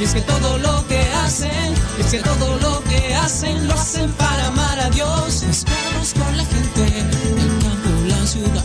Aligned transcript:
y 0.00 0.04
es 0.04 0.14
que 0.14 0.20
todo 0.22 0.58
lo 0.58 0.86
que 0.88 1.00
hacen, 1.24 1.74
es 1.98 2.06
que 2.10 2.18
todo 2.18 2.58
lo 2.58 2.82
que 2.84 3.14
hacen 3.14 3.68
lo 3.68 3.74
hacen 3.74 4.10
para 4.12 4.46
amar 4.46 4.78
a 4.80 4.90
Dios. 4.90 5.44
Mezclados 5.46 6.14
con 6.14 6.36
la 6.36 6.44
gente, 6.44 6.98
el 6.98 7.48
campo, 7.62 7.90
la 8.08 8.26
ciudad, 8.26 8.64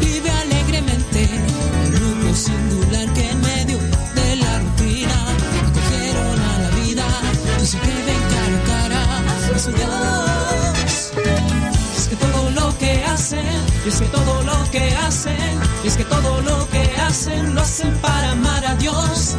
vive 0.00 0.30
alegremente, 0.30 1.28
el 1.84 1.92
grupo 1.92 2.34
singular 2.34 3.12
que 3.12 3.30
en 3.30 3.40
medio 3.40 3.78
de 4.14 4.36
la 4.36 4.58
rutina 4.60 5.24
acogieron 5.68 6.40
a 6.40 6.58
la 6.58 6.70
vida 6.70 7.06
y 7.62 7.76
que 7.76 7.94
ven 8.06 8.22
cara 8.34 8.56
a 8.56 8.66
cara 8.70 9.56
a 9.56 9.58
su 9.58 9.72
Dios. 9.72 11.12
Es 11.98 12.08
que 12.08 12.16
todo 12.16 12.50
lo 12.50 12.78
que 12.78 13.04
hacen, 13.04 13.46
es 13.86 14.00
que 14.00 14.06
todo 14.06 14.42
lo 14.42 14.70
que 14.70 14.96
hacen, 14.96 15.60
es 15.84 15.96
que 15.96 16.04
todo 16.04 16.40
lo 16.40 16.68
que 16.70 16.94
hacen 17.06 17.54
lo 17.54 17.60
hacen 17.60 17.92
para 17.98 18.32
amar 18.32 18.64
a 18.66 18.74
Dios. 18.76 19.36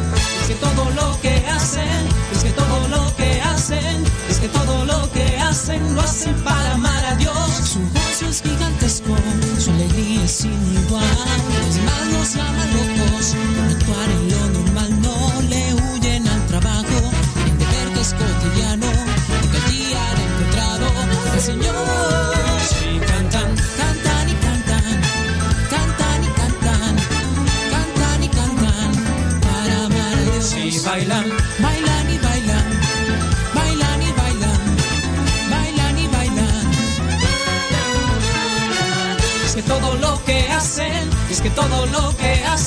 Hacen 5.62 5.94
lo 5.94 6.00
hacen 6.00 6.34
para 6.42 6.72
amar 6.72 7.01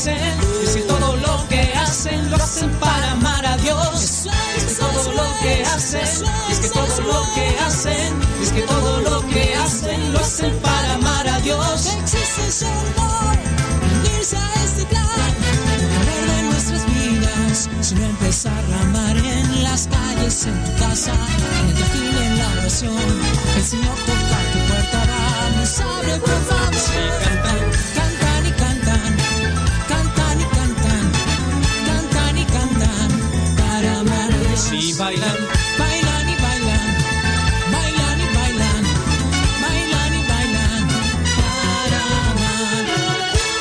hacen, 0.05 0.39
es 0.63 0.75
que 0.75 0.81
todo 0.81 1.15
lo 1.17 1.47
que 1.47 1.73
hacen 1.73 2.29
lo 2.29 2.35
hacen 2.37 2.69
para 2.79 3.11
amar 3.11 3.45
a 3.45 3.57
Dios. 3.57 4.27
Es 4.57 4.63
que 4.65 4.73
todo 4.75 5.11
lo 5.13 5.23
que 5.41 5.63
hacen, 5.63 6.27
es 6.51 6.59
que 6.59 6.69
todo 6.69 7.01
lo 7.01 7.33
que 7.33 7.59
hacen, 7.59 8.13
es 8.41 8.51
que 8.51 8.61
todo 8.61 9.01
lo 9.01 9.27
que 9.27 9.55
hacen 9.55 10.13
lo 10.13 10.19
hacen 10.19 10.57
para 10.59 10.93
amar 10.93 11.27
a 11.27 11.39
Dios. 11.39 11.95
Existe 12.01 12.67
amor, 12.67 13.37
unirse 13.99 14.37
a 14.37 14.53
este 14.63 14.85
plan, 14.85 15.33
de 16.27 16.43
nuestras 16.43 16.85
vidas, 16.85 17.69
sino 17.81 18.05
empezar 18.05 18.63
a 18.73 18.81
amar 18.81 19.17
en 19.17 19.63
las 19.63 19.87
calles, 19.87 20.45
en 20.45 20.63
tu 20.65 20.83
casa, 20.83 21.13
en 21.13 21.67
el 21.67 21.73
trajín, 21.75 22.17
en 22.17 22.37
la 22.37 22.47
oración. 22.59 23.21
El 23.55 23.63
Señor 23.63 23.95
toca 24.05 24.37
tu 24.53 24.59
puerta, 24.67 25.03
vamos, 25.07 25.79
abre 25.79 26.19
por 26.19 26.41
favor. 26.45 26.65
Bailan, 35.05 35.37
bailan 35.77 36.29
y 36.29 36.35
bailan, 36.41 36.87
bailan 37.73 38.17
y 38.25 38.27
bailan, 38.37 38.83
bailan 39.61 40.13
y 40.19 40.21
bailan 40.31 40.83
para 41.37 42.01
amar. 42.31 42.85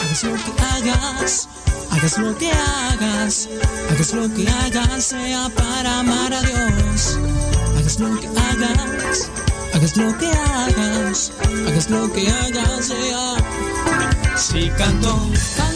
Hagas 0.05 0.23
lo 0.25 0.35
que 0.45 0.53
hagas, 0.73 1.49
hagas 1.91 2.19
lo 2.19 2.39
que 2.39 2.51
hagas, 2.51 3.49
hagas 3.91 4.13
lo 4.15 4.35
que 4.35 4.49
hagas, 4.49 5.05
sea 5.05 5.49
para 5.51 6.01
amar 6.01 6.33
a 6.33 6.41
Dios. 6.41 7.19
Hagas 7.77 8.01
lo 8.01 8.19
que 8.21 8.29
hagas, 8.29 9.31
hagas 9.75 9.97
lo 9.99 10.19
que 10.19 10.31
hagas, 10.33 11.33
hagas 11.69 11.91
lo 11.91 12.13
que 12.15 12.31
hagas, 12.31 12.87
sea. 12.87 13.35
Si 14.37 14.71
canto, 14.71 15.31
canto 15.57 15.74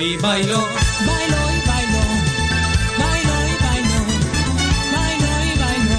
Si 0.00 0.16
bailo, 0.16 0.58
bailo 1.06 1.40
y 1.56 1.60
bailo, 1.68 2.02
bailo 3.00 3.34
y 3.48 3.54
bailo, 3.64 3.98
bailo 4.94 5.32
y 5.44 5.52
bailo. 5.60 5.98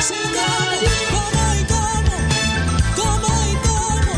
Si 0.00 0.18
como, 0.32 0.72
como 1.12 1.42
y 1.54 1.64
como, 1.74 2.16
como 2.96 3.28
y 3.44 3.54
como, 3.66 4.14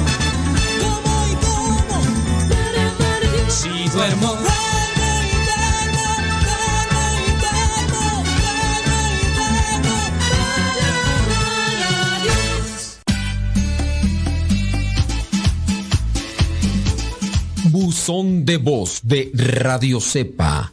como 0.82 1.14
y 1.26 1.34
como. 1.42 1.98
Si 3.50 3.72
duermo, 3.88 4.30
de 18.46 18.58
voz 18.58 19.00
de 19.02 19.32
Radio 19.34 20.00
Cepa 20.00 20.72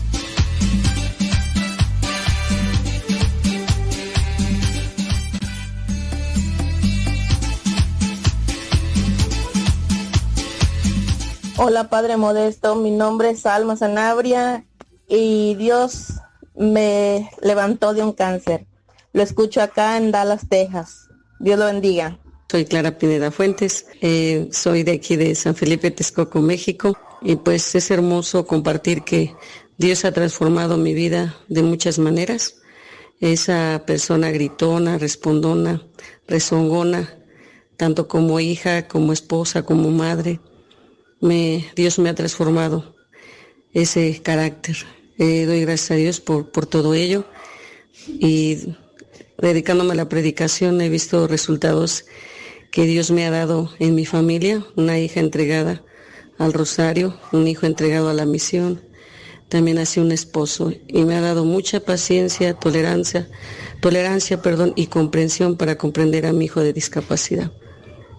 Hola 11.63 11.89
Padre 11.89 12.17
Modesto, 12.17 12.75
mi 12.75 12.89
nombre 12.89 13.29
es 13.29 13.45
Alma 13.45 13.77
Sanabria 13.77 14.65
y 15.07 15.53
Dios 15.53 16.07
me 16.55 17.29
levantó 17.43 17.93
de 17.93 18.01
un 18.01 18.13
cáncer. 18.13 18.65
Lo 19.13 19.21
escucho 19.21 19.61
acá 19.61 19.95
en 19.97 20.09
Dallas, 20.09 20.49
Texas. 20.49 21.07
Dios 21.39 21.59
lo 21.59 21.65
bendiga. 21.65 22.17
Soy 22.49 22.65
Clara 22.65 22.97
Pineda 22.97 23.29
Fuentes, 23.29 23.85
eh, 24.01 24.49
soy 24.51 24.81
de 24.81 24.93
aquí 24.93 25.17
de 25.17 25.35
San 25.35 25.53
Felipe, 25.53 25.91
Texcoco, 25.91 26.41
México, 26.41 26.97
y 27.21 27.35
pues 27.35 27.75
es 27.75 27.91
hermoso 27.91 28.47
compartir 28.47 29.03
que 29.03 29.35
Dios 29.77 30.03
ha 30.03 30.11
transformado 30.11 30.77
mi 30.77 30.95
vida 30.95 31.35
de 31.47 31.61
muchas 31.61 31.99
maneras. 31.99 32.55
Esa 33.19 33.83
persona 33.85 34.31
gritona, 34.31 34.97
respondona, 34.97 35.83
rezongona, 36.27 37.13
tanto 37.77 38.07
como 38.07 38.39
hija, 38.39 38.87
como 38.87 39.13
esposa, 39.13 39.61
como 39.61 39.91
madre, 39.91 40.39
Dios 41.21 41.99
me 41.99 42.09
ha 42.09 42.15
transformado 42.15 42.95
ese 43.73 44.21
carácter. 44.23 44.77
Eh, 45.19 45.45
doy 45.45 45.61
gracias 45.61 45.91
a 45.91 45.95
Dios 45.95 46.19
por, 46.19 46.51
por 46.51 46.65
todo 46.65 46.95
ello 46.95 47.25
y 48.07 48.73
dedicándome 49.37 49.93
a 49.93 49.95
la 49.95 50.09
predicación 50.09 50.81
he 50.81 50.89
visto 50.89 51.27
resultados 51.27 52.05
que 52.71 52.85
Dios 52.85 53.11
me 53.11 53.25
ha 53.25 53.31
dado 53.31 53.71
en 53.79 53.93
mi 53.93 54.05
familia, 54.05 54.65
una 54.75 54.97
hija 54.97 55.19
entregada 55.19 55.83
al 56.39 56.53
rosario, 56.53 57.19
un 57.31 57.47
hijo 57.47 57.67
entregado 57.67 58.09
a 58.09 58.13
la 58.13 58.25
misión, 58.25 58.81
también 59.47 59.77
así 59.77 59.99
un 59.99 60.11
esposo 60.11 60.73
y 60.87 61.03
me 61.03 61.15
ha 61.15 61.21
dado 61.21 61.45
mucha 61.45 61.81
paciencia, 61.81 62.55
tolerancia, 62.55 63.29
tolerancia, 63.79 64.41
perdón, 64.41 64.73
y 64.75 64.87
comprensión 64.87 65.57
para 65.57 65.77
comprender 65.77 66.25
a 66.25 66.33
mi 66.33 66.45
hijo 66.45 66.61
de 66.61 66.73
discapacidad. 66.73 67.51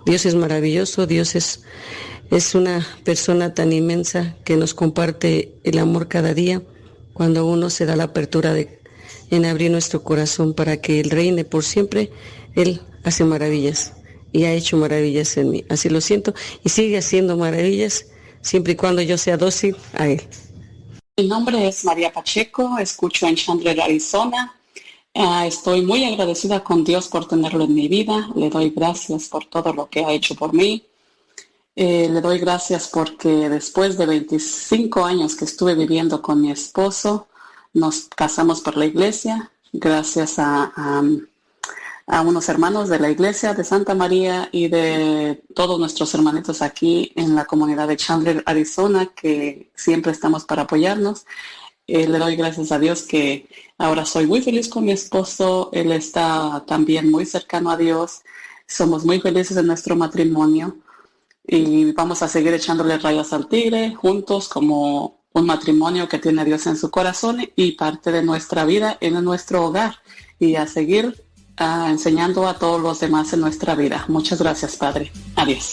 Dios 0.04 0.26
es 0.26 0.34
maravilloso, 0.34 1.06
Dios 1.06 1.34
es, 1.34 1.64
es 2.32 2.54
una 2.54 2.86
persona 3.04 3.52
tan 3.52 3.74
inmensa 3.74 4.34
que 4.42 4.56
nos 4.56 4.72
comparte 4.72 5.54
el 5.64 5.78
amor 5.78 6.08
cada 6.08 6.32
día 6.32 6.62
cuando 7.12 7.44
uno 7.44 7.68
se 7.68 7.84
da 7.84 7.94
la 7.94 8.04
apertura 8.04 8.54
de, 8.54 8.80
en 9.30 9.44
abrir 9.44 9.70
nuestro 9.70 10.02
corazón 10.02 10.54
para 10.54 10.80
que 10.80 10.98
Él 10.98 11.10
reine 11.10 11.44
por 11.44 11.62
siempre, 11.62 12.10
Él 12.54 12.80
hace 13.04 13.24
maravillas. 13.24 13.92
y 14.34 14.44
ha 14.44 14.54
hecho 14.54 14.78
maravillas 14.78 15.36
en 15.36 15.50
mí. 15.50 15.64
Así 15.68 15.90
lo 15.90 16.00
siento 16.00 16.32
y 16.64 16.70
sigue 16.70 16.96
haciendo 16.96 17.36
maravillas 17.36 18.06
siempre 18.40 18.72
y 18.72 18.76
cuando 18.76 19.02
yo 19.02 19.18
sea 19.18 19.36
dócil 19.36 19.76
a 19.92 20.08
Él. 20.08 20.22
Mi 21.18 21.28
nombre 21.28 21.68
es 21.68 21.84
María 21.84 22.10
Pacheco, 22.10 22.78
escucho 22.78 23.26
en 23.26 23.36
Chandler, 23.36 23.78
Arizona. 23.78 24.54
Ah, 25.14 25.46
estoy 25.46 25.82
muy 25.82 26.02
agradecida 26.06 26.64
con 26.64 26.82
Dios 26.82 27.08
por 27.08 27.28
tenerlo 27.28 27.64
en 27.64 27.74
mi 27.74 27.88
vida. 27.88 28.30
Le 28.34 28.48
doy 28.48 28.70
gracias 28.70 29.28
por 29.28 29.44
todo 29.44 29.74
lo 29.74 29.90
que 29.90 30.02
ha 30.02 30.12
hecho 30.12 30.34
por 30.34 30.54
mí. 30.54 30.82
Eh, 31.74 32.08
le 32.10 32.20
doy 32.20 32.38
gracias 32.38 32.88
porque 32.88 33.48
después 33.48 33.96
de 33.96 34.04
25 34.04 35.04
años 35.06 35.34
que 35.34 35.46
estuve 35.46 35.74
viviendo 35.74 36.20
con 36.20 36.40
mi 36.40 36.50
esposo, 36.50 37.28
nos 37.72 38.08
casamos 38.14 38.60
por 38.60 38.76
la 38.76 38.84
iglesia, 38.84 39.50
gracias 39.72 40.38
a, 40.38 40.70
a, 42.06 42.20
unos 42.22 42.48
hermanos 42.50 42.90
de 42.90 42.98
la 42.98 43.10
iglesia 43.10 43.54
de 43.54 43.64
Santa 43.64 43.94
María 43.94 44.50
y 44.52 44.68
de 44.68 45.42
todos 45.54 45.78
nuestros 45.78 46.12
hermanitos 46.14 46.60
aquí 46.60 47.12
en 47.16 47.34
la 47.34 47.46
comunidad 47.46 47.88
de 47.88 47.96
Chandler, 47.96 48.42
Arizona, 48.44 49.06
que 49.06 49.70
siempre 49.74 50.12
estamos 50.12 50.44
para 50.44 50.62
apoyarnos. 50.62 51.24
Eh, 51.86 52.06
le 52.06 52.18
doy 52.18 52.36
gracias 52.36 52.70
a 52.70 52.78
Dios 52.78 53.02
que 53.02 53.48
ahora 53.78 54.04
soy 54.04 54.26
muy 54.26 54.42
feliz 54.42 54.68
con 54.68 54.84
mi 54.84 54.92
esposo, 54.92 55.70
él 55.72 55.90
está 55.92 56.64
también 56.66 57.10
muy 57.10 57.24
cercano 57.26 57.70
a 57.70 57.76
Dios, 57.78 58.22
somos 58.66 59.04
muy 59.04 59.20
felices 59.20 59.56
en 59.56 59.66
nuestro 59.66 59.96
matrimonio 59.96 60.76
y 61.44 61.92
vamos 61.92 62.22
a 62.22 62.28
seguir 62.28 62.54
echándole 62.54 62.98
rayas 62.98 63.32
al 63.32 63.48
tigre 63.48 63.94
juntos 63.94 64.48
como 64.48 65.22
un 65.32 65.46
matrimonio 65.46 66.08
que 66.08 66.18
tiene 66.18 66.44
Dios 66.44 66.66
en 66.66 66.76
su 66.76 66.90
corazón 66.90 67.40
y 67.56 67.72
parte 67.72 68.12
de 68.12 68.22
nuestra 68.22 68.64
vida 68.64 68.98
en 69.00 69.22
nuestro 69.24 69.64
hogar 69.64 69.96
y 70.38 70.56
a 70.56 70.66
seguir 70.66 71.24
ah, 71.56 71.88
enseñando 71.90 72.46
a 72.46 72.58
todos 72.58 72.80
los 72.80 73.00
demás 73.00 73.32
en 73.32 73.40
nuestra 73.40 73.74
vida. 73.74 74.04
Muchas 74.08 74.40
gracias, 74.40 74.76
Padre. 74.76 75.10
Adiós. 75.36 75.72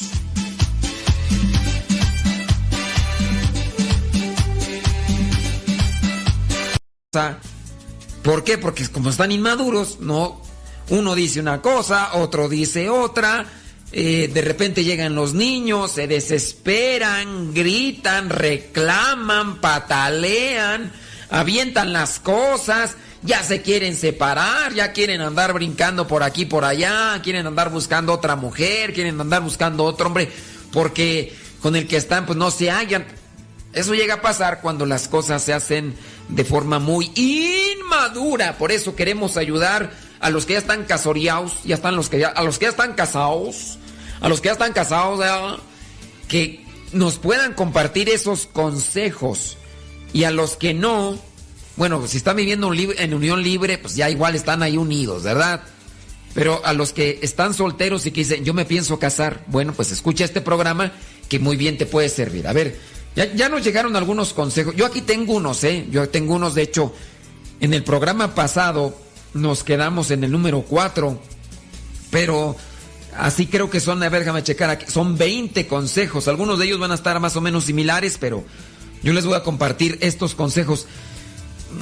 ¿Por 8.24 8.44
qué? 8.44 8.58
Porque 8.58 8.88
como 8.88 9.10
están 9.10 9.32
inmaduros, 9.32 10.00
no. 10.00 10.42
Uno 10.90 11.16
dice 11.16 11.40
una 11.40 11.62
cosa, 11.62 12.16
otro 12.16 12.50
dice 12.50 12.90
otra 12.90 13.46
eh, 13.92 14.30
de 14.32 14.42
repente 14.42 14.84
llegan 14.84 15.16
los 15.16 15.34
niños, 15.34 15.92
se 15.92 16.08
desesperan, 16.08 17.54
gritan, 17.54 18.30
reclaman, 18.30 19.60
patalean, 19.62 20.92
avientan 21.32 21.92
las 21.92 22.20
cosas, 22.20 22.96
ya 23.24 23.44
se 23.44 23.62
quieren 23.62 23.96
separar, 23.96 24.74
ya 24.74 24.92
quieren 24.94 25.22
andar 25.22 25.54
brincando 25.54 26.08
por 26.08 26.22
aquí, 26.22 26.46
por 26.46 26.66
allá, 26.66 27.20
quieren 27.24 27.48
andar 27.48 27.72
buscando 27.72 28.14
otra 28.14 28.36
mujer, 28.36 28.94
quieren 28.94 29.20
andar 29.20 29.42
buscando 29.42 29.84
otro 29.84 30.08
hombre, 30.08 30.30
porque 30.72 31.36
con 31.60 31.76
el 31.76 31.88
que 31.88 31.98
están 31.98 32.28
pues 32.28 32.38
no 32.38 32.52
se 32.52 32.70
hallan. 32.70 33.06
Eso 33.74 33.94
llega 33.94 34.16
a 34.16 34.22
pasar 34.22 34.62
cuando 34.62 34.86
las 34.86 35.08
cosas 35.08 35.44
se 35.44 35.54
hacen 35.54 35.96
de 36.28 36.46
forma 36.46 36.78
muy 36.78 37.12
inmadura, 37.16 38.58
por 38.58 38.72
eso 38.72 38.96
queremos 38.96 39.36
ayudar 39.36 39.92
a 40.20 40.30
los 40.30 40.46
que 40.46 40.54
ya 40.54 40.60
están 40.60 40.86
casoreados, 40.86 41.64
ya 41.64 41.76
están 41.76 41.96
los 41.96 42.10
que 42.10 42.20
ya, 42.20 42.30
a 42.30 42.44
los 42.44 42.60
que 42.60 42.66
ya 42.66 42.70
están 42.70 42.94
casados, 42.94 43.79
a 44.22 44.30
los 44.30 44.42
que 44.42 44.48
ya 44.48 44.54
están 44.54 44.74
casados, 44.74 45.20
que 46.28 46.66
nos 46.92 47.18
puedan 47.18 47.54
compartir 47.54 48.10
esos 48.10 48.46
consejos. 48.46 49.58
Y 50.14 50.24
a 50.24 50.32
los 50.32 50.58
que 50.58 50.74
no, 50.74 51.20
bueno, 51.76 52.08
si 52.08 52.18
están 52.18 52.36
viviendo 52.36 52.72
en 52.74 53.14
unión 53.14 53.44
libre, 53.44 53.78
pues 53.78 53.96
ya 53.96 54.10
igual 54.10 54.36
están 54.36 54.64
ahí 54.64 54.78
unidos, 54.78 55.24
¿verdad? 55.24 55.62
Pero 56.34 56.62
a 56.66 56.74
los 56.74 56.94
que 56.94 57.20
están 57.22 57.54
solteros 57.54 58.06
y 58.06 58.12
que 58.12 58.22
dicen, 58.22 58.44
yo 58.44 58.54
me 58.54 58.66
pienso 58.66 59.00
casar, 59.00 59.44
bueno, 59.48 59.74
pues 59.74 59.92
escucha 59.92 60.26
este 60.26 60.42
programa 60.42 60.92
que 61.28 61.40
muy 61.40 61.58
bien 61.58 61.78
te 61.78 61.86
puede 61.86 62.10
servir. 62.10 62.48
A 62.48 62.54
ver, 62.54 62.80
ya, 63.16 63.32
ya 63.34 63.50
nos 63.50 63.64
llegaron 63.64 63.96
algunos 63.96 64.34
consejos. 64.34 64.76
Yo 64.76 64.86
aquí 64.86 65.02
tengo 65.02 65.36
unos, 65.36 65.64
¿eh? 65.64 65.88
Yo 65.92 66.10
tengo 66.10 66.36
unos, 66.36 66.56
de 66.56 66.64
hecho, 66.64 66.94
en 67.60 67.74
el 67.74 67.84
programa 67.84 68.34
pasado 68.36 68.98
nos 69.34 69.64
quedamos 69.64 70.12
en 70.12 70.24
el 70.24 70.32
número 70.32 70.62
4, 70.62 71.20
pero 72.10 72.56
así 73.20 73.48
creo 73.48 73.70
que 73.70 73.80
son, 73.80 74.02
a 74.02 74.10
ver, 74.10 74.22
déjame 74.22 74.44
checar 74.44 74.70
aquí, 74.70 74.86
son 74.90 75.18
20 75.18 75.68
consejos, 75.68 76.28
algunos 76.28 76.60
de 76.60 76.66
ellos 76.66 76.80
van 76.80 76.92
a 76.92 76.96
estar 76.96 77.20
más 77.20 77.36
o 77.36 77.42
menos 77.42 77.66
similares, 77.66 78.18
pero 78.20 78.44
yo 79.04 79.14
les 79.14 79.26
voy 79.26 79.36
a 79.36 79.44
compartir 79.44 79.98
estos 80.02 80.36
consejos. 80.36 80.88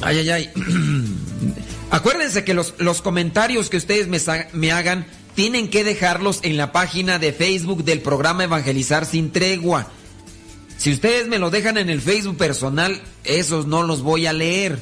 Ay, 0.01 0.17
ay, 0.19 0.29
ay. 0.29 0.51
Acuérdense 1.91 2.43
que 2.43 2.53
los, 2.53 2.73
los 2.77 3.01
comentarios 3.01 3.69
que 3.69 3.77
ustedes 3.77 4.07
me, 4.07 4.19
me 4.53 4.71
hagan 4.71 5.07
tienen 5.35 5.69
que 5.69 5.83
dejarlos 5.83 6.39
en 6.43 6.57
la 6.57 6.71
página 6.71 7.19
de 7.19 7.31
Facebook 7.31 7.83
del 7.83 8.01
programa 8.01 8.43
Evangelizar 8.43 9.05
sin 9.05 9.31
tregua. 9.31 9.87
Si 10.77 10.91
ustedes 10.91 11.27
me 11.27 11.39
lo 11.39 11.49
dejan 11.49 11.77
en 11.77 11.89
el 11.89 12.01
Facebook 12.01 12.37
personal, 12.37 13.01
esos 13.23 13.65
no 13.65 13.83
los 13.83 14.01
voy 14.01 14.27
a 14.27 14.33
leer. 14.33 14.79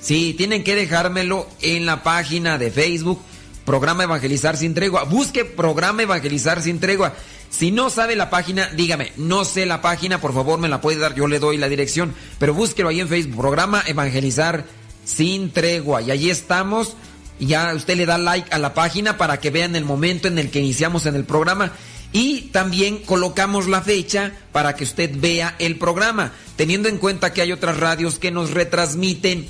Sí, 0.00 0.34
tienen 0.36 0.64
que 0.64 0.74
dejármelo 0.74 1.48
en 1.62 1.86
la 1.86 2.02
página 2.02 2.58
de 2.58 2.70
Facebook, 2.70 3.20
Programa 3.64 4.04
Evangelizar 4.04 4.56
sin 4.56 4.74
Tregua. 4.74 5.04
Busque 5.04 5.44
Programa 5.44 6.02
Evangelizar 6.02 6.62
sin 6.62 6.80
Tregua. 6.80 7.14
Si 7.48 7.70
no 7.70 7.88
sabe 7.88 8.16
la 8.16 8.30
página, 8.30 8.68
dígame, 8.70 9.12
no 9.16 9.44
sé 9.44 9.64
la 9.64 9.80
página, 9.80 10.20
por 10.20 10.34
favor 10.34 10.58
me 10.58 10.68
la 10.68 10.80
puede 10.80 10.98
dar, 10.98 11.14
yo 11.14 11.28
le 11.28 11.38
doy 11.38 11.56
la 11.56 11.68
dirección. 11.68 12.14
Pero 12.38 12.52
búsquelo 12.52 12.88
ahí 12.88 13.00
en 13.00 13.08
Facebook, 13.08 13.40
Programa 13.40 13.82
Evangelizar 13.86 14.64
sin 15.04 15.50
Tregua. 15.50 16.02
Y 16.02 16.10
allí 16.10 16.30
estamos. 16.30 16.96
Ya 17.40 17.74
usted 17.74 17.96
le 17.96 18.06
da 18.06 18.18
like 18.18 18.52
a 18.52 18.58
la 18.58 18.74
página 18.74 19.16
para 19.16 19.40
que 19.40 19.50
vean 19.50 19.76
el 19.76 19.84
momento 19.84 20.28
en 20.28 20.38
el 20.38 20.50
que 20.50 20.60
iniciamos 20.60 21.06
en 21.06 21.16
el 21.16 21.24
programa. 21.24 21.72
Y 22.12 22.42
también 22.52 22.98
colocamos 22.98 23.66
la 23.66 23.82
fecha 23.82 24.32
para 24.52 24.76
que 24.76 24.84
usted 24.84 25.10
vea 25.16 25.56
el 25.58 25.78
programa, 25.78 26.32
teniendo 26.56 26.88
en 26.88 26.98
cuenta 26.98 27.32
que 27.32 27.42
hay 27.42 27.50
otras 27.50 27.78
radios 27.78 28.20
que 28.20 28.30
nos 28.30 28.52
retransmiten 28.52 29.48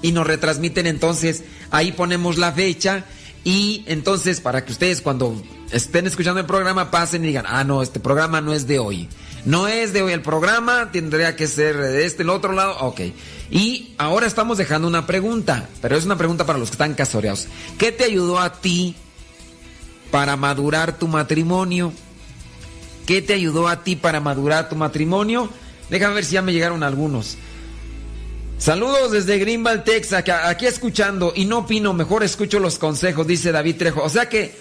y 0.00 0.12
nos 0.12 0.26
retransmiten 0.26 0.86
entonces, 0.86 1.44
ahí 1.70 1.92
ponemos 1.92 2.38
la 2.38 2.52
fecha 2.52 3.04
y 3.44 3.84
entonces 3.86 4.40
para 4.40 4.64
que 4.64 4.72
ustedes 4.72 5.00
cuando 5.00 5.40
estén 5.72 6.06
escuchando 6.06 6.40
el 6.40 6.46
programa 6.46 6.90
pasen 6.90 7.24
y 7.24 7.28
digan, 7.28 7.44
ah, 7.48 7.64
no, 7.64 7.82
este 7.82 8.00
programa 8.00 8.40
no 8.40 8.52
es 8.52 8.66
de 8.66 8.78
hoy. 8.78 9.08
No 9.44 9.66
es 9.66 9.92
de 9.92 10.02
hoy 10.02 10.12
el 10.12 10.22
programa, 10.22 10.90
tendría 10.92 11.34
que 11.34 11.48
ser 11.48 11.76
de 11.76 12.04
este, 12.04 12.22
el 12.22 12.30
otro 12.30 12.52
lado, 12.52 12.76
ok. 12.78 13.00
Y 13.50 13.94
ahora 13.98 14.26
estamos 14.26 14.56
dejando 14.56 14.86
una 14.86 15.06
pregunta, 15.06 15.68
pero 15.80 15.96
es 15.96 16.04
una 16.04 16.16
pregunta 16.16 16.46
para 16.46 16.58
los 16.58 16.68
que 16.68 16.74
están 16.74 16.94
casoreados. 16.94 17.48
¿Qué 17.76 17.90
te 17.90 18.04
ayudó 18.04 18.38
a 18.38 18.52
ti 18.52 18.94
para 20.12 20.36
madurar 20.36 20.96
tu 20.96 21.08
matrimonio? 21.08 21.92
¿Qué 23.04 23.20
te 23.20 23.34
ayudó 23.34 23.66
a 23.66 23.82
ti 23.82 23.96
para 23.96 24.20
madurar 24.20 24.68
tu 24.68 24.76
matrimonio? 24.76 25.50
Déjame 25.90 26.14
ver 26.14 26.24
si 26.24 26.34
ya 26.34 26.42
me 26.42 26.52
llegaron 26.52 26.84
algunos. 26.84 27.36
Saludos 28.62 29.10
desde 29.10 29.40
Greenville, 29.40 29.78
Texas, 29.78 30.22
aquí 30.44 30.66
escuchando 30.66 31.32
y 31.34 31.46
no 31.46 31.58
opino, 31.58 31.92
mejor 31.94 32.22
escucho 32.22 32.60
los 32.60 32.78
consejos, 32.78 33.26
dice 33.26 33.50
David 33.50 33.74
Trejo. 33.76 34.04
O 34.04 34.08
sea 34.08 34.28
que, 34.28 34.56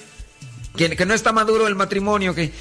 que, 0.75 1.05
no 1.05 1.13
está 1.13 1.31
maduro 1.33 1.67
el 1.67 1.75
matrimonio, 1.75 2.33
que 2.33 2.51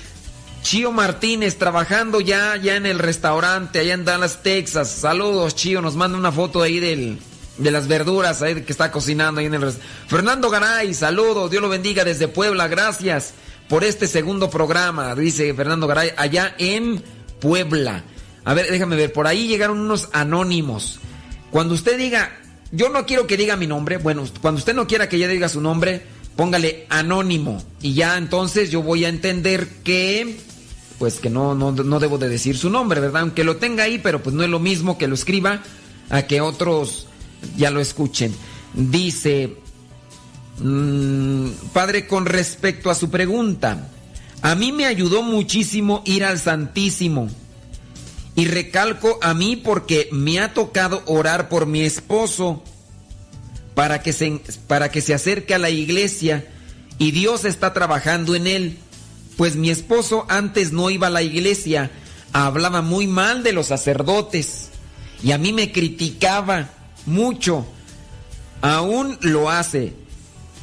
Chío 0.63 0.93
Martínez 0.93 1.57
trabajando 1.57 2.21
ya, 2.21 2.59
ya 2.59 2.77
en 2.77 2.85
el 2.85 2.99
restaurante 2.99 3.79
allá 3.79 3.95
en 3.95 4.05
Dallas, 4.05 4.43
Texas. 4.43 4.91
Saludos, 4.91 5.55
Chío, 5.55 5.81
nos 5.81 5.97
manda 5.97 6.19
una 6.19 6.31
foto 6.31 6.61
ahí 6.61 6.79
del, 6.79 7.19
de 7.57 7.71
las 7.71 7.89
verduras 7.89 8.43
ahí 8.43 8.61
que 8.61 8.73
está 8.73 8.93
cocinando 8.93 9.41
ahí 9.41 9.47
en 9.47 9.55
el 9.55 9.63
restaurante. 9.63 10.09
Fernando 10.09 10.51
Garay, 10.51 10.93
saludos, 10.93 11.51
Dios 11.51 11.63
lo 11.63 11.71
bendiga 11.71 12.05
desde 12.05 12.29
Puebla, 12.29 12.69
gracias 12.69 13.33
por 13.67 13.83
este 13.83 14.09
segundo 14.09 14.51
programa, 14.51 15.15
dice 15.15 15.55
Fernando 15.55 15.87
Garay, 15.87 16.13
allá 16.19 16.55
en 16.59 17.03
Puebla. 17.41 18.05
A 18.45 18.53
ver, 18.53 18.71
déjame 18.71 18.97
ver, 18.97 19.11
por 19.11 19.27
ahí 19.27 19.49
llegaron 19.49 19.81
unos 19.81 20.11
anónimos. 20.13 21.01
Cuando 21.51 21.75
usted 21.75 21.99
diga, 21.99 22.31
yo 22.73 22.89
no 22.89 23.05
quiero 23.07 23.27
que 23.27 23.37
diga 23.37 23.57
mi 23.57 23.67
nombre, 23.67 23.97
bueno, 23.97 24.25
cuando 24.41 24.59
usted 24.59 24.75
no 24.75 24.87
quiera 24.87 25.09
que 25.09 25.19
yo 25.19 25.29
diga 25.29 25.49
su 25.49 25.61
nombre, 25.61 26.03
póngale 26.37 26.87
anónimo. 26.89 27.63
Y 27.83 27.95
ya 27.95 28.17
entonces 28.17 28.71
yo 28.71 28.83
voy 28.83 29.05
a 29.05 29.09
entender 29.09 29.69
que, 29.83 30.39
pues 30.99 31.19
que 31.19 31.31
no, 31.31 31.55
no, 31.55 32.01
debo 32.01 32.19
de 32.19 32.29
decir 32.29 32.57
su 32.57 32.71
nombre, 32.71 33.01
¿verdad? 33.01 33.23
Aunque 33.23 33.45
lo 33.45 33.57
tenga 33.57 33.85
ahí, 33.85 33.99
pero 33.99 34.23
pues 34.23 34.35
no 34.35 34.45
es 34.45 34.49
lo 34.49 34.61
mismo 34.61 34.97
que 34.97 35.09
lo 35.09 35.15
escriba 35.15 35.63
a 36.09 36.23
que 36.23 36.41
otros 36.41 37.09
ya 37.57 37.71
lo 37.71 37.81
escuchen. 37.81 38.33
Dice, 38.75 39.57
mm, 40.59 41.49
padre, 41.73 42.07
con 42.07 42.27
respecto 42.27 42.91
a 42.91 42.95
su 42.95 43.11
pregunta, 43.11 43.89
a 44.43 44.55
mí 44.55 44.71
me 44.71 44.87
ayudó 44.87 45.23
muchísimo 45.23 46.03
ir 46.07 46.25
al 46.25 46.39
Santísimo 46.39 47.29
y 48.41 48.47
recalco 48.47 49.19
a 49.21 49.35
mí 49.35 49.55
porque 49.55 50.09
me 50.13 50.41
ha 50.41 50.55
tocado 50.55 51.03
orar 51.05 51.51
por 51.51 51.67
mi 51.67 51.83
esposo 51.83 52.65
para 53.75 54.03
que 54.03 54.15
se, 54.15 54.41
para 54.67 54.91
que 54.91 55.03
se 55.03 55.13
acerque 55.13 55.55
a 55.55 55.59
la 55.59 55.69
iglesia 55.69 56.49
y 56.97 57.11
Dios 57.11 57.45
está 57.45 57.75
trabajando 57.75 58.35
en 58.35 58.47
él. 58.47 58.79
Pues 59.37 59.57
mi 59.57 59.69
esposo 59.69 60.25
antes 60.31 60.73
no 60.73 60.89
iba 60.89 61.09
a 61.09 61.11
la 61.11 61.23
iglesia, 61.23 61.91
hablaba 62.33 62.81
muy 62.81 63.07
mal 63.07 63.43
de 63.43 63.53
los 63.53 63.67
sacerdotes 63.67 64.71
y 65.23 65.33
a 65.33 65.39
mí 65.39 65.53
me 65.53 65.71
criticaba 65.71 66.71
mucho. 67.05 67.67
Aún 68.63 69.19
lo 69.21 69.51
hace, 69.51 69.93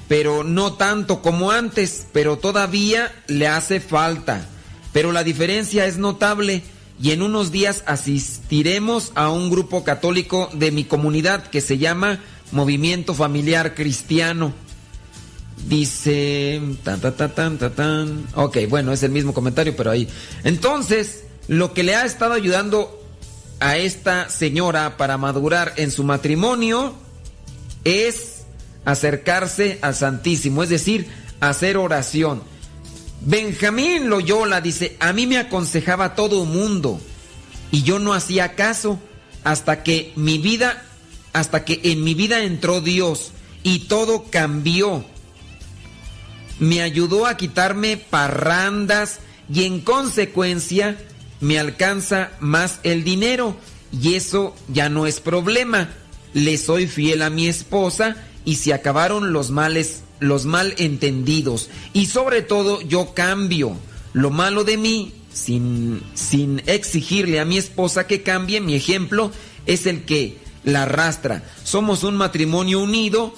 pero 0.07 0.43
no 0.43 0.73
tanto 0.73 1.21
como 1.21 1.51
antes, 1.51 2.07
pero 2.11 2.39
todavía 2.39 3.13
le 3.27 3.47
hace 3.47 3.79
falta. 3.79 4.47
Pero 4.93 5.11
la 5.11 5.23
diferencia 5.23 5.85
es 5.85 5.99
notable 5.99 6.63
y 7.01 7.11
en 7.11 7.21
unos 7.21 7.51
días 7.51 7.83
asistiremos 7.85 9.11
a 9.15 9.29
un 9.29 9.49
grupo 9.49 9.83
católico 9.83 10.49
de 10.53 10.71
mi 10.71 10.83
comunidad 10.83 11.47
que 11.47 11.61
se 11.61 11.77
llama 11.77 12.19
Movimiento 12.51 13.13
Familiar 13.13 13.75
Cristiano. 13.75 14.53
Dice... 15.67 16.61
Tan, 16.83 16.99
tan, 16.99 17.15
tan, 17.15 17.57
tan, 17.57 17.73
tan. 17.73 18.27
Ok, 18.35 18.57
bueno, 18.69 18.93
es 18.93 19.03
el 19.03 19.11
mismo 19.11 19.33
comentario, 19.33 19.75
pero 19.75 19.91
ahí. 19.91 20.07
Entonces, 20.43 21.25
lo 21.47 21.73
que 21.73 21.83
le 21.83 21.95
ha 21.95 22.05
estado 22.05 22.33
ayudando 22.33 23.03
a 23.59 23.77
esta 23.77 24.29
señora 24.29 24.97
para 24.97 25.17
madurar 25.17 25.73
en 25.77 25.91
su 25.91 26.03
matrimonio 26.03 26.95
es 27.83 28.43
acercarse 28.85 29.79
al 29.81 29.95
Santísimo, 29.95 30.63
es 30.63 30.69
decir, 30.69 31.07
hacer 31.39 31.77
oración. 31.77 32.41
Benjamín 33.21 34.09
Loyola 34.09 34.61
dice, 34.61 34.95
a 34.99 35.11
mí 35.13 35.27
me 35.27 35.37
aconsejaba 35.37 36.15
todo 36.15 36.45
mundo 36.45 36.99
y 37.71 37.83
yo 37.83 37.99
no 37.99 38.13
hacía 38.13 38.55
caso 38.55 38.99
hasta 39.43 39.83
que 39.83 40.13
mi 40.15 40.37
vida, 40.37 40.85
hasta 41.33 41.65
que 41.65 41.81
en 41.83 42.03
mi 42.03 42.13
vida 42.13 42.43
entró 42.43 42.81
Dios 42.81 43.31
y 43.63 43.79
todo 43.79 44.25
cambió. 44.29 45.05
Me 46.59 46.81
ayudó 46.81 47.25
a 47.25 47.37
quitarme 47.37 47.97
parrandas 47.97 49.19
y 49.53 49.63
en 49.63 49.81
consecuencia 49.81 50.97
me 51.39 51.59
alcanza 51.59 52.31
más 52.39 52.79
el 52.83 53.03
dinero 53.03 53.55
y 53.91 54.15
eso 54.15 54.55
ya 54.67 54.89
no 54.89 55.07
es 55.07 55.19
problema. 55.19 55.89
Le 56.33 56.57
soy 56.57 56.87
fiel 56.87 57.21
a 57.21 57.29
mi 57.29 57.47
esposa 57.47 58.15
y 58.45 58.55
se 58.55 58.73
acabaron 58.73 59.33
los 59.33 59.51
males, 59.51 60.03
los 60.19 60.45
malentendidos 60.45 61.69
y 61.93 62.07
sobre 62.07 62.41
todo 62.41 62.81
yo 62.81 63.13
cambio 63.13 63.77
lo 64.13 64.29
malo 64.29 64.63
de 64.63 64.77
mí 64.77 65.13
sin, 65.31 66.01
sin 66.13 66.61
exigirle 66.65 67.39
a 67.39 67.45
mi 67.45 67.57
esposa 67.57 68.07
que 68.07 68.23
cambie. 68.23 68.61
Mi 68.61 68.75
ejemplo 68.75 69.31
es 69.65 69.85
el 69.85 70.03
que 70.03 70.37
la 70.63 70.83
arrastra. 70.83 71.43
Somos 71.63 72.03
un 72.03 72.15
matrimonio 72.15 72.79
unido. 72.79 73.33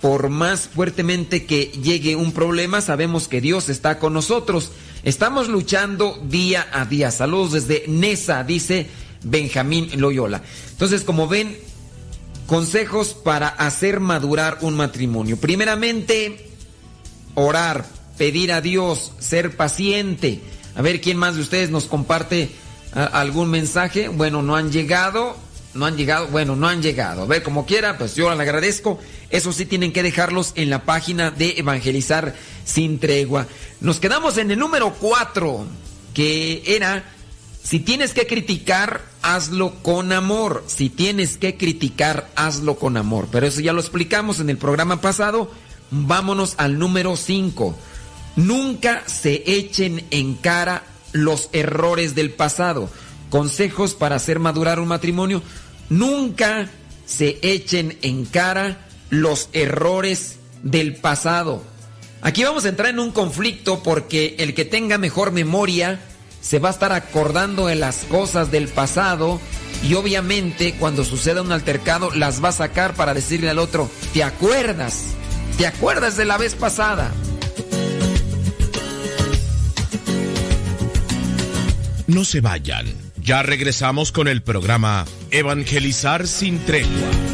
Por 0.00 0.28
más 0.28 0.68
fuertemente 0.68 1.46
que 1.46 1.72
llegue 1.82 2.14
un 2.14 2.32
problema, 2.32 2.82
sabemos 2.82 3.26
que 3.26 3.40
Dios 3.40 3.70
está 3.70 3.98
con 3.98 4.12
nosotros 4.12 4.72
Estamos 5.04 5.48
luchando 5.48 6.18
día 6.24 6.66
a 6.72 6.86
día. 6.86 7.10
Saludos 7.10 7.52
desde 7.52 7.84
Nesa, 7.88 8.42
dice 8.42 8.88
Benjamín 9.22 9.90
Loyola. 10.00 10.42
Entonces, 10.70 11.02
como 11.02 11.28
ven, 11.28 11.58
consejos 12.46 13.14
para 13.14 13.48
hacer 13.48 14.00
madurar 14.00 14.58
un 14.60 14.74
matrimonio. 14.74 15.36
Primeramente, 15.36 16.50
orar, 17.34 17.84
pedir 18.16 18.52
a 18.52 18.60
Dios, 18.60 19.12
ser 19.18 19.56
paciente. 19.56 20.40
A 20.74 20.82
ver 20.82 21.00
quién 21.00 21.16
más 21.16 21.36
de 21.36 21.42
ustedes 21.42 21.70
nos 21.70 21.84
comparte 21.84 22.50
algún 22.92 23.50
mensaje. 23.50 24.08
Bueno, 24.08 24.42
no 24.42 24.56
han 24.56 24.70
llegado. 24.70 25.36
No 25.74 25.86
han 25.86 25.96
llegado, 25.96 26.28
bueno, 26.28 26.54
no 26.54 26.68
han 26.68 26.82
llegado. 26.82 27.22
A 27.22 27.26
ver, 27.26 27.42
como 27.42 27.66
quiera, 27.66 27.98
pues 27.98 28.14
yo 28.14 28.32
le 28.32 28.40
agradezco. 28.40 29.00
Eso 29.30 29.52
sí 29.52 29.66
tienen 29.66 29.92
que 29.92 30.04
dejarlos 30.04 30.52
en 30.54 30.70
la 30.70 30.84
página 30.84 31.32
de 31.32 31.54
Evangelizar 31.56 32.36
sin 32.64 33.00
tregua. 33.00 33.48
Nos 33.80 33.98
quedamos 33.98 34.38
en 34.38 34.52
el 34.52 34.58
número 34.60 34.94
4, 34.94 35.66
que 36.14 36.62
era, 36.64 37.02
si 37.64 37.80
tienes 37.80 38.12
que 38.12 38.26
criticar, 38.26 39.06
hazlo 39.22 39.76
con 39.82 40.12
amor. 40.12 40.64
Si 40.66 40.90
tienes 40.90 41.38
que 41.38 41.56
criticar, 41.56 42.30
hazlo 42.36 42.76
con 42.76 42.98
amor. 42.98 43.28
Pero 43.32 43.46
eso 43.46 43.62
ya 43.62 43.72
lo 43.72 43.80
explicamos 43.80 44.38
en 44.38 44.50
el 44.50 44.58
programa 44.58 45.00
pasado. 45.00 45.50
Vámonos 45.90 46.56
al 46.58 46.78
número 46.78 47.16
5. 47.16 47.74
Nunca 48.36 49.02
se 49.06 49.42
echen 49.46 50.04
en 50.10 50.34
cara 50.34 50.84
los 51.12 51.48
errores 51.54 52.14
del 52.14 52.32
pasado. 52.32 52.90
Consejos 53.30 53.94
para 53.94 54.16
hacer 54.16 54.40
madurar 54.40 54.78
un 54.78 54.88
matrimonio. 54.88 55.42
Nunca 55.88 56.68
se 57.06 57.38
echen 57.40 57.96
en 58.02 58.26
cara 58.26 58.86
los 59.08 59.48
errores 59.54 60.36
del 60.62 60.96
pasado. 60.96 61.62
Aquí 62.20 62.44
vamos 62.44 62.66
a 62.66 62.68
entrar 62.68 62.90
en 62.90 63.00
un 63.00 63.10
conflicto 63.10 63.82
porque 63.82 64.36
el 64.38 64.52
que 64.52 64.66
tenga 64.66 64.98
mejor 64.98 65.32
memoria 65.32 65.98
se 66.44 66.58
va 66.58 66.68
a 66.68 66.72
estar 66.72 66.92
acordando 66.92 67.66
de 67.66 67.74
las 67.74 68.04
cosas 68.04 68.50
del 68.50 68.68
pasado 68.68 69.40
y 69.82 69.94
obviamente 69.94 70.74
cuando 70.78 71.04
suceda 71.04 71.40
un 71.40 71.52
altercado 71.52 72.10
las 72.10 72.44
va 72.44 72.50
a 72.50 72.52
sacar 72.52 72.94
para 72.94 73.14
decirle 73.14 73.48
al 73.48 73.58
otro, 73.58 73.90
¿te 74.12 74.22
acuerdas? 74.22 75.14
¿Te 75.56 75.66
acuerdas 75.66 76.16
de 76.18 76.26
la 76.26 76.36
vez 76.36 76.54
pasada? 76.54 77.10
No 82.06 82.24
se 82.24 82.42
vayan. 82.42 82.86
Ya 83.16 83.42
regresamos 83.42 84.12
con 84.12 84.28
el 84.28 84.42
programa 84.42 85.06
Evangelizar 85.30 86.26
sin 86.26 86.58
tregua. 86.66 87.33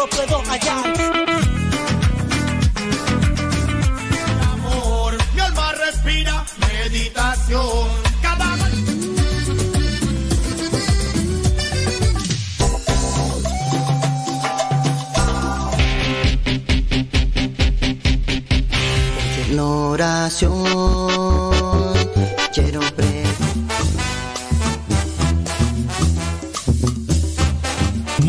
Lo 0.00 0.06
puedo 0.08 0.42
hallar. 0.48 0.94
Amor, 4.52 5.14
mi 5.34 5.40
alma 5.40 5.72
respira 5.72 6.44
meditación. 6.58 7.99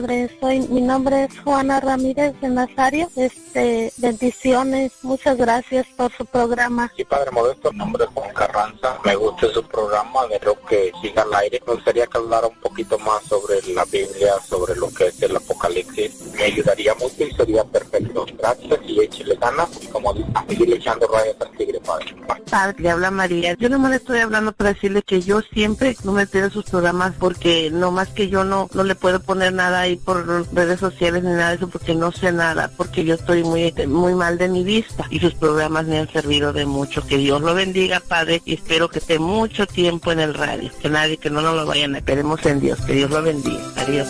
Padre. 0.00 0.30
Soy, 0.40 0.60
mi 0.68 0.80
nombre 0.80 1.24
es 1.24 1.38
Juana 1.40 1.80
Ramírez 1.80 2.34
de 2.40 2.48
Nazario. 2.48 3.08
Este, 3.16 3.92
bendiciones. 3.96 4.92
Muchas 5.02 5.36
gracias 5.38 5.86
por 5.96 6.12
su 6.12 6.26
programa. 6.26 6.92
Sí, 6.96 7.04
Padre 7.04 7.30
Modesto, 7.30 7.72
mi 7.72 7.78
nombre 7.78 8.04
es 8.04 8.10
Juan 8.10 8.34
Carranza. 8.34 8.98
Me 9.04 9.16
gusta 9.16 9.46
su 9.52 9.62
programa. 9.62 10.20
Espero 10.30 10.58
que 10.68 10.92
siga 11.00 11.22
al 11.22 11.34
aire. 11.34 11.62
Me 11.66 11.74
gustaría 11.74 12.06
que 12.06 12.18
hablara 12.18 12.46
un 12.46 12.60
poquito 12.60 12.98
más 12.98 13.22
sobre 13.24 13.62
la 13.72 13.84
Biblia, 13.86 14.34
sobre 14.46 14.76
lo 14.76 14.90
que 14.90 15.06
es 15.06 15.22
el 15.22 15.36
Apocalipsis. 15.36 16.32
Me 16.34 16.44
ayudaría 16.44 16.94
mucho 16.96 17.24
y 17.24 17.30
sería 17.34 17.64
perfecto. 17.64 18.26
Gracias 18.36 18.78
y 18.84 19.00
échale 19.00 19.36
ganas. 19.36 19.70
Y 19.80 19.86
como 19.86 20.12
dice, 20.12 20.28
seguir 20.48 20.74
echando 20.74 21.06
rayas 21.06 21.36
al 21.40 21.50
tigre, 21.56 21.80
Padre. 21.80 22.16
Padre, 22.50 22.82
le 22.82 22.90
habla 22.90 23.10
María. 23.10 23.54
Yo 23.54 23.68
nomás 23.68 23.90
le 23.90 23.96
estoy 23.96 24.18
hablando 24.18 24.52
para 24.52 24.74
decirle 24.74 25.02
que 25.02 25.22
yo 25.22 25.40
siempre 25.40 25.96
no 26.04 26.12
me 26.12 26.26
pierdo 26.26 26.50
sus 26.50 26.64
programas 26.66 27.14
porque 27.18 27.70
no 27.72 27.90
más 27.90 28.08
que 28.08 28.28
yo 28.28 28.44
no, 28.44 28.68
no 28.74 28.84
le 28.84 28.94
puedo 28.94 29.20
poner 29.20 29.36
poner 29.36 29.52
nada 29.52 29.85
ahí 29.86 29.96
por 29.96 30.26
redes 30.52 30.80
sociales 30.80 31.22
ni 31.22 31.30
nada 31.30 31.50
de 31.50 31.56
eso 31.56 31.68
porque 31.68 31.94
no 31.94 32.12
sé 32.12 32.32
nada, 32.32 32.70
porque 32.76 33.04
yo 33.04 33.14
estoy 33.14 33.42
muy, 33.42 33.72
muy 33.86 34.14
mal 34.14 34.38
de 34.38 34.48
mi 34.48 34.64
vista 34.64 35.06
y 35.10 35.18
sus 35.20 35.34
programas 35.34 35.86
me 35.86 35.98
han 35.98 36.12
servido 36.12 36.52
de 36.52 36.66
mucho. 36.66 37.06
Que 37.06 37.18
Dios 37.18 37.40
lo 37.40 37.54
bendiga, 37.54 38.00
Padre, 38.00 38.42
y 38.44 38.54
espero 38.54 38.88
que 38.88 38.98
esté 38.98 39.18
mucho 39.18 39.66
tiempo 39.66 40.12
en 40.12 40.20
el 40.20 40.34
radio. 40.34 40.70
Que 40.80 40.88
nadie, 40.88 41.16
que 41.16 41.30
no 41.30 41.40
nos 41.40 41.56
lo 41.56 41.66
vayan 41.66 41.96
esperemos 41.96 42.44
en 42.46 42.60
Dios. 42.60 42.80
Que 42.82 42.92
Dios 42.92 43.10
lo 43.10 43.22
bendiga. 43.22 43.60
Adiós. 43.76 44.08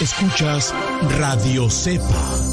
Escuchas 0.00 0.74
Radio 1.18 1.68
Cepa. 1.68 2.49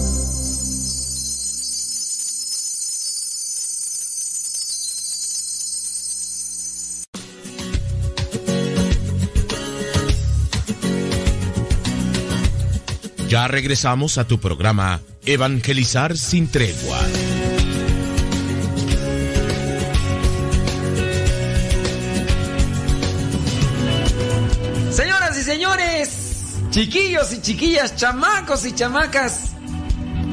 Ya 13.27 13.45
regresamos 13.49 14.17
a 14.17 14.25
tu 14.25 14.39
programa 14.39 15.01
Evangelizar 15.25 16.17
sin 16.17 16.47
tregua. 16.47 16.97
Señoras 24.91 25.37
y 25.37 25.43
señores, 25.43 26.09
chiquillos 26.69 27.33
y 27.33 27.41
chiquillas, 27.41 27.97
chamacos 27.97 28.65
y 28.65 28.71
chamacas, 28.71 29.51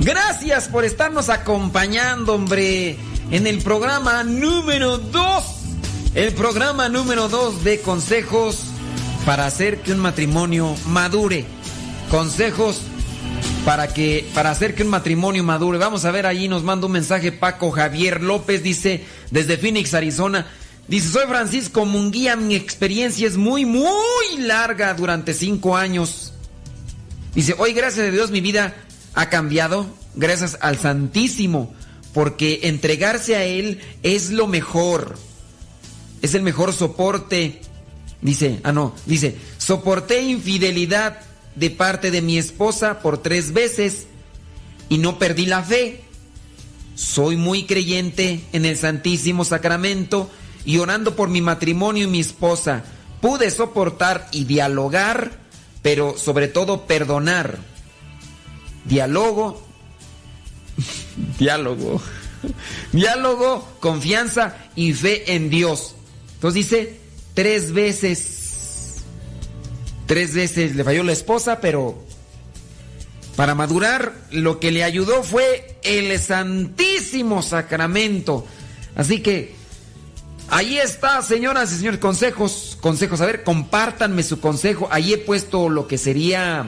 gracias 0.00 0.68
por 0.68 0.84
estarnos 0.84 1.30
acompañando, 1.30 2.34
hombre, 2.34 2.96
en 3.32 3.48
el 3.48 3.60
programa 3.60 4.22
número 4.22 4.98
2. 4.98 5.44
El 6.14 6.32
programa 6.32 6.88
número 6.88 7.28
2 7.28 7.64
de 7.64 7.80
consejos 7.80 8.66
para 9.26 9.46
hacer 9.46 9.80
que 9.82 9.90
un 9.90 9.98
matrimonio 9.98 10.76
madure 10.86 11.44
consejos 12.14 12.80
para 13.64 13.88
que 13.88 14.24
para 14.34 14.52
hacer 14.52 14.76
que 14.76 14.84
un 14.84 14.88
matrimonio 14.88 15.42
madure. 15.42 15.78
Vamos 15.78 16.04
a 16.04 16.12
ver 16.12 16.26
ahí 16.26 16.46
nos 16.46 16.62
manda 16.62 16.86
un 16.86 16.92
mensaje 16.92 17.32
Paco 17.32 17.72
Javier 17.72 18.22
López 18.22 18.62
dice 18.62 19.04
desde 19.32 19.58
Phoenix, 19.58 19.94
Arizona. 19.94 20.46
Dice, 20.86 21.08
soy 21.08 21.26
Francisco 21.26 21.84
Munguía, 21.84 22.36
mi 22.36 22.54
experiencia 22.54 23.26
es 23.26 23.36
muy, 23.36 23.66
muy 23.66 24.36
larga 24.38 24.94
durante 24.94 25.34
cinco 25.34 25.76
años. 25.76 26.32
Dice, 27.34 27.56
hoy 27.58 27.72
gracias 27.72 28.06
a 28.06 28.10
Dios 28.12 28.30
mi 28.30 28.40
vida 28.40 28.76
ha 29.14 29.28
cambiado, 29.28 29.84
gracias 30.14 30.56
al 30.60 30.78
Santísimo, 30.78 31.74
porque 32.12 32.60
entregarse 32.62 33.34
a 33.34 33.42
Él 33.42 33.80
es 34.04 34.30
lo 34.30 34.46
mejor, 34.46 35.16
es 36.22 36.36
el 36.36 36.42
mejor 36.42 36.74
soporte. 36.74 37.60
Dice, 38.20 38.60
ah 38.62 38.70
no, 38.70 38.94
dice, 39.04 39.36
soporté 39.58 40.22
infidelidad 40.22 41.18
de 41.54 41.70
parte 41.70 42.10
de 42.10 42.22
mi 42.22 42.38
esposa 42.38 43.00
por 43.00 43.18
tres 43.18 43.52
veces 43.52 44.06
y 44.88 44.98
no 44.98 45.18
perdí 45.18 45.46
la 45.46 45.62
fe. 45.62 46.02
Soy 46.94 47.36
muy 47.36 47.64
creyente 47.64 48.40
en 48.52 48.64
el 48.64 48.76
Santísimo 48.76 49.44
Sacramento 49.44 50.30
y 50.64 50.78
orando 50.78 51.16
por 51.16 51.28
mi 51.28 51.40
matrimonio 51.40 52.04
y 52.04 52.10
mi 52.10 52.20
esposa. 52.20 52.84
Pude 53.20 53.50
soportar 53.50 54.28
y 54.32 54.44
dialogar, 54.44 55.38
pero 55.82 56.16
sobre 56.16 56.48
todo 56.48 56.86
perdonar. 56.86 57.58
Diálogo, 58.84 59.64
diálogo, 61.38 62.02
diálogo, 62.92 63.66
confianza 63.80 64.56
y 64.76 64.92
fe 64.92 65.34
en 65.34 65.48
Dios. 65.48 65.94
Entonces 66.34 66.54
dice, 66.68 67.00
tres 67.32 67.72
veces 67.72 68.43
Tres 70.06 70.34
veces 70.34 70.76
le 70.76 70.84
falló 70.84 71.02
la 71.02 71.12
esposa, 71.12 71.60
pero 71.60 72.04
para 73.36 73.54
madurar 73.54 74.12
lo 74.30 74.60
que 74.60 74.70
le 74.70 74.84
ayudó 74.84 75.22
fue 75.22 75.78
el 75.82 76.18
Santísimo 76.20 77.42
Sacramento. 77.42 78.46
Así 78.94 79.20
que 79.20 79.54
ahí 80.48 80.78
está, 80.78 81.20
señoras 81.22 81.72
y 81.72 81.76
señores, 81.76 82.00
consejos, 82.00 82.78
consejos. 82.80 83.20
A 83.20 83.26
ver, 83.26 83.42
compártanme 83.44 84.22
su 84.22 84.40
consejo. 84.40 84.88
Ahí 84.90 85.12
he 85.12 85.18
puesto 85.18 85.68
lo 85.68 85.88
que 85.88 85.98
sería 85.98 86.66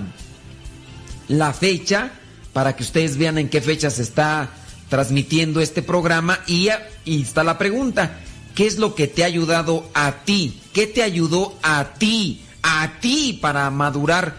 la 1.29 1.53
fecha 1.53 2.12
para 2.53 2.75
que 2.75 2.83
ustedes 2.83 3.16
vean 3.16 3.38
en 3.38 3.49
qué 3.49 3.61
fecha 3.61 3.90
se 3.90 4.03
está 4.03 4.51
transmitiendo 4.88 5.61
este 5.61 5.83
programa 5.83 6.40
y, 6.46 6.68
y 7.05 7.22
está 7.22 7.44
la 7.44 7.59
pregunta. 7.59 8.20
¿Qué 8.55 8.66
es 8.66 8.79
lo 8.79 8.94
que 8.94 9.07
te 9.07 9.22
ha 9.22 9.27
ayudado 9.27 9.88
a 9.92 10.25
ti? 10.25 10.62
¿Qué 10.72 10.87
te 10.87 11.03
ayudó 11.03 11.59
a 11.62 11.92
ti? 11.99 12.46
A 12.62 12.99
ti 13.01 13.38
para 13.40 13.71
madurar 13.71 14.35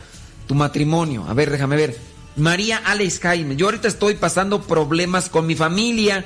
tu 0.48 0.56
matrimonio. 0.56 1.26
A 1.28 1.34
ver, 1.34 1.52
déjame 1.52 1.76
ver. 1.76 1.98
María 2.36 2.78
Alex 2.78 3.20
Jaime, 3.20 3.56
yo 3.56 3.66
ahorita 3.66 3.88
estoy 3.88 4.16
pasando 4.16 4.62
problemas 4.62 5.30
con 5.30 5.48
mi 5.48 5.56
familia, 5.56 6.26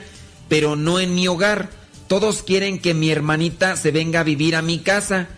pero 0.49 0.75
no 0.75 0.99
en 0.99 1.15
mi 1.15 1.27
hogar. 1.27 1.69
Todos 2.08 2.43
quieren 2.43 2.80
que 2.80 2.93
mi 2.93 3.10
hermanita 3.10 3.77
se 3.77 3.91
venga 3.91 4.19
a 4.19 4.23
vivir 4.23 4.56
a 4.56 4.62
mi 4.62 4.80
casa. 4.80 5.30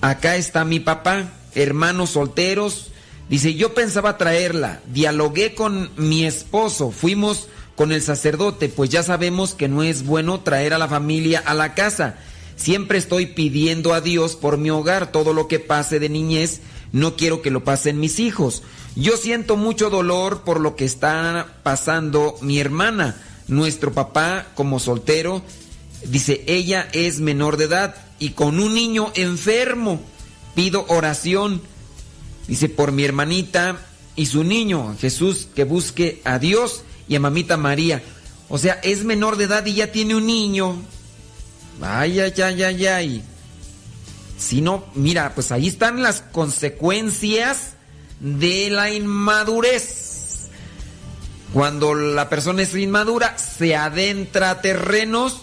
Acá 0.00 0.36
está 0.36 0.64
mi 0.64 0.80
papá, 0.80 1.32
hermanos 1.54 2.10
solteros. 2.10 2.90
Dice, 3.28 3.54
yo 3.54 3.74
pensaba 3.74 4.16
traerla. 4.16 4.80
Dialogué 4.86 5.54
con 5.54 5.90
mi 5.96 6.24
esposo, 6.24 6.90
fuimos 6.90 7.48
con 7.76 7.92
el 7.92 8.02
sacerdote, 8.02 8.68
pues 8.68 8.90
ya 8.90 9.02
sabemos 9.02 9.54
que 9.54 9.68
no 9.68 9.82
es 9.82 10.06
bueno 10.06 10.40
traer 10.40 10.74
a 10.74 10.78
la 10.78 10.88
familia 10.88 11.42
a 11.44 11.54
la 11.54 11.74
casa. 11.74 12.16
Siempre 12.56 12.98
estoy 12.98 13.26
pidiendo 13.26 13.94
a 13.94 14.00
Dios 14.00 14.36
por 14.36 14.58
mi 14.58 14.70
hogar 14.70 15.12
todo 15.12 15.32
lo 15.32 15.48
que 15.48 15.58
pase 15.58 15.98
de 15.98 16.08
niñez. 16.08 16.60
No 16.92 17.16
quiero 17.16 17.42
que 17.42 17.50
lo 17.50 17.64
pasen 17.64 18.00
mis 18.00 18.20
hijos. 18.20 18.62
Yo 18.96 19.16
siento 19.16 19.56
mucho 19.56 19.90
dolor 19.90 20.42
por 20.42 20.60
lo 20.60 20.76
que 20.76 20.84
está 20.84 21.58
pasando 21.62 22.36
mi 22.40 22.60
hermana. 22.60 23.20
Nuestro 23.48 23.92
papá, 23.92 24.46
como 24.54 24.78
soltero, 24.78 25.42
dice, 26.06 26.44
ella 26.46 26.88
es 26.92 27.20
menor 27.20 27.56
de 27.56 27.64
edad 27.64 27.96
y 28.18 28.30
con 28.30 28.60
un 28.60 28.74
niño 28.74 29.10
enfermo. 29.14 30.00
Pido 30.54 30.86
oración. 30.88 31.60
Dice, 32.46 32.68
por 32.68 32.92
mi 32.92 33.04
hermanita 33.04 33.78
y 34.16 34.26
su 34.26 34.44
niño, 34.44 34.96
Jesús, 35.00 35.48
que 35.54 35.64
busque 35.64 36.20
a 36.24 36.38
Dios 36.38 36.84
y 37.08 37.16
a 37.16 37.20
mamita 37.20 37.56
María. 37.56 38.02
O 38.48 38.58
sea, 38.58 38.74
es 38.82 39.04
menor 39.04 39.36
de 39.36 39.44
edad 39.44 39.66
y 39.66 39.74
ya 39.74 39.90
tiene 39.90 40.14
un 40.14 40.26
niño. 40.26 40.76
Ay, 41.80 42.20
ay, 42.20 42.34
ay, 42.42 42.62
ay, 42.62 42.86
ay. 42.86 43.24
Si 44.38 44.60
no, 44.60 44.84
mira, 44.94 45.32
pues 45.34 45.52
ahí 45.52 45.68
están 45.68 46.02
las 46.02 46.20
consecuencias 46.20 47.74
de 48.20 48.70
la 48.70 48.90
inmadurez. 48.90 50.48
Cuando 51.52 51.94
la 51.94 52.28
persona 52.28 52.62
es 52.62 52.74
inmadura, 52.74 53.38
se 53.38 53.76
adentra 53.76 54.50
a 54.50 54.60
terrenos 54.60 55.42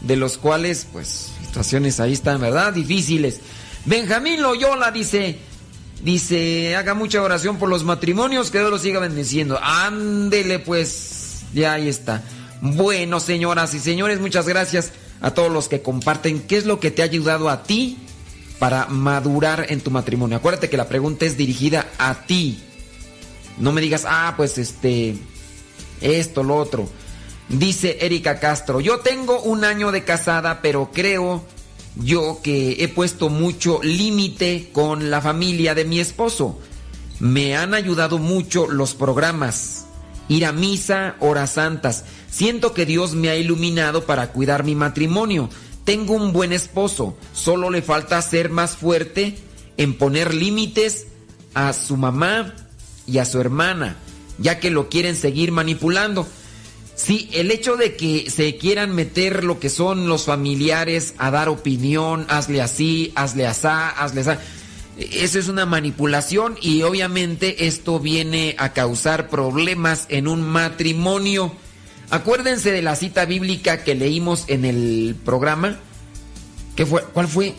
de 0.00 0.16
los 0.16 0.38
cuales, 0.38 0.86
pues, 0.90 1.30
situaciones 1.46 2.00
ahí 2.00 2.14
están, 2.14 2.40
¿verdad? 2.40 2.72
Difíciles. 2.72 3.40
Benjamín 3.84 4.40
Loyola 4.40 4.90
dice, 4.90 5.38
dice, 6.02 6.74
haga 6.74 6.94
mucha 6.94 7.22
oración 7.22 7.58
por 7.58 7.68
los 7.68 7.84
matrimonios, 7.84 8.50
que 8.50 8.58
Dios 8.58 8.70
los 8.70 8.82
siga 8.82 8.98
bendiciendo. 8.98 9.58
Ándele, 9.62 10.58
pues, 10.58 11.42
ya 11.52 11.74
ahí 11.74 11.88
está. 11.88 12.22
Bueno, 12.62 13.20
señoras 13.20 13.74
y 13.74 13.78
señores, 13.78 14.20
muchas 14.20 14.48
gracias 14.48 14.92
a 15.22 15.32
todos 15.32 15.50
los 15.50 15.68
que 15.68 15.80
comparten 15.80 16.40
qué 16.40 16.56
es 16.58 16.66
lo 16.66 16.80
que 16.80 16.90
te 16.90 17.00
ha 17.02 17.06
ayudado 17.06 17.48
a 17.48 17.62
ti 17.62 17.96
para 18.58 18.86
madurar 18.86 19.66
en 19.70 19.80
tu 19.80 19.90
matrimonio. 19.90 20.36
Acuérdate 20.36 20.68
que 20.68 20.76
la 20.76 20.88
pregunta 20.88 21.24
es 21.24 21.36
dirigida 21.36 21.88
a 21.98 22.26
ti. 22.26 22.60
No 23.58 23.72
me 23.72 23.80
digas, 23.80 24.04
ah, 24.06 24.34
pues 24.36 24.58
este, 24.58 25.16
esto, 26.00 26.42
lo 26.42 26.56
otro. 26.56 26.88
Dice 27.48 27.98
Erika 28.00 28.40
Castro, 28.40 28.80
yo 28.80 29.00
tengo 29.00 29.40
un 29.42 29.64
año 29.64 29.92
de 29.92 30.04
casada, 30.04 30.60
pero 30.62 30.90
creo 30.92 31.44
yo 31.96 32.40
que 32.42 32.82
he 32.82 32.88
puesto 32.88 33.28
mucho 33.28 33.80
límite 33.82 34.70
con 34.72 35.10
la 35.10 35.20
familia 35.20 35.74
de 35.74 35.84
mi 35.84 36.00
esposo. 36.00 36.58
Me 37.20 37.56
han 37.56 37.74
ayudado 37.74 38.18
mucho 38.18 38.68
los 38.68 38.94
programas, 38.94 39.86
ir 40.28 40.46
a 40.46 40.52
misa, 40.52 41.16
horas 41.20 41.52
santas. 41.52 42.04
Siento 42.32 42.72
que 42.72 42.86
Dios 42.86 43.14
me 43.14 43.28
ha 43.28 43.36
iluminado 43.36 44.06
para 44.06 44.32
cuidar 44.32 44.64
mi 44.64 44.74
matrimonio. 44.74 45.50
Tengo 45.84 46.14
un 46.14 46.32
buen 46.32 46.54
esposo, 46.54 47.14
solo 47.34 47.68
le 47.68 47.82
falta 47.82 48.22
ser 48.22 48.48
más 48.48 48.74
fuerte 48.74 49.36
en 49.76 49.98
poner 49.98 50.32
límites 50.32 51.08
a 51.52 51.74
su 51.74 51.98
mamá 51.98 52.54
y 53.06 53.18
a 53.18 53.26
su 53.26 53.38
hermana, 53.38 53.96
ya 54.38 54.60
que 54.60 54.70
lo 54.70 54.88
quieren 54.88 55.14
seguir 55.14 55.52
manipulando. 55.52 56.26
Sí, 56.94 57.28
el 57.34 57.50
hecho 57.50 57.76
de 57.76 57.96
que 57.96 58.30
se 58.30 58.56
quieran 58.56 58.94
meter 58.94 59.44
lo 59.44 59.60
que 59.60 59.68
son 59.68 60.08
los 60.08 60.24
familiares 60.24 61.14
a 61.18 61.30
dar 61.30 61.50
opinión, 61.50 62.24
hazle 62.30 62.62
así, 62.62 63.12
hazle 63.14 63.46
asá, 63.46 63.90
hazle 63.90 64.22
asá. 64.22 64.38
Eso 64.96 65.38
es 65.38 65.48
una 65.48 65.66
manipulación 65.66 66.56
y 66.62 66.80
obviamente 66.80 67.66
esto 67.66 68.00
viene 68.00 68.54
a 68.58 68.72
causar 68.72 69.28
problemas 69.28 70.06
en 70.08 70.28
un 70.28 70.42
matrimonio. 70.42 71.52
Acuérdense 72.12 72.70
de 72.70 72.82
la 72.82 72.94
cita 72.94 73.24
bíblica 73.24 73.82
que 73.82 73.96
leímos 73.96 74.44
en 74.46 74.64
el 74.64 75.16
programa, 75.24 75.78
¿Qué 76.76 76.86
fue? 76.86 77.02
¿Cuál 77.02 77.28
fue? 77.28 77.54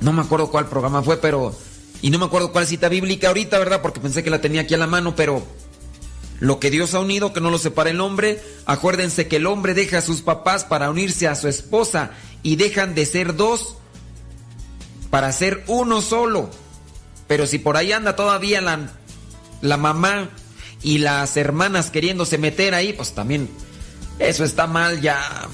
No 0.00 0.12
me 0.12 0.22
acuerdo 0.22 0.50
cuál 0.50 0.68
programa 0.68 1.02
fue, 1.02 1.18
pero... 1.18 1.54
Y 2.00 2.10
no 2.10 2.18
me 2.18 2.24
acuerdo 2.24 2.50
cuál 2.50 2.66
cita 2.66 2.88
bíblica 2.88 3.28
ahorita, 3.28 3.58
¿verdad? 3.58 3.80
Porque 3.80 4.00
pensé 4.00 4.24
que 4.24 4.30
la 4.30 4.40
tenía 4.40 4.62
aquí 4.62 4.74
a 4.74 4.78
la 4.78 4.86
mano, 4.86 5.14
pero... 5.14 5.46
Lo 6.40 6.58
que 6.58 6.70
Dios 6.72 6.94
ha 6.94 7.00
unido, 7.00 7.32
que 7.32 7.40
no 7.40 7.50
lo 7.50 7.58
separe 7.58 7.90
el 7.90 8.00
hombre. 8.00 8.42
Acuérdense 8.66 9.28
que 9.28 9.36
el 9.36 9.46
hombre 9.46 9.74
deja 9.74 9.98
a 9.98 10.02
sus 10.02 10.22
papás 10.22 10.64
para 10.64 10.90
unirse 10.90 11.28
a 11.28 11.36
su 11.36 11.46
esposa 11.46 12.10
y 12.42 12.56
dejan 12.56 12.96
de 12.96 13.06
ser 13.06 13.36
dos 13.36 13.76
para 15.08 15.30
ser 15.30 15.62
uno 15.68 16.00
solo. 16.00 16.50
Pero 17.28 17.46
si 17.46 17.60
por 17.60 17.76
ahí 17.76 17.92
anda 17.92 18.16
todavía 18.16 18.60
la, 18.60 18.90
la 19.60 19.76
mamá 19.76 20.30
y 20.82 20.98
las 20.98 21.36
hermanas 21.36 21.90
queriéndose 21.90 22.38
meter 22.38 22.74
ahí, 22.74 22.92
pues 22.92 23.12
también 23.14 23.48
eso 24.18 24.44
está 24.44 24.66
mal 24.66 25.00
ya, 25.00 25.48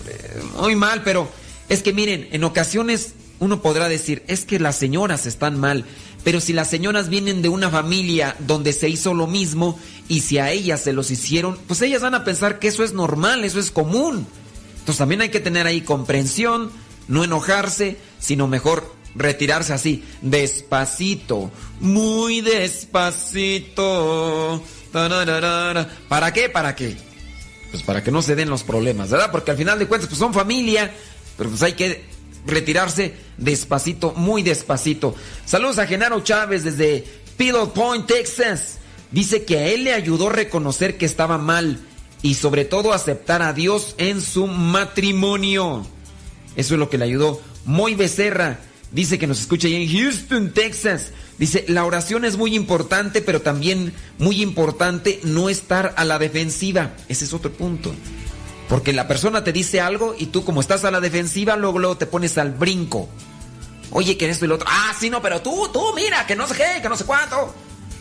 muy 0.60 0.76
mal, 0.76 1.02
pero 1.02 1.28
es 1.68 1.82
que 1.82 1.92
miren, 1.92 2.28
en 2.32 2.44
ocasiones 2.44 3.14
uno 3.40 3.62
podrá 3.62 3.88
decir, 3.88 4.24
es 4.26 4.44
que 4.44 4.58
las 4.58 4.76
señoras 4.76 5.26
están 5.26 5.58
mal, 5.58 5.84
pero 6.24 6.40
si 6.40 6.52
las 6.52 6.68
señoras 6.68 7.08
vienen 7.08 7.40
de 7.42 7.48
una 7.48 7.70
familia 7.70 8.36
donde 8.40 8.72
se 8.72 8.88
hizo 8.88 9.14
lo 9.14 9.26
mismo 9.26 9.78
y 10.08 10.20
si 10.20 10.38
a 10.38 10.50
ellas 10.50 10.80
se 10.80 10.92
los 10.92 11.10
hicieron, 11.10 11.58
pues 11.66 11.80
ellas 11.82 12.02
van 12.02 12.14
a 12.14 12.24
pensar 12.24 12.58
que 12.58 12.68
eso 12.68 12.82
es 12.84 12.92
normal, 12.92 13.44
eso 13.44 13.60
es 13.60 13.70
común. 13.70 14.26
Entonces 14.72 14.98
también 14.98 15.20
hay 15.20 15.28
que 15.28 15.40
tener 15.40 15.66
ahí 15.66 15.82
comprensión, 15.82 16.70
no 17.06 17.22
enojarse, 17.22 17.98
sino 18.18 18.48
mejor 18.48 18.96
retirarse 19.14 19.72
así, 19.72 20.02
despacito, 20.22 21.50
muy 21.80 22.40
despacito. 22.40 23.82
¿Para 24.92 26.32
qué? 26.32 26.48
¿Para 26.48 26.74
qué? 26.74 26.96
Pues 27.70 27.82
para 27.82 28.02
que 28.02 28.10
no 28.10 28.22
se 28.22 28.34
den 28.34 28.48
los 28.48 28.62
problemas, 28.62 29.10
¿verdad? 29.10 29.30
Porque 29.30 29.50
al 29.50 29.56
final 29.56 29.78
de 29.78 29.86
cuentas 29.86 30.08
pues 30.08 30.18
son 30.18 30.32
familia, 30.32 30.90
pero 31.36 31.50
pues 31.50 31.62
hay 31.62 31.74
que 31.74 32.04
retirarse 32.46 33.14
despacito, 33.36 34.12
muy 34.12 34.42
despacito. 34.42 35.14
Saludos 35.44 35.78
a 35.78 35.86
Genaro 35.86 36.20
Chávez 36.20 36.64
desde 36.64 37.04
Pillow 37.36 37.72
Point, 37.72 38.06
Texas. 38.06 38.78
Dice 39.10 39.44
que 39.44 39.58
a 39.58 39.66
él 39.68 39.84
le 39.84 39.92
ayudó 39.92 40.28
a 40.28 40.32
reconocer 40.32 40.96
que 40.96 41.06
estaba 41.06 41.38
mal 41.38 41.78
y 42.22 42.34
sobre 42.34 42.64
todo 42.64 42.92
aceptar 42.92 43.42
a 43.42 43.52
Dios 43.52 43.94
en 43.98 44.20
su 44.20 44.46
matrimonio. 44.46 45.86
Eso 46.56 46.74
es 46.74 46.80
lo 46.80 46.90
que 46.90 46.98
le 46.98 47.04
ayudó. 47.04 47.40
Moy 47.64 47.94
Becerra 47.94 48.60
dice 48.90 49.18
que 49.18 49.26
nos 49.26 49.40
escucha 49.40 49.68
ahí 49.68 49.76
en 49.76 49.88
Houston, 49.88 50.52
Texas. 50.52 51.12
Dice, 51.38 51.64
la 51.68 51.84
oración 51.84 52.24
es 52.24 52.36
muy 52.36 52.56
importante, 52.56 53.22
pero 53.22 53.42
también 53.42 53.92
muy 54.18 54.42
importante 54.42 55.20
no 55.22 55.48
estar 55.48 55.94
a 55.96 56.04
la 56.04 56.18
defensiva. 56.18 56.94
Ese 57.08 57.24
es 57.24 57.32
otro 57.32 57.52
punto. 57.52 57.94
Porque 58.68 58.92
la 58.92 59.06
persona 59.06 59.44
te 59.44 59.52
dice 59.52 59.80
algo 59.80 60.14
y 60.18 60.26
tú 60.26 60.44
como 60.44 60.60
estás 60.60 60.84
a 60.84 60.90
la 60.90 61.00
defensiva, 61.00 61.56
luego, 61.56 61.96
te 61.96 62.06
pones 62.06 62.36
al 62.38 62.52
brinco. 62.52 63.08
Oye, 63.90 64.18
que 64.18 64.28
esto 64.28 64.44
y 64.44 64.48
lo 64.48 64.56
otro. 64.56 64.66
Ah, 64.68 64.92
sí, 64.98 65.10
no, 65.10 65.22
pero 65.22 65.40
tú, 65.40 65.70
tú, 65.72 65.82
mira, 65.94 66.26
que 66.26 66.34
no 66.36 66.46
sé 66.46 66.54
qué, 66.54 66.82
que 66.82 66.88
no 66.88 66.96
sé 66.96 67.04
cuánto. 67.04 67.54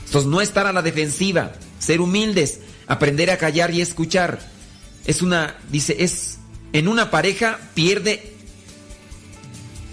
Entonces, 0.05 0.29
no 0.29 0.41
estar 0.41 0.65
a 0.65 0.73
la 0.73 0.81
defensiva, 0.81 1.53
ser 1.79 2.01
humildes, 2.01 2.59
aprender 2.87 3.29
a 3.29 3.37
callar 3.37 3.71
y 3.71 3.81
escuchar. 3.81 4.39
Es 5.05 5.21
una, 5.21 5.55
dice, 5.69 5.95
es, 5.99 6.39
en 6.73 6.87
una 6.87 7.11
pareja 7.11 7.59
pierde, 7.75 8.33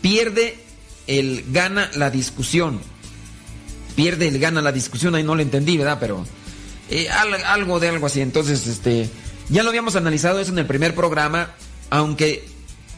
pierde 0.00 0.58
el 1.06 1.44
gana 1.52 1.90
la 1.94 2.10
discusión. 2.10 2.80
Pierde 3.94 4.28
el 4.28 4.38
gana 4.38 4.60
la 4.60 4.72
discusión, 4.72 5.14
ahí 5.14 5.22
no 5.22 5.34
lo 5.34 5.42
entendí, 5.42 5.76
¿verdad? 5.76 5.98
Pero 6.00 6.24
eh, 6.90 7.08
algo 7.08 7.80
de 7.80 7.88
algo 7.88 8.06
así. 8.06 8.20
Entonces, 8.20 8.66
este, 8.66 9.08
ya 9.48 9.62
lo 9.62 9.68
habíamos 9.68 9.96
analizado 9.96 10.40
eso 10.40 10.52
en 10.52 10.58
el 10.58 10.66
primer 10.66 10.94
programa, 10.94 11.54
aunque 11.90 12.48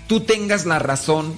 tú 0.06 0.20
tengas 0.20 0.66
la 0.66 0.78
razón, 0.78 1.34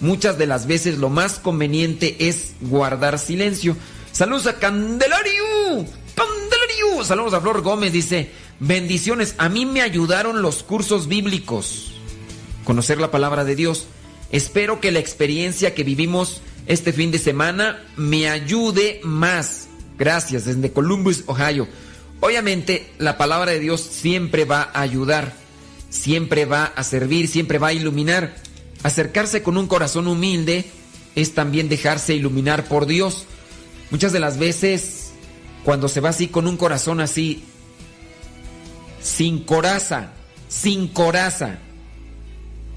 muchas 0.00 0.38
de 0.38 0.46
las 0.46 0.66
veces 0.66 0.98
lo 0.98 1.08
más 1.08 1.38
conveniente 1.38 2.16
es 2.28 2.54
guardar 2.60 3.18
silencio. 3.18 3.76
Saludos 4.12 4.46
a 4.46 4.58
Candelario. 4.58 5.86
Candelario. 6.14 7.04
Saludos 7.04 7.34
a 7.34 7.40
Flor 7.40 7.62
Gómez. 7.62 7.92
Dice, 7.92 8.30
bendiciones. 8.58 9.34
A 9.38 9.48
mí 9.48 9.66
me 9.66 9.82
ayudaron 9.82 10.42
los 10.42 10.62
cursos 10.62 11.08
bíblicos. 11.08 11.92
Conocer 12.64 13.00
la 13.00 13.10
palabra 13.10 13.44
de 13.44 13.54
Dios. 13.54 13.86
Espero 14.30 14.80
que 14.80 14.92
la 14.92 14.98
experiencia 14.98 15.74
que 15.74 15.84
vivimos 15.84 16.42
este 16.68 16.92
fin 16.92 17.10
de 17.10 17.18
semana 17.18 17.82
me 17.96 18.28
ayude 18.28 19.00
más. 19.02 19.68
Gracias, 19.98 20.44
desde 20.44 20.70
Columbus, 20.70 21.24
Ohio. 21.26 21.66
Obviamente, 22.20 22.92
la 22.98 23.16
palabra 23.16 23.52
de 23.52 23.58
Dios 23.58 23.80
siempre 23.80 24.44
va 24.44 24.70
a 24.74 24.82
ayudar, 24.82 25.32
siempre 25.88 26.44
va 26.44 26.66
a 26.66 26.84
servir, 26.84 27.26
siempre 27.26 27.58
va 27.58 27.68
a 27.68 27.72
iluminar. 27.72 28.36
Acercarse 28.82 29.42
con 29.42 29.56
un 29.56 29.66
corazón 29.66 30.06
humilde 30.08 30.66
es 31.14 31.34
también 31.34 31.70
dejarse 31.70 32.14
iluminar 32.14 32.66
por 32.66 32.84
Dios. 32.84 33.24
Muchas 33.90 34.12
de 34.12 34.20
las 34.20 34.38
veces, 34.38 35.12
cuando 35.64 35.88
se 35.88 36.00
va 36.00 36.10
así 36.10 36.28
con 36.28 36.46
un 36.46 36.58
corazón 36.58 37.00
así, 37.00 37.44
sin 39.00 39.42
coraza, 39.42 40.12
sin 40.48 40.88
coraza, 40.88 41.58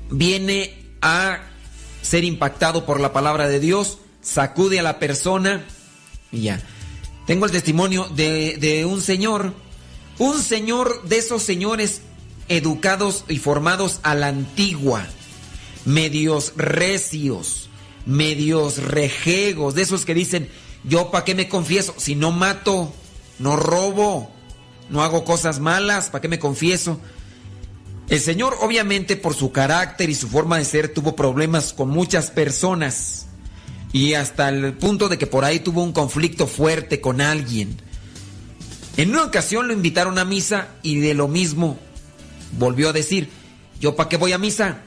viene 0.09 0.73
a 1.01 1.50
ser 2.01 2.23
impactado 2.23 2.85
por 2.85 2.99
la 2.99 3.13
palabra 3.13 3.47
de 3.47 3.59
Dios, 3.59 3.99
sacude 4.21 4.79
a 4.79 4.83
la 4.83 4.99
persona 4.99 5.65
y 6.31 6.41
ya. 6.41 6.61
Tengo 7.25 7.45
el 7.45 7.51
testimonio 7.51 8.07
de, 8.09 8.57
de 8.57 8.85
un 8.85 9.01
señor, 9.01 9.53
un 10.17 10.41
señor 10.41 11.03
de 11.03 11.17
esos 11.17 11.43
señores 11.43 12.01
educados 12.47 13.25
y 13.27 13.37
formados 13.37 13.99
a 14.03 14.15
la 14.15 14.27
antigua, 14.27 15.05
medios 15.85 16.53
recios, 16.57 17.69
medios 18.05 18.77
rejegos, 18.77 19.75
de 19.75 19.83
esos 19.83 20.05
que 20.05 20.13
dicen, 20.13 20.49
yo 20.83 21.11
para 21.11 21.23
qué 21.23 21.35
me 21.35 21.47
confieso, 21.47 21.93
si 21.97 22.15
no 22.15 22.31
mato, 22.31 22.93
no 23.39 23.55
robo, 23.55 24.31
no 24.89 25.01
hago 25.01 25.23
cosas 25.23 25.59
malas, 25.59 26.09
¿para 26.09 26.21
qué 26.21 26.27
me 26.27 26.39
confieso? 26.39 26.99
El 28.11 28.19
Señor 28.19 28.57
obviamente 28.59 29.15
por 29.15 29.33
su 29.35 29.53
carácter 29.53 30.09
y 30.09 30.15
su 30.15 30.27
forma 30.27 30.57
de 30.57 30.65
ser 30.65 30.93
tuvo 30.93 31.15
problemas 31.15 31.71
con 31.71 31.87
muchas 31.87 32.29
personas 32.29 33.27
y 33.93 34.15
hasta 34.15 34.49
el 34.49 34.73
punto 34.73 35.07
de 35.07 35.17
que 35.17 35.27
por 35.27 35.45
ahí 35.45 35.61
tuvo 35.61 35.81
un 35.81 35.93
conflicto 35.93 36.45
fuerte 36.45 36.99
con 36.99 37.21
alguien. 37.21 37.77
En 38.97 39.11
una 39.11 39.23
ocasión 39.23 39.69
lo 39.69 39.73
invitaron 39.73 40.19
a 40.19 40.25
misa 40.25 40.67
y 40.81 40.99
de 40.99 41.13
lo 41.13 41.29
mismo 41.29 41.77
volvió 42.59 42.89
a 42.89 42.93
decir, 42.93 43.29
yo 43.79 43.95
para 43.95 44.09
qué 44.09 44.17
voy 44.17 44.33
a 44.33 44.37
misa? 44.37 44.81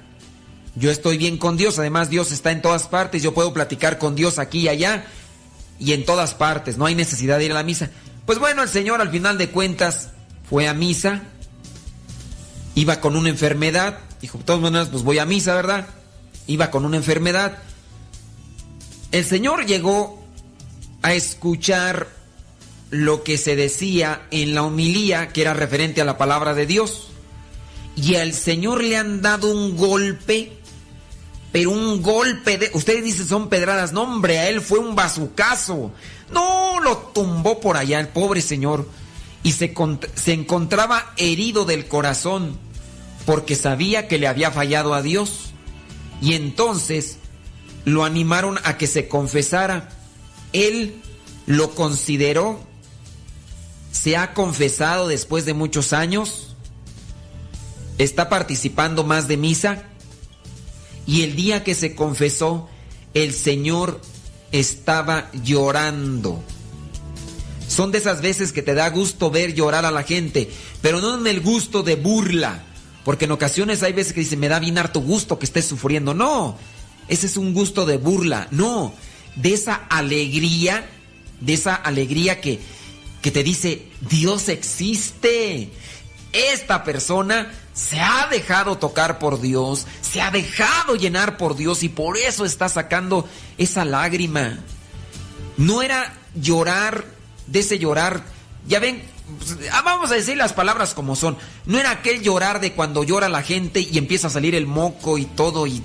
Yo 0.76 0.90
estoy 0.90 1.16
bien 1.16 1.38
con 1.38 1.56
Dios, 1.56 1.78
además 1.78 2.10
Dios 2.10 2.30
está 2.30 2.52
en 2.52 2.60
todas 2.60 2.88
partes, 2.88 3.22
yo 3.22 3.32
puedo 3.32 3.54
platicar 3.54 3.96
con 3.96 4.14
Dios 4.14 4.38
aquí 4.38 4.58
y 4.60 4.68
allá 4.68 5.06
y 5.78 5.94
en 5.94 6.04
todas 6.04 6.34
partes, 6.34 6.76
no 6.76 6.84
hay 6.84 6.94
necesidad 6.94 7.38
de 7.38 7.46
ir 7.46 7.52
a 7.52 7.54
la 7.54 7.62
misa. 7.62 7.88
Pues 8.26 8.38
bueno, 8.38 8.62
el 8.62 8.68
Señor 8.68 9.00
al 9.00 9.10
final 9.10 9.38
de 9.38 9.48
cuentas 9.48 10.10
fue 10.46 10.68
a 10.68 10.74
misa 10.74 11.22
Iba 12.74 13.00
con 13.00 13.16
una 13.16 13.28
enfermedad, 13.28 13.98
dijo, 14.20 14.38
de 14.38 14.44
todas 14.44 14.62
maneras, 14.62 14.88
pues 14.90 15.02
voy 15.02 15.18
a 15.18 15.26
misa, 15.26 15.54
¿verdad? 15.54 15.86
Iba 16.46 16.70
con 16.70 16.84
una 16.84 16.96
enfermedad. 16.96 17.58
El 19.12 19.24
Señor 19.24 19.66
llegó 19.66 20.22
a 21.02 21.14
escuchar 21.14 22.08
lo 22.90 23.22
que 23.22 23.38
se 23.38 23.56
decía 23.56 24.22
en 24.30 24.54
la 24.54 24.62
homilía, 24.62 25.28
que 25.28 25.42
era 25.42 25.54
referente 25.54 26.00
a 26.00 26.04
la 26.04 26.18
palabra 26.18 26.54
de 26.54 26.66
Dios. 26.66 27.08
Y 27.96 28.16
al 28.16 28.32
Señor 28.32 28.82
le 28.82 28.96
han 28.96 29.22
dado 29.22 29.52
un 29.52 29.76
golpe, 29.76 30.58
pero 31.52 31.70
un 31.70 32.02
golpe 32.02 32.58
de... 32.58 32.70
Ustedes 32.74 33.04
dicen 33.04 33.28
son 33.28 33.48
pedradas, 33.48 33.92
no 33.92 34.02
hombre, 34.02 34.38
a 34.38 34.48
él 34.48 34.60
fue 34.60 34.80
un 34.80 34.96
bazucazo. 34.96 35.92
No, 36.32 36.80
lo 36.80 36.96
tumbó 37.14 37.60
por 37.60 37.76
allá 37.76 38.00
el 38.00 38.08
pobre 38.08 38.40
Señor. 38.40 38.88
Y 39.44 39.52
se, 39.52 39.72
se 40.16 40.32
encontraba 40.32 41.12
herido 41.16 41.64
del 41.64 41.86
corazón 41.86 42.58
porque 43.26 43.54
sabía 43.54 44.08
que 44.08 44.18
le 44.18 44.26
había 44.26 44.50
fallado 44.50 44.94
a 44.94 45.02
Dios. 45.02 45.52
Y 46.20 46.34
entonces 46.34 47.18
lo 47.84 48.04
animaron 48.04 48.58
a 48.64 48.76
que 48.76 48.86
se 48.86 49.06
confesara. 49.06 49.90
Él 50.52 51.00
lo 51.46 51.74
consideró, 51.74 52.58
se 53.92 54.16
ha 54.16 54.34
confesado 54.34 55.08
después 55.08 55.44
de 55.44 55.54
muchos 55.54 55.92
años, 55.92 56.56
está 57.98 58.28
participando 58.28 59.04
más 59.04 59.28
de 59.28 59.36
misa 59.36 59.84
y 61.06 61.22
el 61.22 61.36
día 61.36 61.64
que 61.64 61.74
se 61.74 61.94
confesó, 61.94 62.68
el 63.12 63.34
Señor 63.34 64.00
estaba 64.52 65.30
llorando. 65.32 66.42
Son 67.74 67.90
de 67.90 67.98
esas 67.98 68.22
veces 68.22 68.52
que 68.52 68.62
te 68.62 68.72
da 68.72 68.88
gusto 68.88 69.32
ver 69.32 69.52
llorar 69.52 69.84
a 69.84 69.90
la 69.90 70.04
gente, 70.04 70.48
pero 70.80 71.00
no 71.00 71.18
en 71.18 71.26
el 71.26 71.40
gusto 71.40 71.82
de 71.82 71.96
burla, 71.96 72.62
porque 73.04 73.24
en 73.24 73.32
ocasiones 73.32 73.82
hay 73.82 73.92
veces 73.92 74.12
que 74.12 74.20
dicen, 74.20 74.38
me 74.38 74.48
da 74.48 74.60
bien 74.60 74.78
harto 74.78 75.00
gusto 75.00 75.40
que 75.40 75.44
estés 75.44 75.66
sufriendo. 75.66 76.14
No, 76.14 76.56
ese 77.08 77.26
es 77.26 77.36
un 77.36 77.52
gusto 77.52 77.84
de 77.84 77.96
burla. 77.96 78.46
No, 78.52 78.94
de 79.34 79.54
esa 79.54 79.74
alegría, 79.74 80.88
de 81.40 81.54
esa 81.54 81.74
alegría 81.74 82.40
que, 82.40 82.60
que 83.20 83.32
te 83.32 83.42
dice, 83.42 83.88
Dios 84.08 84.48
existe. 84.48 85.72
Esta 86.32 86.84
persona 86.84 87.52
se 87.72 87.98
ha 87.98 88.28
dejado 88.30 88.78
tocar 88.78 89.18
por 89.18 89.40
Dios, 89.40 89.88
se 90.00 90.20
ha 90.20 90.30
dejado 90.30 90.94
llenar 90.94 91.38
por 91.38 91.56
Dios 91.56 91.82
y 91.82 91.88
por 91.88 92.18
eso 92.18 92.44
está 92.44 92.68
sacando 92.68 93.28
esa 93.58 93.84
lágrima. 93.84 94.60
No 95.56 95.82
era 95.82 96.14
llorar, 96.36 97.04
de 97.46 97.60
ese 97.60 97.78
llorar, 97.78 98.24
ya 98.66 98.80
ven, 98.80 99.02
pues, 99.38 99.56
ah, 99.72 99.82
vamos 99.84 100.10
a 100.10 100.14
decir 100.14 100.36
las 100.36 100.52
palabras 100.52 100.94
como 100.94 101.16
son, 101.16 101.36
no 101.66 101.78
era 101.78 101.90
aquel 101.90 102.22
llorar 102.22 102.60
de 102.60 102.72
cuando 102.72 103.04
llora 103.04 103.28
la 103.28 103.42
gente 103.42 103.80
y 103.80 103.98
empieza 103.98 104.28
a 104.28 104.30
salir 104.30 104.54
el 104.54 104.66
moco 104.66 105.18
y 105.18 105.24
todo 105.24 105.66
y, 105.66 105.82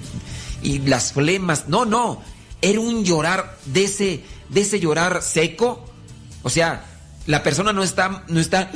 y 0.62 0.80
las 0.80 1.14
flemas, 1.14 1.68
no, 1.68 1.86
no, 1.86 2.22
era 2.62 2.80
un 2.80 3.04
llorar 3.04 3.58
de 3.66 3.86
ese, 3.86 4.24
de 4.50 4.62
ese 4.62 4.80
llorar 4.80 5.22
seco, 5.22 5.86
o 6.44 6.50
sea, 6.50 6.86
la 7.26 7.44
persona 7.44 7.74
no 7.74 7.84
está, 7.84 8.24
no 8.28 8.40
está 8.40 8.72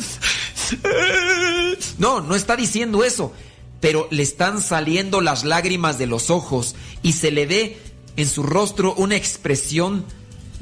no, 1.97 2.21
no 2.21 2.35
está 2.35 2.55
diciendo 2.55 3.03
eso, 3.03 3.33
pero 3.79 4.07
le 4.11 4.23
están 4.23 4.61
saliendo 4.61 5.21
las 5.21 5.43
lágrimas 5.43 5.97
de 5.97 6.07
los 6.07 6.29
ojos 6.29 6.75
y 7.01 7.13
se 7.13 7.31
le 7.31 7.45
ve 7.45 7.77
en 8.15 8.29
su 8.29 8.43
rostro 8.43 8.93
una 8.95 9.15
expresión 9.15 10.05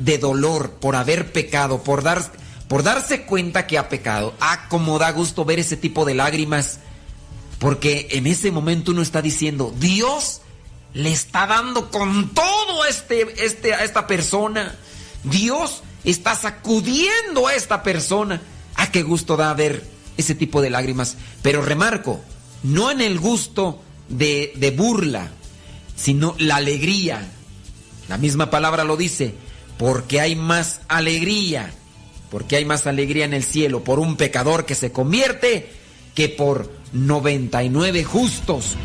de 0.03 0.17
dolor 0.17 0.71
por 0.71 0.95
haber 0.95 1.31
pecado, 1.31 1.83
por, 1.83 2.03
dar, 2.03 2.31
por 2.67 2.83
darse 2.83 3.23
cuenta 3.23 3.67
que 3.67 3.77
ha 3.77 3.89
pecado. 3.89 4.33
Ah, 4.39 4.67
como 4.69 4.99
da 4.99 5.11
gusto 5.11 5.45
ver 5.45 5.59
ese 5.59 5.77
tipo 5.77 6.05
de 6.05 6.15
lágrimas, 6.15 6.79
porque 7.59 8.07
en 8.11 8.27
ese 8.27 8.51
momento 8.51 8.91
uno 8.91 9.01
está 9.01 9.21
diciendo, 9.21 9.73
Dios 9.77 10.41
le 10.93 11.11
está 11.11 11.47
dando 11.47 11.89
con 11.91 12.29
todo 12.29 12.85
este, 12.85 13.45
este, 13.45 13.73
a 13.73 13.83
esta 13.83 14.07
persona. 14.07 14.75
Dios 15.23 15.83
está 16.03 16.35
sacudiendo 16.35 17.47
a 17.47 17.53
esta 17.53 17.83
persona. 17.83 18.41
Ah, 18.75 18.91
qué 18.91 19.03
gusto 19.03 19.37
da 19.37 19.53
ver 19.53 19.85
ese 20.17 20.33
tipo 20.33 20.61
de 20.61 20.71
lágrimas. 20.71 21.17
Pero 21.43 21.61
remarco, 21.61 22.19
no 22.63 22.89
en 22.89 23.01
el 23.01 23.19
gusto 23.19 23.81
de, 24.09 24.53
de 24.55 24.71
burla, 24.71 25.29
sino 25.95 26.35
la 26.39 26.55
alegría. 26.55 27.29
La 28.09 28.17
misma 28.17 28.49
palabra 28.49 28.83
lo 28.83 28.97
dice, 28.97 29.35
porque 29.81 30.21
hay 30.21 30.35
más 30.35 30.81
alegría, 30.89 31.71
porque 32.29 32.55
hay 32.55 32.65
más 32.65 32.85
alegría 32.85 33.25
en 33.25 33.33
el 33.33 33.43
cielo 33.43 33.83
por 33.83 33.97
un 33.97 34.15
pecador 34.15 34.67
que 34.67 34.75
se 34.75 34.91
convierte 34.91 35.71
que 36.13 36.29
por 36.29 36.71
99 36.93 38.03
justos. 38.03 38.75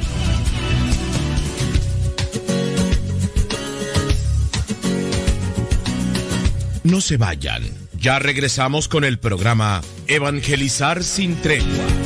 No 6.83 7.03
se 7.03 7.19
vayan. 7.19 7.63
Ya 8.01 8.19
regresamos 8.19 8.89
con 8.89 9.05
el 9.05 9.19
programa 9.19 9.83
Evangelizar 10.07 11.05
sin 11.05 11.37
tregua. 11.43 12.06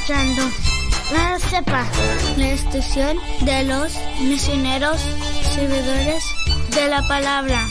Escuchando 0.00 0.42
la 1.12 1.38
CEPA, 1.38 1.84
la 2.36 2.48
estación 2.48 3.18
de 3.42 3.64
los 3.64 3.92
misioneros 4.22 5.00
servidores 5.54 6.24
de 6.74 6.88
la 6.88 7.06
palabra. 7.06 7.66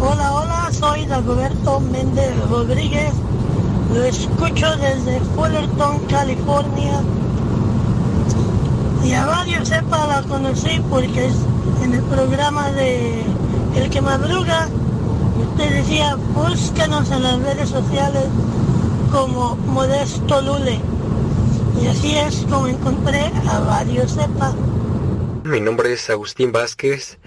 Hola, 0.00 0.32
hola, 0.32 0.70
soy 0.72 1.06
Dagoberto 1.06 1.80
Méndez 1.80 2.34
Rodríguez. 2.48 3.12
Lo 3.92 4.04
escucho 4.04 4.76
desde 4.76 5.20
Fullerton, 5.34 5.98
California. 6.06 7.02
Y 9.04 9.12
a 9.12 9.26
Radio 9.26 9.64
Sepa 9.64 10.06
la 10.06 10.22
conocí 10.22 10.80
porque 10.88 11.26
es 11.26 11.34
en 11.82 11.92
el 11.92 12.02
programa 12.04 12.70
de 12.72 13.22
El 13.76 13.90
que 13.90 14.00
madruga. 14.00 14.68
Usted 15.50 15.70
decía, 15.74 16.16
búscanos 16.34 17.10
en 17.10 17.22
las 17.22 17.38
redes 17.40 17.68
sociales 17.68 18.24
como 19.12 19.56
Modesto 19.56 20.40
Lule. 20.40 20.80
Y 21.82 21.86
así 21.86 22.16
es 22.16 22.46
como 22.48 22.66
encontré 22.66 23.30
a 23.46 23.60
Radio 23.60 24.08
Sepa. 24.08 24.54
Mi 25.44 25.60
nombre 25.60 25.92
es 25.92 26.08
Agustín 26.08 26.50
Vázquez 26.52 27.18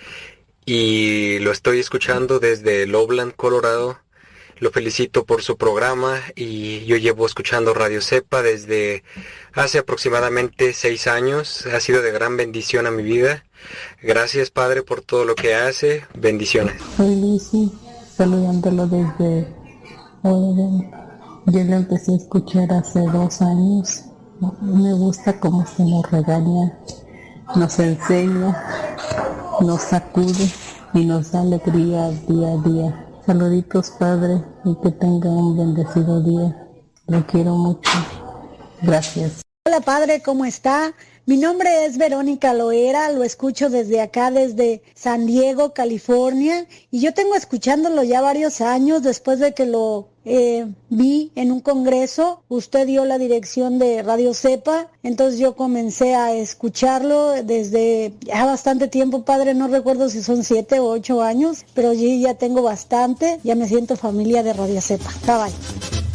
y 0.65 1.37
lo 1.39 1.51
estoy 1.51 1.79
escuchando 1.79 2.39
desde 2.39 2.87
Loveland, 2.87 3.35
Colorado. 3.35 3.99
Lo 4.59 4.71
felicito 4.71 5.23
por 5.23 5.43
su 5.43 5.55
programa 5.55 6.19
y 6.35 6.83
yo 6.85 6.97
llevo 6.97 7.27
escuchando 7.27 7.75
Radio 7.75 8.01
Cepa 8.01 8.41
desde 8.41 9.03
hace 9.53 9.77
aproximadamente 9.77 10.73
seis 10.73 11.05
años. 11.05 11.67
Ha 11.67 11.79
sido 11.79 12.01
de 12.01 12.11
gran 12.11 12.37
bendición 12.37 12.87
a 12.87 12.91
mi 12.91 13.03
vida. 13.03 13.43
Gracias 14.01 14.49
Padre 14.49 14.81
por 14.81 15.01
todo 15.01 15.25
lo 15.25 15.35
que 15.35 15.53
hace. 15.53 16.05
Bendiciones. 16.15 16.81
Soy 16.95 17.15
Lucy, 17.21 17.71
saludándolo 18.15 18.87
desde 18.87 19.47
Oregon. 20.23 20.91
Yo 21.45 21.63
lo 21.63 21.75
empecé 21.75 22.13
a 22.13 22.17
escuchar 22.17 22.71
hace 22.73 23.01
dos 23.01 23.41
años. 23.43 24.05
Me 24.61 24.93
gusta 24.93 25.39
cómo 25.39 25.67
se 25.67 25.83
nos 25.83 26.09
regaña, 26.09 26.79
nos 27.55 27.77
enseña, 27.79 28.55
nos 29.61 29.81
sacude 29.81 30.51
y 30.95 31.05
nos 31.05 31.31
da 31.31 31.41
alegría 31.41 32.09
día 32.27 32.47
a 32.53 32.57
día. 32.67 33.06
Saluditos, 33.27 33.89
Padre, 33.99 34.41
y 34.63 34.73
que 34.81 34.89
tenga 34.89 35.29
un 35.29 35.57
bendecido 35.57 36.23
día. 36.23 36.65
Lo 37.07 37.27
quiero 37.27 37.55
mucho. 37.55 37.91
Gracias. 38.81 39.41
Hola, 39.65 39.81
Padre, 39.81 40.21
¿cómo 40.21 40.45
está? 40.45 40.93
Mi 41.27 41.35
nombre 41.35 41.85
es 41.85 41.97
Verónica 41.97 42.53
Loera, 42.53 43.11
lo 43.11 43.21
escucho 43.21 43.69
desde 43.69 43.99
acá, 43.99 44.31
desde 44.31 44.81
San 44.95 45.25
Diego, 45.25 45.73
California, 45.73 46.65
y 46.89 47.01
yo 47.01 47.13
tengo 47.13 47.35
escuchándolo 47.35 48.01
ya 48.03 48.21
varios 48.21 48.61
años 48.61 49.03
después 49.03 49.39
de 49.39 49.53
que 49.53 49.65
lo 49.65 50.07
eh, 50.23 50.65
vi 50.87 51.33
en 51.35 51.51
un 51.51 51.59
congreso, 51.59 52.43
usted 52.47 52.87
dio 52.87 53.03
la 53.03 53.17
dirección 53.17 53.77
de 53.77 54.03
Radio 54.03 54.33
Cepa, 54.33 54.87
entonces 55.03 55.37
yo 55.37 55.57
comencé 55.57 56.15
a 56.15 56.33
escucharlo 56.33 57.43
desde 57.43 58.13
ya 58.21 58.45
bastante 58.45 58.87
tiempo, 58.87 59.25
padre, 59.25 59.53
no 59.53 59.67
recuerdo 59.67 60.09
si 60.09 60.23
son 60.23 60.45
siete 60.45 60.79
o 60.79 60.85
ocho 60.85 61.21
años, 61.21 61.65
pero 61.73 61.91
yo 61.91 62.07
ya 62.07 62.35
tengo 62.35 62.61
bastante, 62.61 63.41
ya 63.43 63.55
me 63.55 63.67
siento 63.67 63.97
familia 63.97 64.43
de 64.43 64.53
Radio 64.53 64.79
Cepa. 64.79 65.11
Bye. 65.25 66.06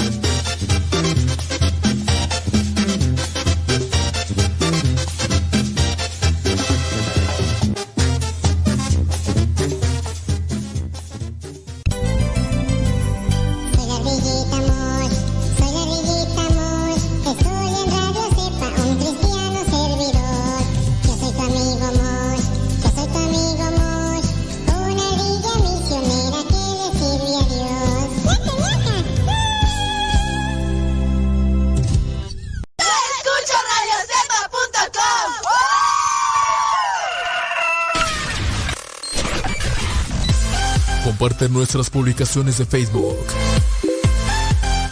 Comparte 41.22 41.48
nuestras 41.48 41.88
publicaciones 41.88 42.58
de 42.58 42.66
Facebook 42.66 43.16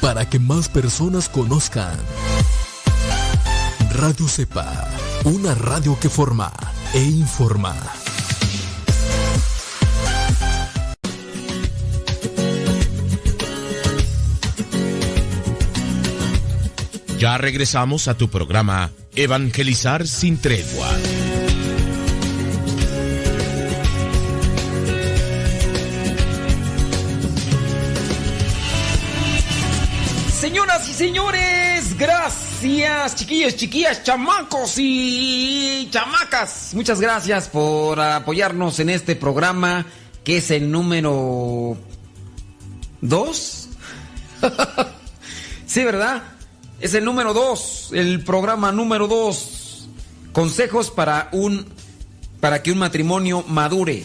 para 0.01 0.31
que 0.31 0.39
más 0.39 0.69
personas 0.69 1.29
conozcan 1.29 1.99
Radio 3.91 4.29
Cepa, 4.29 4.89
una 5.25 5.57
radio 5.57 5.99
que 5.99 6.09
forma 6.09 6.53
e 6.95 7.03
informa. 7.03 7.75
Ya 17.19 17.39
regresamos 17.39 18.07
a 18.07 18.15
tu 18.15 18.31
programa 18.31 18.93
Evangelizar 19.17 20.07
sin 20.07 20.39
tregua. 20.39 20.97
Gracias, 32.63 33.17
chiquillos, 33.17 33.57
chiquillas, 33.57 34.03
chamacos 34.03 34.75
y 34.77 35.89
chamacas. 35.91 36.73
Muchas 36.75 37.01
gracias 37.01 37.49
por 37.49 37.99
apoyarnos 37.99 38.81
en 38.81 38.91
este 38.91 39.17
programa 39.17 39.87
que 40.25 40.39
es 40.39 40.51
el 40.51 40.71
número 40.71 41.79
2. 43.01 43.69
sí, 45.67 45.85
¿verdad? 45.85 46.23
Es 46.81 46.93
el 46.93 47.05
número 47.05 47.33
2, 47.33 47.93
el 47.95 48.23
programa 48.25 48.73
número 48.73 49.09
2. 49.09 49.89
Consejos 50.33 50.91
para 50.91 51.31
un 51.33 51.67
para 52.41 52.63
que 52.63 52.73
un 52.73 52.79
matrimonio 52.79 53.43
madure. 53.49 54.05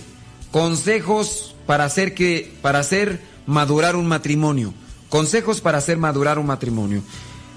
Consejos 0.52 1.56
para 1.66 1.84
hacer 1.84 2.14
que 2.14 2.54
para 2.62 2.80
hacer 2.80 3.22
madurar 3.46 3.98
un 3.98 4.08
matrimonio. 4.08 4.74
Consejos 5.10 5.60
para 5.60 5.80
hacer 5.80 5.98
madurar 5.98 6.40
un 6.40 6.46
matrimonio. 6.46 7.04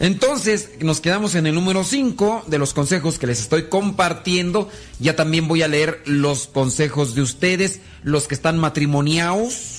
Entonces, 0.00 0.70
nos 0.80 1.00
quedamos 1.00 1.34
en 1.34 1.46
el 1.46 1.54
número 1.54 1.82
5 1.82 2.44
de 2.46 2.58
los 2.58 2.72
consejos 2.72 3.18
que 3.18 3.26
les 3.26 3.40
estoy 3.40 3.64
compartiendo. 3.64 4.68
Ya 5.00 5.16
también 5.16 5.48
voy 5.48 5.62
a 5.62 5.68
leer 5.68 6.02
los 6.06 6.46
consejos 6.46 7.14
de 7.14 7.22
ustedes, 7.22 7.80
los 8.04 8.28
que 8.28 8.34
están 8.34 8.58
matrimoniados 8.58 9.78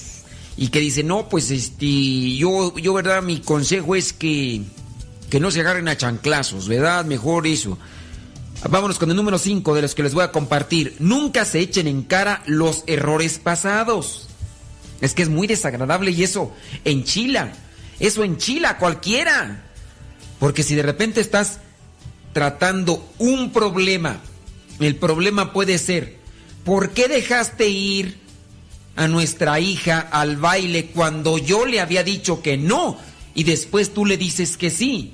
y 0.58 0.68
que 0.68 0.82
dicen, 0.82 1.08
no, 1.08 1.30
pues 1.30 1.52
este, 1.52 2.36
yo, 2.36 2.78
yo, 2.78 2.94
verdad, 2.94 3.24
mi 3.24 3.40
consejo 3.40 3.96
es 3.96 4.12
que, 4.12 4.62
que 5.30 5.40
no 5.40 5.52
se 5.52 5.62
agarren 5.62 5.88
a 5.88 5.96
chanclazos, 5.96 6.68
¿verdad? 6.68 7.06
Mejor 7.06 7.48
eso. 7.48 7.78
Vámonos 8.70 9.00
con 9.00 9.10
el 9.10 9.16
número 9.16 9.38
5 9.38 9.74
de 9.74 9.82
los 9.84 9.96
que 9.96 10.04
les 10.04 10.14
voy 10.14 10.26
a 10.26 10.34
compartir. 10.34 10.98
Nunca 11.00 11.46
se 11.46 11.60
echen 11.60 11.88
en 11.88 12.04
cara 12.04 12.44
los 12.46 12.84
errores 12.88 13.40
pasados. 13.40 14.28
Es 15.00 15.14
que 15.14 15.24
es 15.24 15.30
muy 15.30 15.48
desagradable 15.48 16.12
y 16.12 16.24
eso 16.24 16.52
enchila. 16.84 17.54
Eso 18.02 18.26
enchila 18.26 18.72
a 18.72 18.78
cualquiera. 18.78 19.69
Porque 20.40 20.64
si 20.64 20.76
de 20.76 20.84
repente 20.84 21.22
estás 21.22 21.60
tratando 22.34 23.08
un 23.18 23.52
problema, 23.52 24.22
el 24.80 24.96
problema 24.96 25.52
puede 25.52 25.78
ser, 25.78 26.18
¿por 26.64 26.92
qué 26.92 27.08
dejaste 27.08 27.68
ir 27.68 28.18
a 28.96 29.08
nuestra 29.08 29.60
hija 29.60 30.00
al 30.00 30.38
baile 30.38 30.88
cuando 30.88 31.38
yo 31.38 31.66
le 31.66 31.82
había 31.82 32.04
dicho 32.04 32.42
que 32.42 32.58
no? 32.58 32.98
Y 33.36 33.44
después 33.44 33.94
tú 33.94 34.06
le 34.06 34.18
dices 34.18 34.58
que 34.58 34.70
sí. 34.70 35.14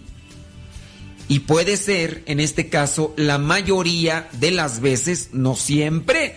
Y 1.27 1.39
puede 1.39 1.77
ser, 1.77 2.23
en 2.27 2.39
este 2.39 2.69
caso, 2.69 3.13
la 3.17 3.39
mayoría 3.39 4.29
de 4.33 4.51
las 4.51 4.79
veces, 4.79 5.29
no 5.33 5.55
siempre, 5.55 6.35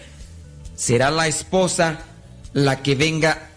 será 0.76 1.10
la 1.10 1.28
esposa 1.28 2.00
la 2.54 2.82
que 2.82 2.94
venga 2.94 3.50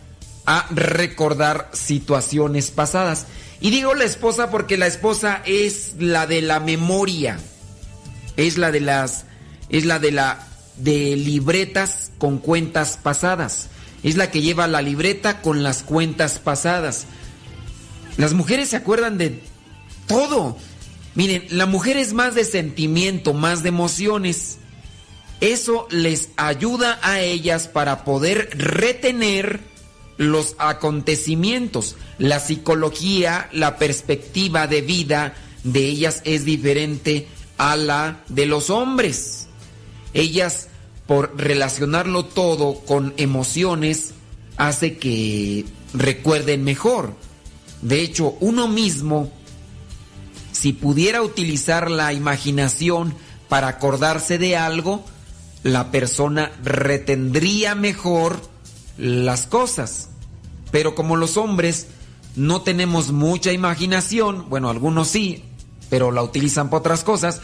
a 0.45 0.67
recordar 0.71 1.69
situaciones 1.71 2.71
pasadas. 2.71 3.27
Y 3.61 3.69
digo 3.69 3.93
la 3.93 4.05
esposa 4.05 4.49
porque 4.49 4.75
la 4.75 4.87
esposa 4.87 5.43
es 5.45 5.93
la 5.99 6.25
de 6.25 6.41
la 6.41 6.59
memoria. 6.59 7.39
Es 8.35 8.57
la 8.57 8.71
de 8.71 8.81
las 8.81 9.25
es 9.69 9.85
la 9.85 9.99
de 9.99 10.11
la 10.11 10.47
de 10.77 11.15
libretas 11.15 12.11
con 12.17 12.39
cuentas 12.39 12.97
pasadas. 13.01 13.69
Es 14.03 14.17
la 14.17 14.31
que 14.31 14.41
lleva 14.41 14.67
la 14.67 14.81
libreta 14.81 15.41
con 15.41 15.61
las 15.61 15.83
cuentas 15.83 16.39
pasadas. 16.39 17.05
Las 18.17 18.33
mujeres 18.33 18.69
se 18.69 18.77
acuerdan 18.77 19.19
de 19.19 19.43
todo. 20.07 20.57
Miren, 21.13 21.45
la 21.49 21.67
mujer 21.67 21.97
es 21.97 22.13
más 22.13 22.33
de 22.33 22.45
sentimiento, 22.45 23.33
más 23.33 23.61
de 23.61 23.69
emociones. 23.69 24.57
Eso 25.39 25.87
les 25.91 26.29
ayuda 26.35 26.99
a 27.03 27.19
ellas 27.19 27.67
para 27.67 28.03
poder 28.03 28.49
retener 28.57 29.70
los 30.21 30.55
acontecimientos. 30.59 31.95
La 32.19 32.39
psicología, 32.39 33.49
la 33.51 33.77
perspectiva 33.77 34.67
de 34.67 34.81
vida 34.81 35.33
de 35.63 35.85
ellas 35.85 36.21
es 36.25 36.45
diferente 36.45 37.27
a 37.57 37.75
la 37.75 38.23
de 38.27 38.45
los 38.45 38.69
hombres. 38.69 39.47
Ellas, 40.13 40.67
por 41.07 41.33
relacionarlo 41.37 42.25
todo 42.25 42.81
con 42.81 43.13
emociones, 43.17 44.13
hace 44.57 44.97
que 44.97 45.65
recuerden 45.93 46.63
mejor. 46.63 47.15
De 47.81 48.01
hecho, 48.01 48.37
uno 48.41 48.67
mismo, 48.67 49.31
si 50.51 50.71
pudiera 50.71 51.23
utilizar 51.23 51.89
la 51.89 52.13
imaginación 52.13 53.15
para 53.49 53.69
acordarse 53.69 54.37
de 54.37 54.55
algo, 54.55 55.03
la 55.63 55.89
persona 55.89 56.51
retendría 56.63 57.73
mejor 57.73 58.39
las 58.97 59.47
cosas. 59.47 60.10
Pero 60.71 60.95
como 60.95 61.15
los 61.15 61.37
hombres 61.37 61.87
no 62.35 62.61
tenemos 62.61 63.11
mucha 63.11 63.51
imaginación, 63.51 64.49
bueno, 64.49 64.69
algunos 64.69 65.09
sí, 65.09 65.43
pero 65.89 66.11
la 66.11 66.23
utilizan 66.23 66.69
para 66.69 66.79
otras 66.79 67.03
cosas, 67.03 67.41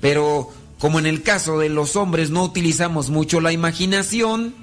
pero 0.00 0.50
como 0.78 0.98
en 0.98 1.06
el 1.06 1.22
caso 1.22 1.58
de 1.58 1.68
los 1.68 1.96
hombres 1.96 2.30
no 2.30 2.44
utilizamos 2.44 3.10
mucho 3.10 3.40
la 3.40 3.52
imaginación, 3.52 4.54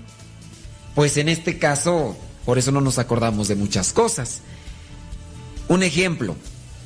pues 0.95 1.17
en 1.17 1.27
este 1.27 1.59
caso, 1.59 2.15
por 2.45 2.57
eso 2.57 2.71
no 2.71 2.79
nos 2.79 2.97
acordamos 2.99 3.49
de 3.49 3.55
muchas 3.55 3.91
cosas. 3.91 4.41
Un 5.67 5.83
ejemplo, 5.83 6.35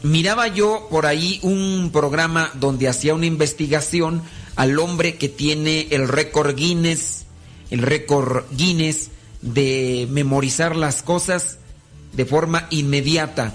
miraba 0.01 0.47
yo 0.47 0.87
por 0.89 1.05
ahí 1.05 1.39
un 1.43 1.91
programa 1.93 2.51
donde 2.55 2.87
hacía 2.87 3.13
una 3.13 3.27
investigación 3.27 4.23
al 4.55 4.79
hombre 4.79 5.17
que 5.17 5.29
tiene 5.29 5.87
el 5.91 6.07
récord 6.07 6.55
Guinness, 6.55 7.25
el 7.69 7.83
récord 7.83 8.45
Guinness 8.51 9.11
de 9.41 10.07
memorizar 10.09 10.75
las 10.75 11.01
cosas 11.01 11.57
de 12.13 12.25
forma 12.25 12.67
inmediata. 12.69 13.53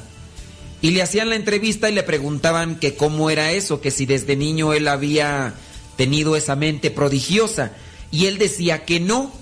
Y 0.80 0.90
le 0.90 1.02
hacían 1.02 1.30
la 1.30 1.36
entrevista 1.36 1.88
y 1.88 1.94
le 1.94 2.02
preguntaban 2.02 2.78
que 2.78 2.94
cómo 2.94 3.30
era 3.30 3.52
eso, 3.52 3.80
que 3.80 3.90
si 3.90 4.06
desde 4.06 4.36
niño 4.36 4.74
él 4.74 4.88
había 4.88 5.54
tenido 5.96 6.36
esa 6.36 6.56
mente 6.56 6.90
prodigiosa. 6.90 7.72
Y 8.10 8.26
él 8.26 8.38
decía 8.38 8.84
que 8.84 9.00
no, 9.00 9.32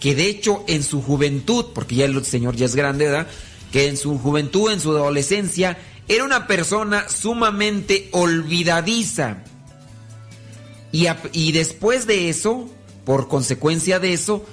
que 0.00 0.14
de 0.14 0.28
hecho 0.28 0.64
en 0.68 0.82
su 0.82 1.02
juventud, 1.02 1.66
porque 1.74 1.96
ya 1.96 2.04
el 2.04 2.24
señor 2.24 2.56
ya 2.56 2.66
es 2.66 2.76
grande, 2.76 3.06
¿verdad? 3.06 3.26
Que 3.72 3.88
en 3.88 3.96
su 3.96 4.18
juventud, 4.18 4.70
en 4.70 4.80
su 4.80 4.92
adolescencia, 4.92 5.76
era 6.08 6.24
una 6.24 6.46
persona 6.46 7.08
sumamente 7.08 8.08
olvidadiza. 8.12 9.38
Y, 10.92 11.06
y 11.32 11.52
después 11.52 12.06
de 12.06 12.28
eso, 12.28 12.68
por 13.04 13.28
consecuencia 13.28 13.98
de 13.98 14.12
eso, 14.12 14.46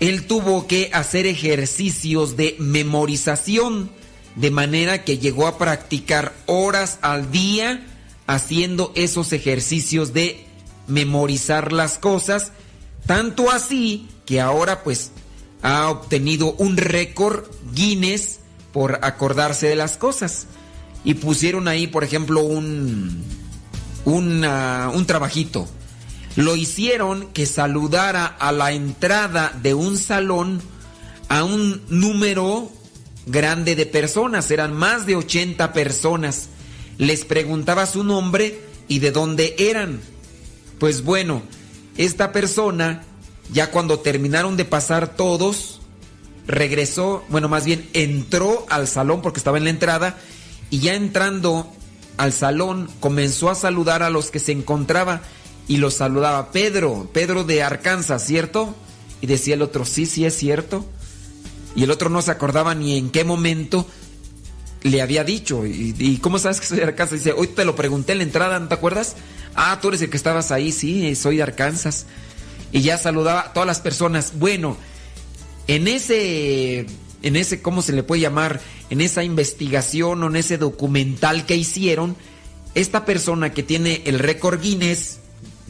él 0.00 0.26
tuvo 0.26 0.66
que 0.66 0.90
hacer 0.92 1.26
ejercicios 1.26 2.36
de 2.36 2.56
memorización, 2.58 3.90
de 4.36 4.50
manera 4.50 5.04
que 5.04 5.18
llegó 5.18 5.46
a 5.46 5.58
practicar 5.58 6.34
horas 6.46 6.98
al 7.02 7.30
día 7.30 7.86
haciendo 8.26 8.92
esos 8.94 9.32
ejercicios 9.32 10.12
de 10.12 10.44
memorizar 10.86 11.72
las 11.72 11.98
cosas, 11.98 12.52
tanto 13.06 13.50
así 13.50 14.08
que 14.26 14.40
ahora 14.40 14.82
pues 14.82 15.12
ha 15.62 15.88
obtenido 15.88 16.52
un 16.54 16.76
récord 16.76 17.44
Guinness 17.72 18.40
por 18.72 19.00
acordarse 19.02 19.68
de 19.68 19.76
las 19.76 19.96
cosas. 19.96 20.46
Y 21.04 21.14
pusieron 21.14 21.68
ahí, 21.68 21.86
por 21.86 22.02
ejemplo, 22.02 22.42
un, 22.42 23.22
un 24.04 25.04
trabajito 25.06 25.68
lo 26.36 26.56
hicieron 26.56 27.28
que 27.32 27.46
saludara 27.46 28.26
a 28.26 28.52
la 28.52 28.72
entrada 28.72 29.52
de 29.62 29.74
un 29.74 29.98
salón 29.98 30.60
a 31.28 31.44
un 31.44 31.82
número 31.88 32.70
grande 33.26 33.74
de 33.74 33.86
personas, 33.86 34.50
eran 34.50 34.74
más 34.74 35.06
de 35.06 35.16
80 35.16 35.72
personas. 35.72 36.48
Les 36.98 37.24
preguntaba 37.24 37.86
su 37.86 38.04
nombre 38.04 38.60
y 38.88 38.98
de 38.98 39.10
dónde 39.10 39.54
eran. 39.58 40.00
Pues 40.78 41.02
bueno, 41.02 41.42
esta 41.96 42.32
persona, 42.32 43.02
ya 43.52 43.70
cuando 43.70 44.00
terminaron 44.00 44.56
de 44.56 44.64
pasar 44.64 45.16
todos, 45.16 45.80
regresó, 46.46 47.24
bueno, 47.28 47.48
más 47.48 47.64
bien 47.64 47.88
entró 47.94 48.66
al 48.68 48.86
salón 48.86 49.22
porque 49.22 49.38
estaba 49.38 49.58
en 49.58 49.64
la 49.64 49.70
entrada 49.70 50.18
y 50.70 50.80
ya 50.80 50.94
entrando 50.94 51.72
al 52.16 52.32
salón 52.32 52.88
comenzó 53.00 53.50
a 53.50 53.54
saludar 53.54 54.02
a 54.02 54.10
los 54.10 54.30
que 54.30 54.38
se 54.38 54.52
encontraba 54.52 55.22
y 55.66 55.78
lo 55.78 55.90
saludaba 55.90 56.52
Pedro, 56.52 57.08
Pedro 57.12 57.44
de 57.44 57.62
Arkansas, 57.62 58.24
¿cierto? 58.24 58.74
Y 59.20 59.26
decía 59.26 59.54
el 59.54 59.62
otro, 59.62 59.84
sí, 59.84 60.06
sí 60.06 60.24
es 60.26 60.36
cierto. 60.36 60.84
Y 61.74 61.84
el 61.84 61.90
otro 61.90 62.10
no 62.10 62.22
se 62.22 62.30
acordaba 62.30 62.74
ni 62.74 62.98
en 62.98 63.10
qué 63.10 63.24
momento 63.24 63.86
le 64.82 65.00
había 65.00 65.24
dicho. 65.24 65.64
¿Y, 65.66 66.18
cómo 66.20 66.38
sabes 66.38 66.60
que 66.60 66.66
soy 66.66 66.78
de 66.78 66.84
Arkansas? 66.84 67.20
Dice, 67.20 67.32
hoy 67.32 67.48
te 67.48 67.64
lo 67.64 67.74
pregunté 67.74 68.12
en 68.12 68.18
la 68.18 68.24
entrada, 68.24 68.60
¿no 68.60 68.68
te 68.68 68.74
acuerdas? 68.74 69.16
Ah, 69.54 69.78
tú 69.80 69.88
eres 69.88 70.02
el 70.02 70.10
que 70.10 70.16
estabas 70.16 70.50
ahí, 70.50 70.70
sí, 70.70 71.14
soy 71.14 71.38
de 71.38 71.42
Arkansas. 71.42 72.06
Y 72.70 72.82
ya 72.82 72.98
saludaba 72.98 73.40
a 73.40 73.52
todas 73.54 73.66
las 73.66 73.80
personas. 73.80 74.34
Bueno, 74.36 74.76
en 75.66 75.88
ese, 75.88 76.86
en 77.22 77.36
ese, 77.36 77.62
¿cómo 77.62 77.80
se 77.80 77.92
le 77.92 78.02
puede 78.02 78.20
llamar? 78.20 78.60
En 78.90 79.00
esa 79.00 79.24
investigación 79.24 80.22
o 80.22 80.26
en 80.26 80.36
ese 80.36 80.58
documental 80.58 81.46
que 81.46 81.56
hicieron, 81.56 82.16
esta 82.74 83.06
persona 83.06 83.52
que 83.52 83.62
tiene 83.62 84.02
el 84.04 84.18
récord 84.18 84.60
Guinness 84.60 85.20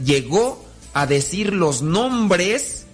llegó 0.02 0.64
a 0.92 1.06
decir 1.06 1.52
los 1.52 1.82
nombres, 1.82 2.86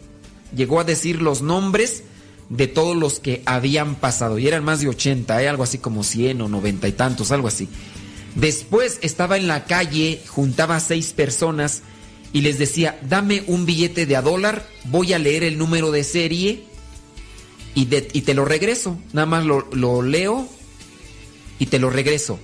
llegó 0.55 0.81
a 0.81 0.85
decir 0.85 1.21
los 1.23 1.43
nombres 1.43 2.05
de 2.49 2.67
todos 2.67 2.97
los 2.97 3.21
que 3.21 3.43
habían 3.47 3.95
pasado. 3.95 4.39
Y 4.39 4.49
eran 4.49 4.65
más 4.65 4.81
de 4.81 4.89
80, 4.89 5.43
¿eh? 5.43 5.49
algo 5.49 5.63
así 5.63 5.79
como 5.79 6.03
100 6.03 6.41
o 6.43 6.49
90 6.49 6.89
y 6.89 6.93
tantos, 6.93 7.31
algo 7.31 7.49
así. 7.49 7.69
Después 8.35 8.99
estaba 9.03 9.37
en 9.37 9.47
la 9.49 9.65
calle, 9.65 10.21
juntaba 10.29 10.77
a 10.77 10.81
seis 10.81 11.13
personas 11.13 11.83
y 12.33 12.43
les 12.43 12.59
decía, 12.59 12.99
dame 13.09 13.43
un 13.47 13.67
billete 13.67 14.07
de 14.07 14.17
a 14.17 14.23
dólar, 14.23 14.67
voy 14.85 15.13
a 15.13 15.19
leer 15.19 15.43
el 15.43 15.59
número 15.59 15.91
de 15.91 16.05
serie 16.05 16.65
y, 17.75 17.87
te 17.87 18.35
lo 18.35 18.45
regreso. 18.45 18.99
Nada 19.13 19.27
más 19.27 19.45
lo, 19.45 20.03
leo 20.03 20.49
y 21.59 21.67
te 21.67 21.79
lo 21.79 21.91
regreso. 21.91 22.39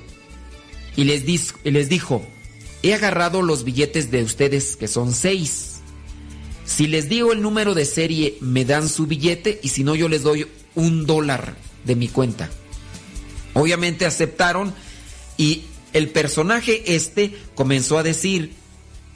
Y 0.96 1.04
les, 1.04 1.26
dis- 1.26 1.54
y 1.62 1.70
les 1.70 1.88
dijo, 1.88 2.26
he 2.90 2.94
agarrado 2.94 3.42
los 3.42 3.64
billetes 3.64 4.10
de 4.10 4.22
ustedes 4.22 4.76
que 4.76 4.88
son 4.88 5.12
seis. 5.12 5.80
Si 6.64 6.86
les 6.86 7.08
digo 7.08 7.32
el 7.32 7.42
número 7.42 7.74
de 7.74 7.84
serie, 7.84 8.36
me 8.40 8.64
dan 8.64 8.88
su 8.88 9.06
billete 9.06 9.60
y 9.62 9.68
si 9.68 9.84
no, 9.84 9.94
yo 9.94 10.08
les 10.08 10.22
doy 10.22 10.46
un 10.74 11.06
dólar 11.06 11.56
de 11.84 11.94
mi 11.94 12.08
cuenta. 12.08 12.50
Obviamente 13.54 14.04
aceptaron 14.04 14.74
y 15.36 15.62
el 15.92 16.10
personaje 16.10 16.94
este 16.94 17.34
comenzó 17.54 17.98
a 17.98 18.02
decir, 18.02 18.52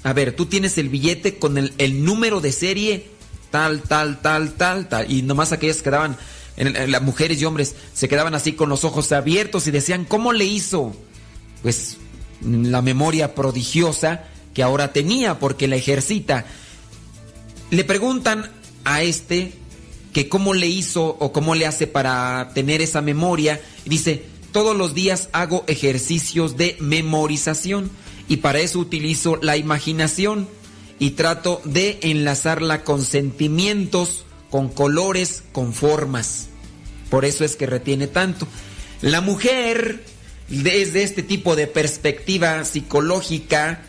a 0.03 0.13
ver, 0.13 0.35
tú 0.35 0.47
tienes 0.47 0.79
el 0.79 0.89
billete 0.89 1.39
con 1.39 1.59
el, 1.59 2.05
número 2.05 2.41
de 2.41 2.53
serie 2.53 3.11
tal, 3.51 3.83
tal, 3.83 4.23
tal, 4.23 4.55
tal, 4.55 4.89
tal. 4.89 5.11
Y 5.13 5.23
nomás 5.23 5.53
aquellas 5.53 5.83
quedaban, 5.83 6.17
en 6.57 6.91
las 6.91 7.03
mujeres 7.03 7.41
y 7.41 7.45
hombres, 7.45 7.75
se 7.93 8.09
quedaban 8.09 8.35
así 8.35 8.53
con 8.53 8.69
los 8.69 8.85
ojos 8.85 9.13
abiertos 9.13 9.67
y 9.67 9.71
decían, 9.71 10.05
¿cómo 10.05 10.33
le 10.33 10.47
hizo? 10.47 10.95
Pues 11.63 11.99
la 12.43 12.83
memoria 12.83 13.35
prodigiosa 13.35 14.25
que 14.55 14.63
ahora 14.63 14.93
tenía 14.93 15.39
porque 15.39 15.69
la 15.69 15.77
ejercita. 15.77 16.47
Le 17.71 17.85
preguntan 17.85 18.51
a 18.85 19.03
este 19.03 19.53
que 20.13 20.29
cómo 20.29 20.55
le 20.55 20.67
hizo 20.67 21.17
o 21.21 21.33
cómo 21.33 21.55
le 21.55 21.67
hace 21.67 21.87
para 21.87 22.51
tener 22.55 22.83
esa 22.83 23.01
memoria. 23.01 23.61
Dice, 23.85 24.25
todos 24.53 24.77
los 24.77 24.95
días 24.95 25.29
hago 25.33 25.65
ejercicios 25.69 26.57
de 26.57 26.77
memorización 26.81 27.91
y 28.29 28.39
para 28.39 28.61
eso 28.61 28.79
utilizo 28.79 29.37
la 29.37 29.57
imaginación 29.57 30.49
y 30.99 31.11
trato 31.11 31.61
de 31.65 31.99
enlazarla 32.03 32.85
con 32.85 33.05
sentimientos, 33.05 34.25
con 34.51 34.69
colores, 34.69 35.43
con 35.53 35.73
formas. 35.73 36.49
Por 37.09 37.25
eso 37.25 37.45
es 37.45 37.57
que 37.57 37.67
retiene 37.67 38.07
tanto. 38.07 38.47
La 39.01 39.21
mujer, 39.21 40.05
desde 40.51 41.05
este 41.05 41.23
tipo 41.23 41.57
de 41.57 41.67
perspectiva 41.67 42.65
psicológica, 42.65 43.83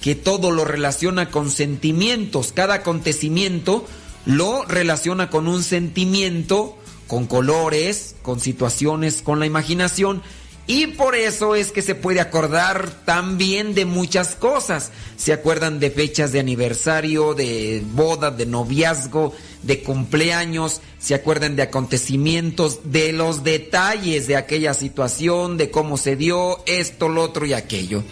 que 0.00 0.14
todo 0.14 0.50
lo 0.50 0.64
relaciona 0.64 1.30
con 1.30 1.50
sentimientos, 1.50 2.52
cada 2.52 2.74
acontecimiento 2.74 3.86
lo 4.24 4.64
relaciona 4.64 5.30
con 5.30 5.46
un 5.46 5.62
sentimiento, 5.62 6.76
con 7.06 7.26
colores, 7.26 8.16
con 8.22 8.40
situaciones, 8.40 9.22
con 9.22 9.38
la 9.38 9.46
imaginación. 9.46 10.22
Y 10.68 10.88
por 10.88 11.14
eso 11.14 11.54
es 11.54 11.70
que 11.70 11.80
se 11.80 11.94
puede 11.94 12.20
acordar 12.20 12.90
también 13.04 13.74
de 13.74 13.84
muchas 13.84 14.34
cosas. 14.34 14.90
Se 15.16 15.32
acuerdan 15.32 15.78
de 15.78 15.90
fechas 15.90 16.32
de 16.32 16.40
aniversario, 16.40 17.34
de 17.34 17.84
boda, 17.92 18.32
de 18.32 18.46
noviazgo, 18.46 19.32
de 19.62 19.82
cumpleaños, 19.82 20.80
se 20.98 21.14
acuerdan 21.14 21.54
de 21.54 21.62
acontecimientos, 21.62 22.80
de 22.84 23.12
los 23.12 23.44
detalles 23.44 24.26
de 24.26 24.36
aquella 24.36 24.74
situación, 24.74 25.56
de 25.56 25.70
cómo 25.70 25.96
se 25.96 26.16
dio 26.16 26.62
esto, 26.66 27.08
lo 27.08 27.22
otro 27.22 27.46
y 27.46 27.52
aquello. 27.52 28.02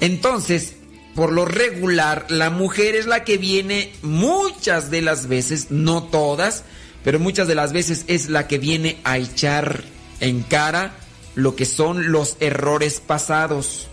Entonces, 0.00 0.74
por 1.14 1.32
lo 1.32 1.46
regular, 1.46 2.26
la 2.28 2.50
mujer 2.50 2.94
es 2.94 3.06
la 3.06 3.24
que 3.24 3.38
viene 3.38 3.92
muchas 4.02 4.90
de 4.90 5.02
las 5.02 5.28
veces, 5.28 5.70
no 5.70 6.04
todas, 6.04 6.64
pero 7.04 7.18
muchas 7.18 7.48
de 7.48 7.54
las 7.54 7.72
veces 7.72 8.04
es 8.06 8.28
la 8.28 8.46
que 8.46 8.58
viene 8.58 8.98
a 9.04 9.18
echar 9.18 9.82
en 10.20 10.42
cara 10.42 10.94
lo 11.42 11.56
que 11.56 11.64
son 11.64 12.12
los 12.12 12.36
errores 12.40 13.00
pasados. 13.00 13.88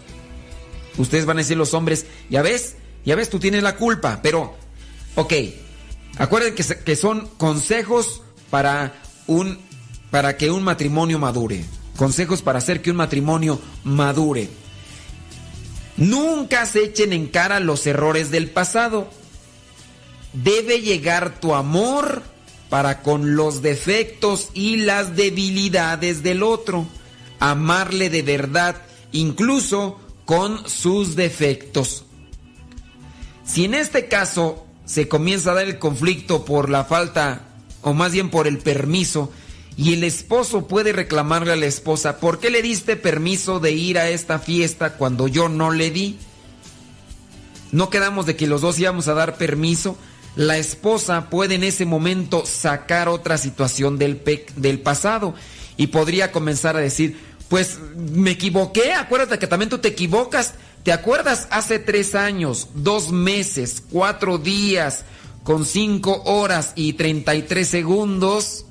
Ustedes 0.98 1.26
van 1.26 1.38
a 1.38 1.42
decir 1.42 1.58
los 1.58 1.74
hombres, 1.74 2.06
ya 2.30 2.42
ves, 2.42 2.76
ya 3.06 3.16
ves, 3.16 3.30
tú 3.30 3.40
tienes 3.40 3.64
la 3.64 3.76
culpa, 3.76 4.20
pero, 4.22 4.56
ok, 5.16 5.34
acuérdense 6.18 6.76
que, 6.76 6.84
que 6.84 6.96
son 6.96 7.28
consejos 7.38 8.22
para 8.50 8.96
un, 9.28 9.60
para 10.10 10.38
que 10.38 10.50
un 10.50 10.64
matrimonio 10.64 11.20
madure, 11.20 11.64
consejos 11.96 12.42
para 12.42 12.60
hacer 12.60 12.82
que 12.82 12.92
un 12.92 12.98
matrimonio 12.98 13.60
madure. 13.84 14.50
Nunca 15.98 16.66
se 16.68 16.84
echen 16.84 17.12
en 17.12 17.28
cara 17.28 17.60
los 17.60 17.86
errores 17.88 18.30
del 18.30 18.50
pasado. 18.52 19.10
Debe 20.34 20.82
llegar 20.82 21.40
tu 21.40 21.56
amor 21.56 22.22
para 22.70 23.02
con 23.02 23.36
los 23.36 23.62
defectos 23.62 24.50
y 24.54 24.78
las 24.78 25.16
debilidades 25.16 26.22
del 26.22 26.44
otro. 26.44 26.88
Amarle 27.40 28.10
de 28.10 28.22
verdad, 28.22 28.76
incluso 29.12 30.00
con 30.26 30.68
sus 30.68 31.16
defectos. 31.16 32.04
Si 33.46 33.64
en 33.66 33.74
este 33.74 34.08
caso 34.08 34.66
se 34.86 35.08
comienza 35.08 35.52
a 35.52 35.56
dar 35.56 35.68
el 35.68 35.80
conflicto 35.80 36.46
por 36.46 36.70
la 36.70 36.84
falta, 36.84 37.44
o 37.82 37.94
más 37.94 38.12
bien 38.12 38.30
por 38.30 38.48
el 38.48 38.58
permiso, 38.58 39.32
y 39.78 39.94
el 39.94 40.04
esposo 40.04 40.68
puede 40.68 40.92
reclamarle 40.92 41.54
a 41.54 41.56
la 41.56 41.68
esposa, 41.68 42.20
¿por 42.20 42.40
qué 42.40 42.50
le 42.50 42.62
diste 42.62 42.96
permiso 42.96 43.60
de 43.60 43.72
ir 43.72 44.00
a 44.00 44.10
esta 44.10 44.40
fiesta 44.40 44.94
cuando 44.94 45.28
yo 45.28 45.50
no 45.50 45.72
le 45.72 45.92
di? 45.92 46.18
No 47.72 47.90
quedamos 47.90 48.26
de 48.26 48.36
que 48.36 48.48
los 48.48 48.62
dos 48.62 48.80
íbamos 48.80 49.08
a 49.08 49.14
dar 49.14 49.38
permiso. 49.38 49.98
La 50.36 50.58
esposa 50.58 51.30
puede 51.30 51.56
en 51.56 51.64
ese 51.64 51.86
momento 51.86 52.44
sacar 52.46 53.08
otra 53.08 53.38
situación 53.38 53.98
del, 53.98 54.22
del 54.56 54.80
pasado 54.80 55.36
y 55.78 55.88
podría 55.88 56.32
comenzar 56.32 56.76
a 56.76 56.82
decir, 56.82 57.18
pues 57.48 57.80
me 57.96 58.32
equivoqué, 58.32 58.94
acuérdate 58.94 59.40
que 59.40 59.48
también 59.48 59.70
tú 59.70 59.78
te 59.78 59.90
equivocas. 59.90 60.56
¿Te 60.84 60.92
acuerdas 60.92 61.48
hace 61.52 61.80
tres 61.80 62.16
años, 62.16 62.70
dos 62.74 63.12
meses, 63.12 63.84
cuatro 63.92 64.38
días, 64.38 65.06
con 65.44 65.66
cinco 65.66 66.24
horas 66.26 66.74
y 66.76 66.94
treinta 66.94 67.36
y 67.36 67.44
tres 67.44 67.68
segundos? 67.68 68.66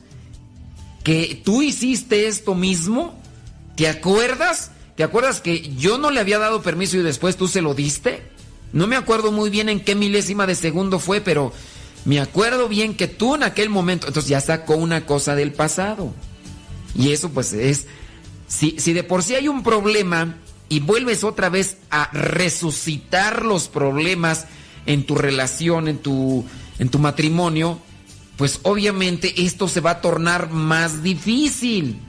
que 1.07 1.40
tú 1.44 1.62
hiciste 1.62 2.26
esto 2.26 2.57
mismo? 2.57 3.16
¿Te 3.76 3.86
acuerdas? 3.86 4.72
¿Te 4.96 5.04
acuerdas 5.04 5.40
que 5.40 5.72
yo 5.76 5.98
no 5.98 6.11
le 6.11 6.18
había 6.18 6.40
dado 6.40 6.62
permiso 6.62 6.96
y 6.96 7.02
después 7.02 7.36
tú 7.36 7.46
se 7.46 7.62
lo 7.62 7.74
diste? 7.74 8.24
No 8.72 8.88
me 8.88 8.96
acuerdo 8.96 9.30
muy 9.30 9.48
bien 9.48 9.68
en 9.68 9.78
qué 9.78 9.94
milésima 9.94 10.48
de 10.48 10.57
segundo 10.57 10.98
fue, 10.98 11.20
pero 11.20 11.52
me 12.04 12.18
acuerdo 12.18 12.66
bien 12.66 12.96
que 12.96 13.07
tú 13.07 13.36
en 13.36 13.44
aquel 13.44 13.70
momento, 13.70 14.09
entonces 14.09 14.28
ya 14.28 14.40
sacó 14.40 14.74
una 14.74 15.07
cosa 15.07 15.36
del 15.36 15.52
pasado. 15.52 16.12
Y 16.97 17.12
eso 17.12 17.30
pues 17.30 17.53
es, 17.53 17.86
si, 18.49 18.76
si 18.78 18.92
de 18.92 19.05
por 19.05 19.22
sí 19.22 19.34
hay 19.34 19.49
un 19.49 19.62
problema 19.62 20.36
y 20.68 20.80
vuelves 20.80 21.24
otra 21.24 21.49
vez 21.49 21.78
a 21.90 22.11
resucitar 22.12 23.44
los 23.44 23.68
problemas 23.68 24.47
en 24.86 25.05
tu 25.05 25.14
relación, 25.14 25.88
en 25.88 25.99
tu, 25.99 26.44
en 26.78 26.88
tu 26.88 26.99
matrimonio, 26.99 27.78
pues 28.36 28.61
obviamente 28.62 29.44
esto 29.44 29.68
se 29.68 29.80
va 29.80 29.90
a 29.92 30.01
tornar 30.01 30.51
más 30.51 31.03
difícil. 31.03 32.01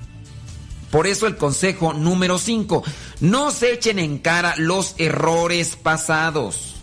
Por 0.92 1.06
eso 1.06 1.28
el 1.28 1.36
consejo 1.36 1.94
número 1.94 2.40
5, 2.40 2.84
no 3.20 3.52
se 3.52 3.74
echen 3.74 4.00
en 4.00 4.20
cara 4.20 4.56
los 4.58 4.96
errores 4.98 5.76
pasados. 5.76 6.77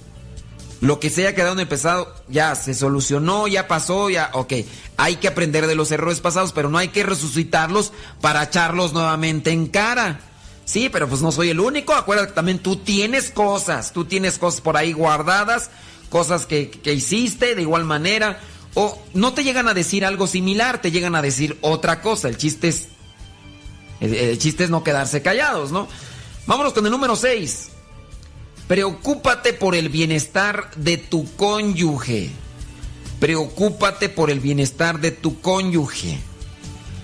Lo 0.85 1.01
que 1.01 1.09
se 1.09 1.23
haya 1.23 1.35
quedado 1.35 1.55
en 1.55 1.61
el 1.61 1.67
pasado 1.67 2.15
ya 2.29 2.55
se 2.55 2.75
solucionó, 2.75 3.49
ya 3.49 3.67
pasó, 3.67 4.11
ya, 4.11 4.29
ok. 4.35 4.53
Hay 4.99 5.17
que 5.17 5.29
aprender 5.29 5.67
de 5.67 5.75
los 5.75 5.91
errores 5.91 6.21
pasados, 6.21 6.53
pero 6.53 6.69
no 6.69 6.77
hay 6.77 6.89
que 6.89 7.03
resucitarlos 7.03 7.91
para 8.21 8.43
echarlos 8.43 8.93
nuevamente 8.93 9.51
en 9.51 9.69
cara. 9.69 10.21
Sí, 10.67 10.91
pero 10.91 11.09
pues 11.09 11.23
no 11.23 11.33
soy 11.33 11.49
el 11.49 11.61
único. 11.61 11.95
Acuérdate 11.95 12.29
que 12.29 12.35
también 12.35 12.59
tú 12.59 12.77
tienes 12.77 13.31
cosas, 13.31 13.95
tú 13.95 14.05
tienes 14.05 14.37
cosas 14.37 14.61
por 14.61 14.77
ahí 14.77 14.93
guardadas, 14.93 15.71
cosas 16.11 16.45
que, 16.45 16.69
que 16.71 16.93
hiciste 16.93 17.55
de 17.55 17.63
igual 17.63 17.85
manera. 17.85 18.39
O 18.75 19.03
no 19.15 19.33
te 19.33 19.43
llegan 19.43 19.69
a 19.69 19.73
decir 19.73 20.05
algo 20.05 20.27
similar, 20.27 20.83
te 20.83 20.91
llegan 20.91 21.15
a 21.15 21.23
decir 21.23 21.57
otra 21.63 22.03
cosa. 22.03 22.29
El 22.29 22.37
chiste 22.37 22.69
es. 22.69 22.89
El, 24.01 24.13
el 24.13 24.39
chiste 24.39 24.65
es 24.65 24.71
no 24.71 24.85
quedarse 24.85 25.23
callados, 25.23 25.73
¿no? 25.73 25.89
Vámonos 26.45 26.75
con 26.75 26.85
el 26.85 26.93
número 26.93 27.17
6. 27.17 27.71
Preocúpate 28.69 29.53
por 29.53 29.75
el 29.75 29.91
bienestar 29.91 30.71
de 30.77 30.97
tu 30.97 31.31
cónyuge. 31.37 32.31
Preocúpate 33.21 34.09
por 34.09 34.31
el 34.31 34.41
bienestar 34.41 35.01
de 35.01 35.11
tu 35.11 35.41
cónyuge. 35.41 36.19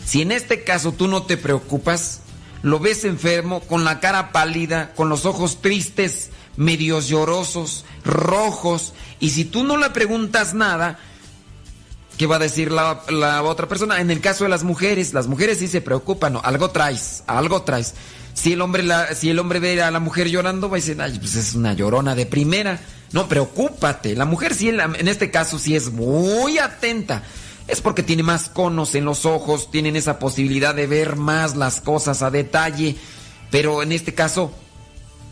Si 0.05 0.23
en 0.23 0.33
este 0.33 0.65
caso 0.65 0.93
tú 0.93 1.07
no 1.07 1.25
te 1.25 1.37
preocupas, 1.37 2.21
lo 2.63 2.79
ves 2.79 3.05
enfermo, 3.05 3.61
con 3.61 3.85
la 3.85 4.01
cara 4.01 4.33
pálida, 4.33 4.93
con 4.95 5.09
los 5.09 5.27
ojos 5.27 5.61
tristes, 5.61 6.31
medios 6.57 7.09
llorosos, 7.09 7.85
rojos, 8.05 8.93
y 9.19 9.31
si 9.31 9.45
tú 9.45 9.63
no 9.63 9.77
le 9.77 9.91
preguntas 9.91 10.55
nada, 10.55 10.99
¿qué 12.17 12.27
va 12.27 12.37
a 12.37 12.41
decir 12.41 12.73
la, 12.73 13.43
otra 13.45 13.69
persona? 13.69 14.01
En 14.01 14.11
el 14.11 14.21
caso 14.21 14.45
de 14.45 14.51
las 14.51 14.65
mujeres, 14.65 15.15
las 15.15 15.27
mujeres 15.27 15.59
sí 15.59 15.69
se 15.69 15.81
preocupan, 15.81 16.35
¿no? 16.35 16.41
algo 16.43 16.71
traes, 16.71 17.23
algo 17.27 17.63
traes. 17.63 17.95
Si 18.35 18.53
el 18.53 18.61
hombre, 18.61 18.83
la, 18.83 19.15
si 19.15 19.31
el 19.31 19.39
hombre 19.39 19.61
ve 19.61 19.83
a 19.83 19.91
la 19.91 20.01
mujer 20.01 20.29
llorando, 20.29 20.69
va 20.69 20.77
a 20.77 20.81
decir, 20.81 21.01
ay, 21.01 21.19
pues 21.19 21.35
es 21.35 21.55
una 21.55 21.75
llorona 21.75 22.15
de 22.15 22.27
primera. 22.27 22.81
No, 23.13 23.29
preocúpate. 23.29 24.15
La 24.15 24.25
mujer 24.25 24.55
sí, 24.55 24.69
en 24.69 25.09
este 25.09 25.31
caso, 25.31 25.59
sí 25.59 25.75
es 25.75 25.93
muy 25.93 26.59
atenta. 26.59 27.23
Es 27.67 27.81
porque 27.81 28.03
tiene 28.03 28.23
más 28.23 28.49
conos 28.49 28.95
en 28.95 29.05
los 29.05 29.27
ojos, 29.27 29.71
tienen 29.71 29.97
esa 29.97 30.19
posibilidad 30.19 30.75
de 30.75 30.87
ver 30.87 31.17
más 31.17 31.57
las 31.57 31.81
cosas 31.81 32.23
a 32.23 32.31
detalle. 32.31 32.97
Pero 33.51 33.83
en 33.83 33.93
este 33.93 34.15
caso, 34.15 34.53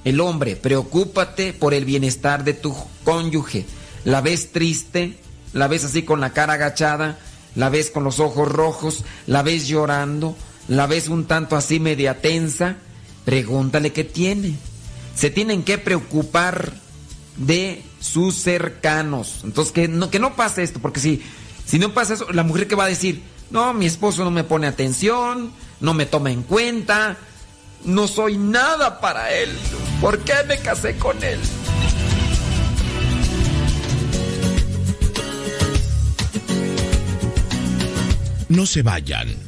el 0.04 0.20
hombre, 0.20 0.56
preocúpate 0.56 1.52
por 1.52 1.74
el 1.74 1.84
bienestar 1.84 2.44
de 2.44 2.54
tu 2.54 2.76
cónyuge. 3.04 3.64
La 4.04 4.20
ves 4.20 4.52
triste, 4.52 5.18
la 5.52 5.68
ves 5.68 5.84
así 5.84 6.02
con 6.02 6.20
la 6.20 6.32
cara 6.32 6.54
agachada, 6.54 7.18
la 7.54 7.68
ves 7.68 7.90
con 7.90 8.04
los 8.04 8.20
ojos 8.20 8.48
rojos, 8.48 9.04
la 9.26 9.42
ves 9.42 9.66
llorando, 9.66 10.36
la 10.68 10.86
ves 10.86 11.08
un 11.08 11.26
tanto 11.26 11.56
así 11.56 11.80
media 11.80 12.20
tensa 12.20 12.76
Pregúntale 13.28 13.92
qué 13.92 14.04
tiene. 14.04 14.54
Se 15.14 15.28
tienen 15.28 15.62
que 15.62 15.76
preocupar 15.76 16.72
de 17.36 17.82
sus 18.00 18.36
cercanos. 18.36 19.40
Entonces, 19.44 19.70
que 19.70 19.86
no, 19.86 20.08
que 20.08 20.18
no 20.18 20.34
pase 20.34 20.62
esto, 20.62 20.80
porque 20.80 20.98
si, 20.98 21.22
si 21.66 21.78
no 21.78 21.92
pasa 21.92 22.14
eso, 22.14 22.32
la 22.32 22.42
mujer 22.42 22.66
que 22.66 22.74
va 22.74 22.84
a 22.84 22.88
decir, 22.88 23.20
no, 23.50 23.74
mi 23.74 23.84
esposo 23.84 24.24
no 24.24 24.30
me 24.30 24.44
pone 24.44 24.66
atención, 24.66 25.52
no 25.78 25.92
me 25.92 26.06
toma 26.06 26.30
en 26.30 26.42
cuenta, 26.42 27.18
no 27.84 28.08
soy 28.08 28.38
nada 28.38 28.98
para 28.98 29.30
él. 29.30 29.50
¿Por 30.00 30.20
qué 30.20 30.32
me 30.48 30.56
casé 30.56 30.96
con 30.96 31.22
él? 31.22 31.38
No 38.48 38.64
se 38.64 38.80
vayan. 38.80 39.47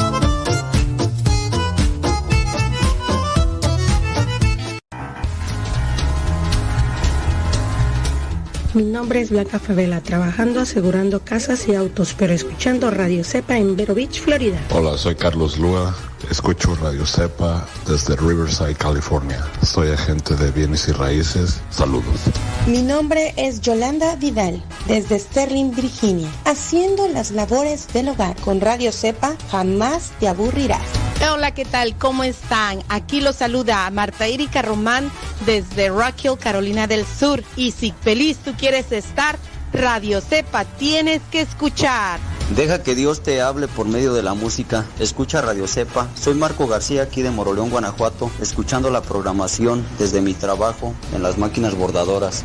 Mi 8.73 8.83
nombre 8.83 9.19
es 9.19 9.31
Blanca 9.31 9.59
Favela, 9.59 9.99
trabajando 9.99 10.61
asegurando 10.61 11.19
casas 11.25 11.67
y 11.67 11.75
autos, 11.75 12.15
pero 12.17 12.31
escuchando 12.31 12.89
Radio 12.89 13.25
Cepa 13.25 13.57
en 13.57 13.75
Vero 13.75 13.93
Beach, 13.93 14.21
Florida. 14.21 14.57
Hola, 14.69 14.97
soy 14.97 15.15
Carlos 15.15 15.57
Lua. 15.57 15.93
Escucho 16.29 16.73
Radio 16.75 17.05
Cepa 17.05 17.67
desde 17.85 18.15
Riverside, 18.15 18.75
California. 18.75 19.43
Soy 19.61 19.89
agente 19.89 20.35
de 20.35 20.51
bienes 20.51 20.87
y 20.87 20.93
raíces. 20.93 21.59
Saludos. 21.69 22.21
Mi 22.65 22.81
nombre 22.81 23.33
es 23.35 23.59
Yolanda 23.59 24.15
Vidal, 24.15 24.63
desde 24.87 25.19
Sterling, 25.19 25.71
Virginia, 25.71 26.29
haciendo 26.45 27.09
las 27.09 27.31
labores 27.31 27.91
del 27.91 28.07
hogar. 28.07 28.37
Con 28.37 28.61
Radio 28.61 28.93
Cepa 28.93 29.35
jamás 29.49 30.13
te 30.21 30.29
aburrirás. 30.29 31.00
Hola, 31.29 31.51
¿qué 31.51 31.65
tal? 31.65 31.95
¿Cómo 31.97 32.23
están? 32.23 32.81
Aquí 32.89 33.21
los 33.21 33.35
saluda 33.35 33.87
Marta 33.91 34.25
Erika 34.25 34.63
Román 34.63 35.11
desde 35.45 35.89
Rock 35.89 36.15
Hill, 36.23 36.37
Carolina 36.39 36.87
del 36.87 37.05
Sur. 37.05 37.43
Y 37.55 37.71
si 37.71 37.93
feliz 38.01 38.39
tú 38.43 38.53
quieres 38.57 38.91
estar, 38.91 39.37
Radio 39.71 40.19
Cepa 40.19 40.65
tienes 40.65 41.21
que 41.31 41.41
escuchar. 41.41 42.19
Deja 42.55 42.81
que 42.81 42.95
Dios 42.95 43.21
te 43.21 43.39
hable 43.39 43.67
por 43.67 43.85
medio 43.87 44.13
de 44.13 44.23
la 44.23 44.33
música. 44.33 44.85
Escucha 44.99 45.41
Radio 45.41 45.67
Cepa. 45.67 46.09
Soy 46.15 46.33
Marco 46.33 46.67
García 46.67 47.03
aquí 47.03 47.21
de 47.21 47.29
Moroleón, 47.29 47.69
Guanajuato, 47.69 48.31
escuchando 48.41 48.89
la 48.89 49.01
programación 49.01 49.85
desde 49.99 50.21
mi 50.21 50.33
trabajo 50.33 50.95
en 51.13 51.21
las 51.21 51.37
máquinas 51.37 51.75
bordadoras. 51.75 52.43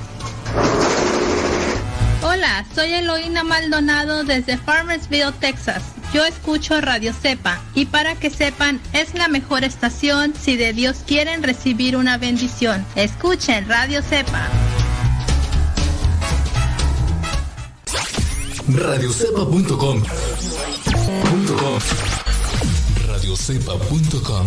Hola, 2.22 2.66
soy 2.74 2.92
Eloína 2.92 3.42
Maldonado 3.42 4.22
desde 4.22 4.58
Farmersville, 4.58 5.32
Texas. 5.40 5.82
Yo 6.12 6.24
escucho 6.24 6.80
Radio 6.80 7.12
Cepa 7.12 7.60
y 7.74 7.86
para 7.86 8.14
que 8.14 8.30
sepan, 8.30 8.80
es 8.92 9.14
la 9.14 9.28
mejor 9.28 9.64
estación 9.64 10.34
si 10.40 10.56
de 10.56 10.72
Dios 10.72 10.98
quieren 11.06 11.42
recibir 11.42 11.96
una 11.96 12.18
bendición. 12.18 12.84
Escuchen 12.94 13.68
Radio 13.68 14.02
Cepa. 14.02 14.48
radiocepa.com 18.68 20.02
radiocepa.com 23.06 24.46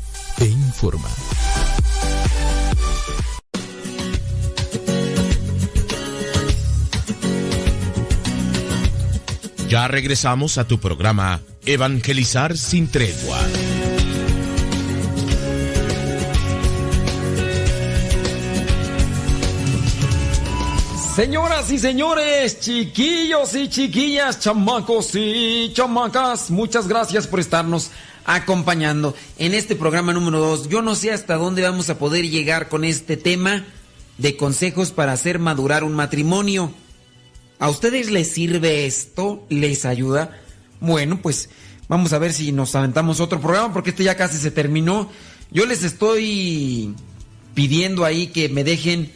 e 0.41 0.45
informa. 0.45 1.09
Ya 9.69 9.87
regresamos 9.87 10.57
a 10.57 10.65
tu 10.65 10.79
programa 10.79 11.41
Evangelizar 11.65 12.57
sin 12.57 12.89
tregua. 12.89 13.37
Señoras 21.15 21.69
y 21.69 21.77
señores, 21.77 22.59
chiquillos 22.59 23.53
y 23.53 23.69
chiquillas, 23.69 24.39
chamacos 24.39 25.11
y 25.13 25.71
chamacas, 25.73 26.49
muchas 26.49 26.87
gracias 26.87 27.27
por 27.27 27.39
estarnos 27.39 27.91
acompañando 28.25 29.15
en 29.37 29.53
este 29.53 29.75
programa 29.75 30.13
número 30.13 30.39
2. 30.39 30.69
Yo 30.69 30.81
no 30.81 30.95
sé 30.95 31.11
hasta 31.11 31.35
dónde 31.35 31.61
vamos 31.61 31.89
a 31.89 31.97
poder 31.97 32.29
llegar 32.29 32.69
con 32.69 32.83
este 32.83 33.17
tema 33.17 33.65
de 34.17 34.37
consejos 34.37 34.91
para 34.91 35.13
hacer 35.13 35.39
madurar 35.39 35.83
un 35.83 35.93
matrimonio. 35.93 36.73
¿A 37.59 37.69
ustedes 37.69 38.09
les 38.09 38.31
sirve 38.31 38.85
esto? 38.85 39.45
¿Les 39.49 39.85
ayuda? 39.85 40.39
Bueno, 40.79 41.21
pues 41.21 41.49
vamos 41.87 42.13
a 42.13 42.19
ver 42.19 42.33
si 42.33 42.51
nos 42.51 42.73
aventamos 42.75 43.19
otro 43.19 43.39
programa 43.39 43.73
porque 43.73 43.91
este 43.91 44.03
ya 44.03 44.15
casi 44.15 44.37
se 44.37 44.51
terminó. 44.51 45.11
Yo 45.51 45.65
les 45.65 45.83
estoy 45.83 46.95
pidiendo 47.53 48.05
ahí 48.05 48.27
que 48.27 48.49
me 48.49 48.63
dejen 48.63 49.11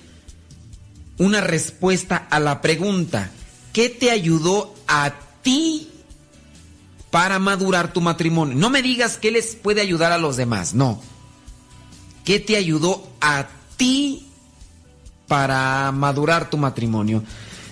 una 1.18 1.42
respuesta 1.42 2.18
a 2.30 2.40
la 2.40 2.62
pregunta. 2.62 3.32
¿Qué 3.74 3.90
te 3.90 4.12
ayudó 4.12 4.74
a 4.88 5.14
ti 5.42 5.90
para 7.16 7.40
madurar 7.40 7.94
tu 7.94 8.02
matrimonio? 8.02 8.58
No 8.58 8.70
me 8.70 8.82
digas 8.82 9.18
qué 9.18 9.32
les 9.32 9.56
puede 9.56 9.80
ayudar 9.80 10.12
a 10.12 10.18
los 10.18 10.36
demás, 10.36 10.74
no. 10.74 11.02
¿Qué 12.26 12.42
te 12.42 12.58
ayudó 12.58 13.08
a 13.22 13.48
ti 13.78 14.28
para 15.26 15.94
madurar 15.94 16.50
tu 16.50 16.58
matrimonio? 16.58 17.24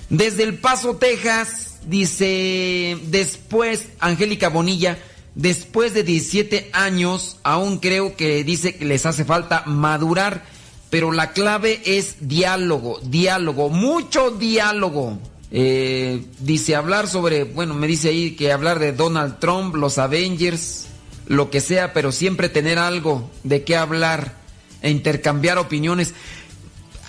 Desde 0.09 0.43
El 0.43 0.59
Paso, 0.59 0.95
Texas, 0.95 1.79
dice, 1.85 2.97
después, 3.07 3.89
Angélica 3.99 4.47
Bonilla, 4.47 4.97
después 5.35 5.93
de 5.93 6.03
17 6.03 6.69
años, 6.71 7.35
aún 7.43 7.79
creo 7.79 8.15
que 8.15 8.45
dice 8.45 8.77
que 8.77 8.85
les 8.85 9.05
hace 9.05 9.25
falta 9.25 9.63
madurar, 9.65 10.45
pero 10.89 11.11
la 11.11 11.33
clave 11.33 11.81
es 11.83 12.29
diálogo, 12.29 13.01
diálogo, 13.03 13.67
mucho 13.67 14.31
diálogo. 14.31 15.19
Eh, 15.55 16.25
dice 16.39 16.75
hablar 16.75 17.07
sobre, 17.07 17.43
bueno, 17.43 17.75
me 17.75 17.85
dice 17.85 18.09
ahí 18.09 18.31
que 18.31 18.51
hablar 18.51 18.79
de 18.79 18.91
Donald 18.91 19.37
Trump, 19.37 19.75
los 19.75 19.99
Avengers, 19.99 20.87
lo 21.27 21.51
que 21.51 21.61
sea, 21.61 21.93
pero 21.93 22.11
siempre 22.11 22.49
tener 22.49 22.79
algo 22.79 23.29
de 23.43 23.63
qué 23.63 23.75
hablar 23.75 24.35
e 24.81 24.89
intercambiar 24.89 25.59
opiniones. 25.59 26.15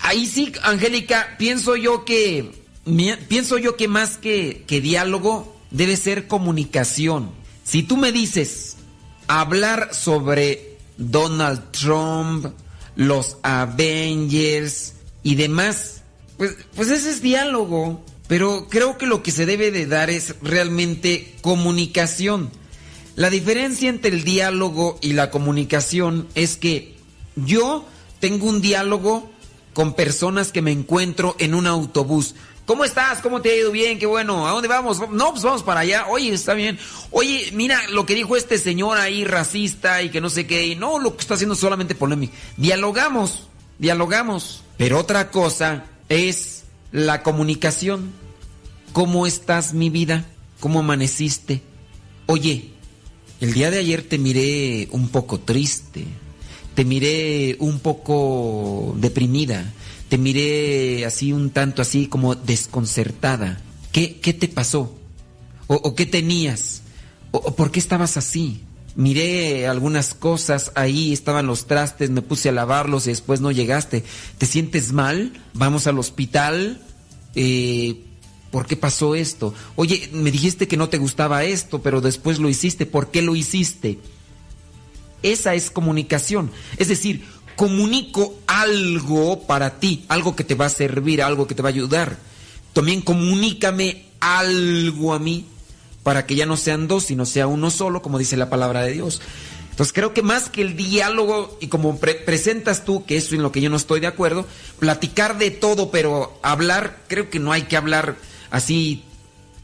Ahí 0.03 0.27
sí, 0.27 0.53
Angélica, 0.61 1.35
pienso 1.39 1.75
yo 1.75 2.05
que 2.05 2.63
pienso 3.27 3.57
yo 3.57 3.75
que 3.75 3.87
más 3.87 4.17
que, 4.17 4.63
que 4.67 4.79
diálogo 4.79 5.55
debe 5.71 5.97
ser 5.97 6.27
comunicación. 6.27 7.31
Si 7.63 7.81
tú 7.81 7.97
me 7.97 8.11
dices 8.11 8.77
hablar 9.27 9.95
sobre 9.95 10.77
Donald 10.97 11.71
Trump, 11.71 12.45
los 12.95 13.37
Avengers 13.41 14.93
y 15.23 15.33
demás, 15.33 16.03
pues, 16.37 16.55
pues 16.75 16.91
ese 16.91 17.09
es 17.09 17.23
diálogo. 17.23 18.05
Pero 18.27 18.67
creo 18.69 18.97
que 18.97 19.05
lo 19.05 19.21
que 19.21 19.31
se 19.31 19.45
debe 19.45 19.71
de 19.71 19.85
dar 19.85 20.09
es 20.09 20.35
realmente 20.41 21.35
comunicación. 21.41 22.51
La 23.15 23.29
diferencia 23.29 23.89
entre 23.89 24.11
el 24.11 24.23
diálogo 24.23 24.97
y 25.01 25.13
la 25.13 25.31
comunicación 25.31 26.27
es 26.35 26.57
que 26.57 26.95
yo 27.35 27.85
tengo 28.19 28.47
un 28.47 28.61
diálogo 28.61 29.29
con 29.73 29.93
personas 29.93 30.51
que 30.51 30.61
me 30.61 30.71
encuentro 30.71 31.35
en 31.39 31.53
un 31.53 31.67
autobús. 31.67 32.35
¿Cómo 32.65 32.83
estás? 32.83 33.19
¿Cómo 33.19 33.41
te 33.41 33.51
ha 33.51 33.55
ido? 33.55 33.71
Bien, 33.71 33.99
qué 33.99 34.07
bueno. 34.07 34.47
¿A 34.47 34.51
dónde 34.51 34.67
vamos? 34.67 34.99
No, 35.11 35.31
pues 35.31 35.43
vamos 35.43 35.61
para 35.61 35.81
allá. 35.81 36.07
Oye, 36.07 36.33
está 36.33 36.55
bien. 36.55 36.79
Oye, 37.11 37.51
mira 37.53 37.79
lo 37.89 38.07
que 38.07 38.15
dijo 38.15 38.35
este 38.35 38.57
señor 38.57 38.97
ahí, 38.97 39.23
racista 39.23 40.01
y 40.01 40.09
que 40.09 40.19
no 40.19 40.29
sé 40.31 40.47
qué. 40.47 40.65
Y 40.65 40.75
no, 40.75 40.97
lo 40.97 41.15
que 41.15 41.21
está 41.21 41.35
haciendo 41.35 41.53
es 41.53 41.59
solamente 41.59 41.93
polémica. 41.93 42.33
Dialogamos, 42.57 43.47
dialogamos. 43.77 44.63
Pero 44.77 44.99
otra 44.99 45.29
cosa 45.29 45.85
es 46.09 46.64
la 46.95 47.23
comunicación. 47.23 48.11
¿Cómo 48.93 49.27
estás, 49.27 49.73
mi 49.73 49.89
vida? 49.89 50.25
¿Cómo 50.59 50.79
amaneciste? 50.79 51.61
Oye, 52.25 52.69
el 53.41 53.53
día 53.53 53.69
de 53.69 53.79
ayer 53.79 54.01
te 54.03 54.17
miré 54.17 54.87
un 54.91 55.09
poco 55.09 55.39
triste. 55.39 56.05
Te 56.73 56.85
miré 56.85 57.57
un 57.59 57.79
poco 57.79 58.95
deprimida 58.97 59.71
te 60.09 60.17
miré 60.17 61.05
así 61.05 61.33
un 61.33 61.49
tanto 61.49 61.81
así 61.81 62.07
como 62.07 62.35
desconcertada. 62.35 63.61
¿Qué, 63.91 64.19
qué 64.19 64.33
te 64.33 64.47
pasó? 64.47 64.95
¿O, 65.67 65.95
qué 65.95 66.05
tenías? 66.05 66.81
¿O, 67.31 67.55
por 67.55 67.71
qué 67.71 67.79
estabas 67.79 68.17
así? 68.17 68.61
Miré 68.95 69.67
algunas 69.67 70.13
cosas 70.13 70.71
ahí, 70.75 71.11
estaban 71.11 71.47
los 71.47 71.67
trastes, 71.67 72.11
me 72.11 72.21
puse 72.21 72.47
a 72.47 72.53
lavarlos 72.53 73.07
y 73.07 73.09
después 73.09 73.41
no 73.41 73.51
llegaste. 73.51 74.05
¿Te 74.37 74.45
sientes 74.45 74.93
mal? 74.93 75.33
¿Vamos 75.53 75.85
al 75.87 75.99
hospital? 75.99 76.81
Eh, 77.35 77.99
¿Por 78.51 78.65
qué 78.65 78.77
pasó 78.77 79.13
esto? 79.13 79.53
Oye, 79.75 80.09
me 80.13 80.31
dijiste 80.31 80.69
que 80.69 80.77
no 80.77 80.87
te 80.87 80.97
gustaba 80.97 81.43
esto, 81.43 81.81
pero 81.81 81.99
después 81.99 82.39
lo 82.39 82.47
hiciste. 82.47 82.85
¿Por 82.85 83.11
qué 83.11 83.21
lo 83.21 83.35
hiciste? 83.35 83.99
Esa 85.23 85.55
es 85.55 85.69
comunicación. 85.69 86.49
Es 86.77 86.87
decir, 86.87 87.25
comunico 87.57 88.39
algo 88.47 89.41
para 89.45 89.79
ti, 89.79 90.05
algo 90.07 90.37
que 90.37 90.45
te 90.45 90.55
va 90.55 90.67
a 90.67 90.69
servir, 90.69 91.21
algo 91.21 91.47
que 91.47 91.55
te 91.55 91.61
va 91.61 91.67
a 91.67 91.73
ayudar. 91.73 92.17
También 92.71 93.01
comunícame 93.01 94.05
algo 94.21 95.13
a 95.13 95.19
mí 95.19 95.45
para 96.05 96.27
que 96.27 96.35
ya 96.35 96.45
no 96.45 96.55
sean 96.55 96.87
dos, 96.87 97.05
sino 97.05 97.25
sea 97.25 97.47
uno 97.47 97.71
solo, 97.71 98.03
como 98.03 98.19
dice 98.19 98.37
la 98.37 98.47
palabra 98.47 98.83
de 98.83 98.91
Dios. 98.91 99.23
Entonces 99.71 99.91
creo 99.91 100.13
que 100.13 100.21
más 100.21 100.49
que 100.49 100.61
el 100.61 100.77
diálogo, 100.77 101.57
y 101.59 101.65
como 101.65 101.97
presentas 101.97 102.85
tú, 102.85 103.05
que 103.05 103.17
eso 103.17 103.33
en 103.33 103.41
lo 103.41 103.51
que 103.51 103.59
yo 103.59 103.71
no 103.71 103.75
estoy 103.75 104.01
de 104.01 104.05
acuerdo, 104.05 104.45
platicar 104.77 105.39
de 105.39 105.49
todo, 105.49 105.89
pero 105.89 106.37
hablar, 106.43 107.01
creo 107.07 107.31
que 107.31 107.39
no 107.39 107.51
hay 107.51 107.63
que 107.63 107.75
hablar 107.75 108.17
así 108.51 109.03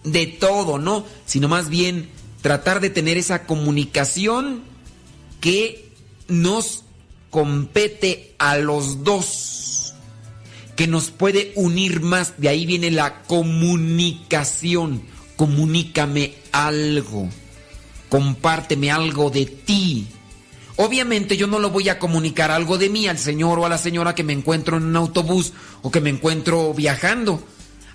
de 0.04 0.26
todo, 0.26 0.80
¿no? 0.80 1.06
Sino 1.28 1.48
más 1.48 1.70
bien 1.70 2.10
tratar 2.42 2.80
de 2.80 2.90
tener 2.90 3.20
esa 3.20 3.46
comunicación 3.46 4.64
que 5.42 5.92
nos 6.28 6.86
compete 7.30 8.34
a 8.40 8.58
los 8.58 9.04
dos, 9.04 9.94
que 10.76 10.88
nos 10.88 11.12
puede 11.12 11.52
unir 11.54 12.02
más. 12.02 12.34
De 12.40 12.50
ahí 12.50 12.66
viene 12.66 12.90
la 12.90 13.22
comunicación. 13.26 15.11
Comunícame 15.42 16.36
algo, 16.52 17.28
compárteme 18.10 18.92
algo 18.92 19.32
de 19.32 19.48
ti. 19.48 20.06
Obviamente 20.76 21.36
yo 21.36 21.48
no 21.48 21.58
lo 21.58 21.72
voy 21.72 21.90
a 21.90 21.98
comunicar 21.98 22.52
algo 22.52 22.78
de 22.78 22.90
mí 22.90 23.08
al 23.08 23.18
señor 23.18 23.58
o 23.58 23.66
a 23.66 23.70
la 23.70 23.80
señora 23.80 24.14
que 24.14 24.24
me 24.24 24.34
encuentro 24.34 24.78
en 24.78 24.84
un 24.84 24.96
autobús 24.96 25.54
o 25.82 25.90
que 25.90 26.00
me 26.00 26.12
encuentro 26.12 26.76
viajando. 26.76 27.44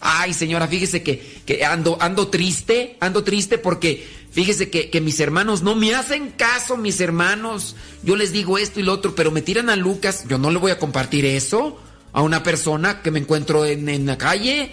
Ay, 0.01 0.35
señora, 0.35 0.67
fíjese 0.67 1.05
que, 1.05 1.41
que 1.47 1.65
ando, 1.65 1.97
ando 2.01 2.27
triste, 2.27 2.97
ando 2.99 3.23
triste 3.23 3.59
porque 3.59 4.27
Fíjese 4.33 4.69
que, 4.69 5.01
mis 5.01 5.21
hermanos 5.21 5.63
no 5.63 5.77
me 5.77 5.95
hacen 5.95 6.31
caso, 6.31 6.77
mis 6.77 7.01
hermanos. 7.01 7.77
Yo 8.03 8.17
les 8.17 8.33
digo 8.33 8.59
esto 8.59 8.81
y 8.81 8.83
lo 8.83 8.93
otro, 8.93 9.15
pero 9.15 9.31
me 9.31 9.41
tiran 9.41 9.71
a 9.71 9.77
Lucas. 9.77 10.27
Yo 10.29 10.37
no 10.37 10.51
le 10.51 10.59
voy 10.59 10.73
a 10.73 10.79
compartir 10.79 11.25
eso 11.25 11.81
a 12.13 12.21
una 12.23 12.43
persona 12.43 13.03
que 13.03 13.11
me 13.11 13.21
encuentro 13.21 13.65
en, 13.65 14.05
la 14.05 14.19
calle. 14.19 14.73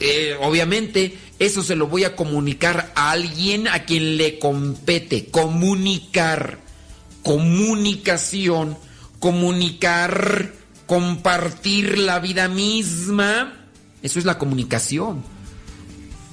Eh, 0.00 0.36
obviamente, 0.40 1.18
eso 1.38 1.62
se 1.62 1.76
lo 1.76 1.88
voy 1.88 2.04
a 2.04 2.14
comunicar 2.14 2.92
a 2.94 3.10
alguien 3.10 3.68
a 3.68 3.84
quien 3.84 4.16
le 4.16 4.38
compete. 4.38 5.26
Comunicar. 5.26 6.60
Comunicación. 7.22 8.76
Comunicar. 9.18 10.52
Compartir 10.86 11.98
la 11.98 12.18
vida 12.20 12.48
misma. 12.48 13.66
Eso 14.02 14.18
es 14.18 14.24
la 14.24 14.38
comunicación. 14.38 15.22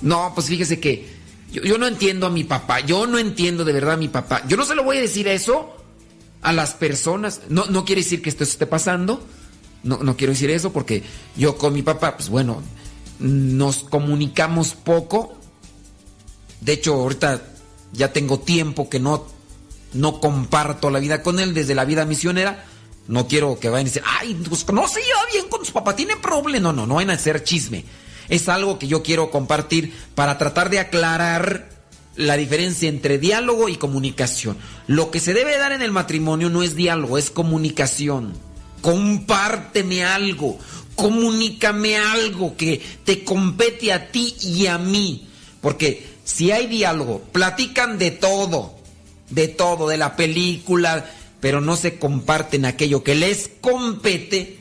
No, 0.02 0.32
pues 0.36 0.48
fíjese 0.48 0.80
que 0.80 1.16
yo, 1.52 1.78
no 1.78 1.88
entiendo 1.88 2.28
a 2.28 2.30
mi 2.30 2.44
papá, 2.44 2.82
yo 2.82 3.08
no 3.08 3.18
entiendo 3.18 3.64
de 3.64 3.74
verdad 3.74 3.94
a 3.94 3.98
mi 3.98 4.10
papá. 4.10 4.44
Yo 4.48 4.58
no 4.58 4.66
se 4.66 4.76
lo 4.76 4.84
voy 4.84 4.98
a 4.98 5.02
decir 5.02 5.28
eso 5.28 5.76
a 6.42 6.52
las 6.52 6.74
personas. 6.74 7.42
No, 7.50 7.66
no 7.66 7.86
quiere 7.86 8.02
decir 8.02 8.22
que 8.22 8.30
esto 8.30 8.44
esté 8.44 8.68
pasando. 8.68 9.26
No, 9.84 10.00
no 10.00 10.18
quiero 10.18 10.34
decir 10.34 10.50
eso 10.50 10.74
porque 10.74 11.04
yo 11.38 11.58
con 11.58 11.74
mi 11.74 11.82
papá, 11.82 12.18
pues 12.18 12.30
bueno, 12.30 12.62
nos 13.20 13.84
comunicamos 13.84 14.74
poco. 14.74 15.36
De 16.62 16.74
hecho, 16.74 16.94
ahorita 16.96 17.42
ya 17.94 18.12
tengo 18.12 18.40
tiempo 18.40 18.90
que 18.90 19.00
no, 19.00 19.26
no 19.94 20.20
comparto 20.20 20.90
la 20.90 21.00
vida 21.00 21.22
con 21.24 21.40
él 21.40 21.54
desde 21.54 21.76
la 21.76 21.86
vida 21.86 22.06
misionera. 22.06 22.66
No 23.08 23.28
quiero 23.28 23.60
que 23.60 23.70
vayan 23.70 23.86
a 23.86 23.90
decir, 23.90 24.04
ay, 24.06 24.34
pues 24.50 24.68
no 24.74 24.88
se 24.88 25.02
lleva 25.02 25.20
bien 25.32 25.48
con 25.48 25.64
su 25.64 25.74
papá, 25.74 25.96
tiene 25.96 26.16
problema. 26.18 26.72
No, 26.72 26.74
no, 26.74 26.88
no 26.88 26.96
vayan 26.96 27.12
a 27.12 27.14
hacer 27.14 27.44
chisme 27.44 27.86
es 28.30 28.50
algo 28.50 28.80
que 28.80 28.88
yo 28.88 29.04
quiero 29.04 29.32
compartir 29.32 29.94
para 30.16 30.38
tratar 30.38 30.70
de 30.70 30.80
aclarar 30.80 31.70
la 32.16 32.38
diferencia 32.38 32.90
entre 32.90 33.18
diálogo 33.18 33.70
y 33.70 33.76
comunicación. 33.76 34.58
Lo 34.88 35.12
que 35.12 35.20
se 35.20 35.34
debe 35.34 35.58
dar 35.58 35.74
en 35.74 35.82
el 35.82 35.92
matrimonio 35.92 36.50
no 36.50 36.64
es 36.64 36.76
diálogo, 36.76 37.18
es 37.18 37.30
comunicación. 37.30 38.34
Compárteme 38.86 40.04
algo, 40.04 40.60
comunícame 40.94 41.98
algo 41.98 42.56
que 42.56 42.80
te 43.04 43.24
compete 43.24 43.92
a 43.92 44.12
ti 44.12 44.36
y 44.40 44.68
a 44.68 44.78
mí. 44.78 45.28
Porque 45.60 46.06
si 46.24 46.52
hay 46.52 46.68
diálogo, 46.68 47.24
platican 47.32 47.98
de 47.98 48.12
todo, 48.12 48.76
de 49.32 49.48
todo, 49.48 49.88
de 49.88 49.98
la 49.98 50.16
película, 50.16 51.12
pero 51.40 51.62
no 51.62 51.76
se 51.76 51.98
comparten 51.98 52.64
aquello 52.64 53.04
que 53.04 53.16
les 53.16 53.50
compete, 53.60 54.60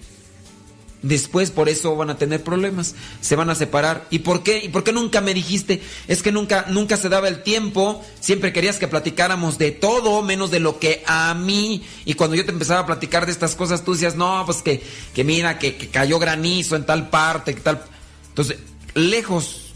Después 1.05 1.51
por 1.51 1.69
eso 1.69 1.95
van 1.97 2.09
a 2.09 2.17
tener 2.17 2.43
problemas, 2.43 2.95
se 3.21 3.37
van 3.37 3.51
a 3.51 3.55
separar. 3.55 4.07
¿Y 4.09 4.21
por 4.21 4.43
qué? 4.43 4.65
¿Y 4.65 4.71
por 4.71 4.85
qué 4.85 4.93
nunca 4.95 5.21
me 5.21 5.35
dijiste? 5.35 5.83
Es 6.09 6.23
que 6.23 6.33
nunca 6.33 6.65
nunca 6.71 6.97
se 6.97 7.11
daba 7.11 7.29
el 7.29 7.43
tiempo, 7.43 8.03
siempre 8.21 8.55
querías 8.55 8.79
que 8.79 8.89
platicáramos 8.89 9.59
de 9.59 9.71
todo 9.71 10.23
menos 10.23 10.51
de 10.51 10.61
lo 10.61 10.79
que 10.79 11.03
a 11.07 11.35
mí. 11.35 11.83
Y 12.07 12.15
cuando 12.15 12.37
yo 12.37 12.47
te 12.47 12.53
empezaba 12.53 12.81
a 12.81 12.87
platicar 12.87 13.27
de 13.27 13.33
estas 13.33 13.55
cosas, 13.55 13.85
tú 13.85 13.93
decías, 13.93 14.17
"No, 14.17 14.45
pues 14.47 14.63
que 14.63 14.83
que 15.15 15.25
mira 15.25 15.59
que, 15.59 15.77
que 15.77 15.89
cayó 15.89 16.19
granizo 16.19 16.75
en 16.75 16.87
tal 16.87 17.11
parte, 17.11 17.55
que 17.55 17.61
tal." 17.61 17.83
Entonces, 18.31 18.57
lejos 18.95 19.75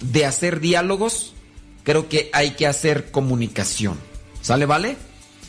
de 0.00 0.26
hacer 0.26 0.60
diálogos, 0.60 1.32
creo 1.82 2.08
que 2.08 2.30
hay 2.32 2.52
que 2.52 2.68
hacer 2.68 3.10
comunicación. 3.10 3.98
¿Sale, 4.42 4.64
vale? 4.64 4.96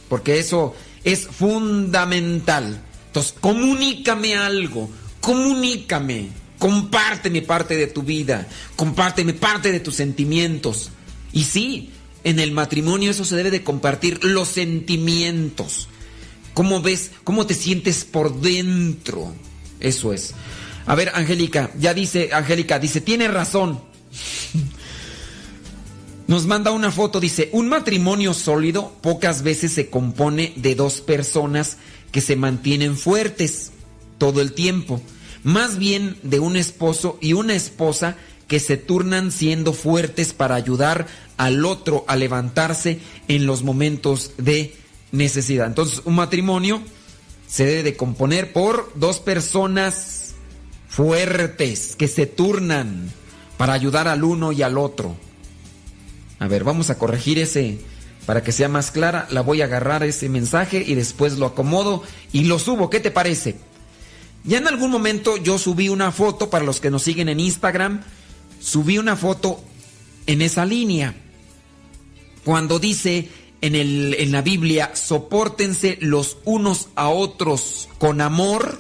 Porque 0.10 0.40
eso 0.40 0.74
es 1.04 1.28
fundamental. 1.28 2.82
Entonces, 3.12 3.36
comunícame 3.42 4.36
algo, 4.36 4.90
comunícame, 5.20 6.30
compárteme 6.58 7.42
parte 7.42 7.76
de 7.76 7.88
tu 7.88 8.04
vida, 8.04 8.48
compárteme 8.78 9.34
parte 9.34 9.74
de 9.74 9.82
tus 9.82 9.96
sentimientos. 9.96 10.92
Y 11.34 11.44
sí, 11.44 11.90
en 12.24 12.40
el 12.40 12.54
matrimonio 12.54 13.12
eso 13.12 13.26
se 13.26 13.36
debe 13.36 13.52
de 13.52 13.66
compartir, 13.66 14.24
los 14.24 14.48
sentimientos. 14.48 15.90
¿Cómo 16.54 16.82
ves? 16.82 17.12
¿Cómo 17.26 17.46
te 17.46 17.54
sientes 17.54 18.06
por 18.06 18.40
dentro? 18.40 19.36
Eso 19.82 20.14
es. 20.14 20.34
A 20.86 20.96
ver, 20.96 21.12
Angélica, 21.14 21.70
ya 21.78 21.94
dice, 21.94 22.30
Angélica, 22.32 22.80
dice, 22.80 23.02
tiene 23.02 23.28
razón. 23.28 23.82
Nos 26.28 26.46
manda 26.46 26.72
una 26.72 26.92
foto, 26.92 27.20
dice, 27.20 27.50
un 27.52 27.68
matrimonio 27.68 28.34
sólido 28.34 28.96
pocas 29.02 29.44
veces 29.44 29.74
se 29.74 29.90
compone 29.90 30.54
de 30.56 30.76
dos 30.76 31.02
personas 31.02 31.76
que 32.12 32.22
se 32.22 32.36
mantienen 32.36 32.98
fuertes 32.98 33.72
todo 34.18 34.42
el 34.42 34.54
tiempo, 34.54 35.02
más 35.44 35.78
bien 35.78 36.18
de 36.24 36.40
un 36.40 36.56
esposo 36.56 37.18
y 37.22 37.34
una 37.34 37.56
esposa 37.56 38.18
que 38.48 38.60
se 38.60 38.78
turnan 38.78 39.32
siendo 39.32 39.74
fuertes 39.74 40.34
para 40.34 40.56
ayudar 40.56 41.08
al 41.38 41.66
otro 41.66 42.04
a 42.08 42.16
levantarse 42.16 43.00
en 43.28 43.46
los 43.46 43.64
momentos 43.64 44.32
de 44.38 44.76
necesidad. 45.12 45.68
Entonces, 45.68 46.02
un 46.06 46.16
matrimonio 46.16 46.82
se 47.48 47.66
debe 47.66 47.84
de 47.84 47.96
componer 47.96 48.54
por 48.54 48.92
dos 48.96 49.20
personas 49.20 50.36
fuertes 50.88 51.96
que 51.96 52.08
se 52.08 52.26
turnan 52.26 53.10
para 53.58 53.74
ayudar 53.74 54.08
al 54.08 54.24
uno 54.24 54.52
y 54.52 54.62
al 54.62 54.78
otro. 54.78 55.16
A 56.40 56.48
ver, 56.48 56.64
vamos 56.64 56.90
a 56.90 56.98
corregir 56.98 57.40
ese 57.40 57.80
para 58.26 58.44
que 58.44 58.52
sea 58.52 58.70
más 58.70 58.92
clara. 58.92 59.28
La 59.30 59.42
voy 59.42 59.62
a 59.62 59.66
agarrar 59.66 60.04
ese 60.04 60.30
mensaje 60.30 60.84
y 60.86 60.96
después 60.96 61.38
lo 61.38 61.46
acomodo 61.46 62.04
y 62.32 62.44
lo 62.44 62.60
subo. 62.60 62.90
¿Qué 62.90 63.00
te 63.00 63.12
parece? 63.12 63.56
Ya 64.44 64.58
en 64.58 64.68
algún 64.68 64.92
momento 64.92 65.38
yo 65.38 65.58
subí 65.58 65.90
una 65.90 66.12
foto 66.12 66.50
para 66.50 66.66
los 66.66 66.80
que 66.80 66.90
nos 66.90 67.04
siguen 67.04 67.30
en 67.30 67.40
Instagram. 67.40 68.02
Subí 68.60 68.98
una 68.98 69.16
foto 69.16 69.64
en 70.28 70.42
esa 70.42 70.66
línea. 70.66 71.16
Cuando 72.44 72.80
dice 72.80 73.30
en, 73.62 73.76
el, 73.76 74.16
en 74.18 74.32
la 74.32 74.42
Biblia, 74.42 74.92
soportense 74.96 75.98
los 76.02 76.38
unos 76.44 76.90
a 76.96 77.10
otros 77.10 77.88
con 78.00 78.22
amor, 78.22 78.80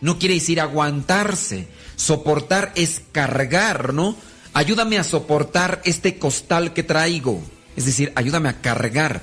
no 0.00 0.18
quiere 0.18 0.34
decir 0.34 0.60
aguantarse. 0.60 1.68
Soportar 1.96 2.72
es 2.74 3.02
cargar, 3.12 3.94
¿no? 3.94 4.16
Ayúdame 4.54 4.98
a 4.98 5.04
soportar 5.04 5.80
este 5.84 6.18
costal 6.18 6.74
que 6.74 6.82
traigo. 6.82 7.40
Es 7.76 7.86
decir, 7.86 8.12
ayúdame 8.14 8.48
a 8.48 8.60
cargar. 8.60 9.22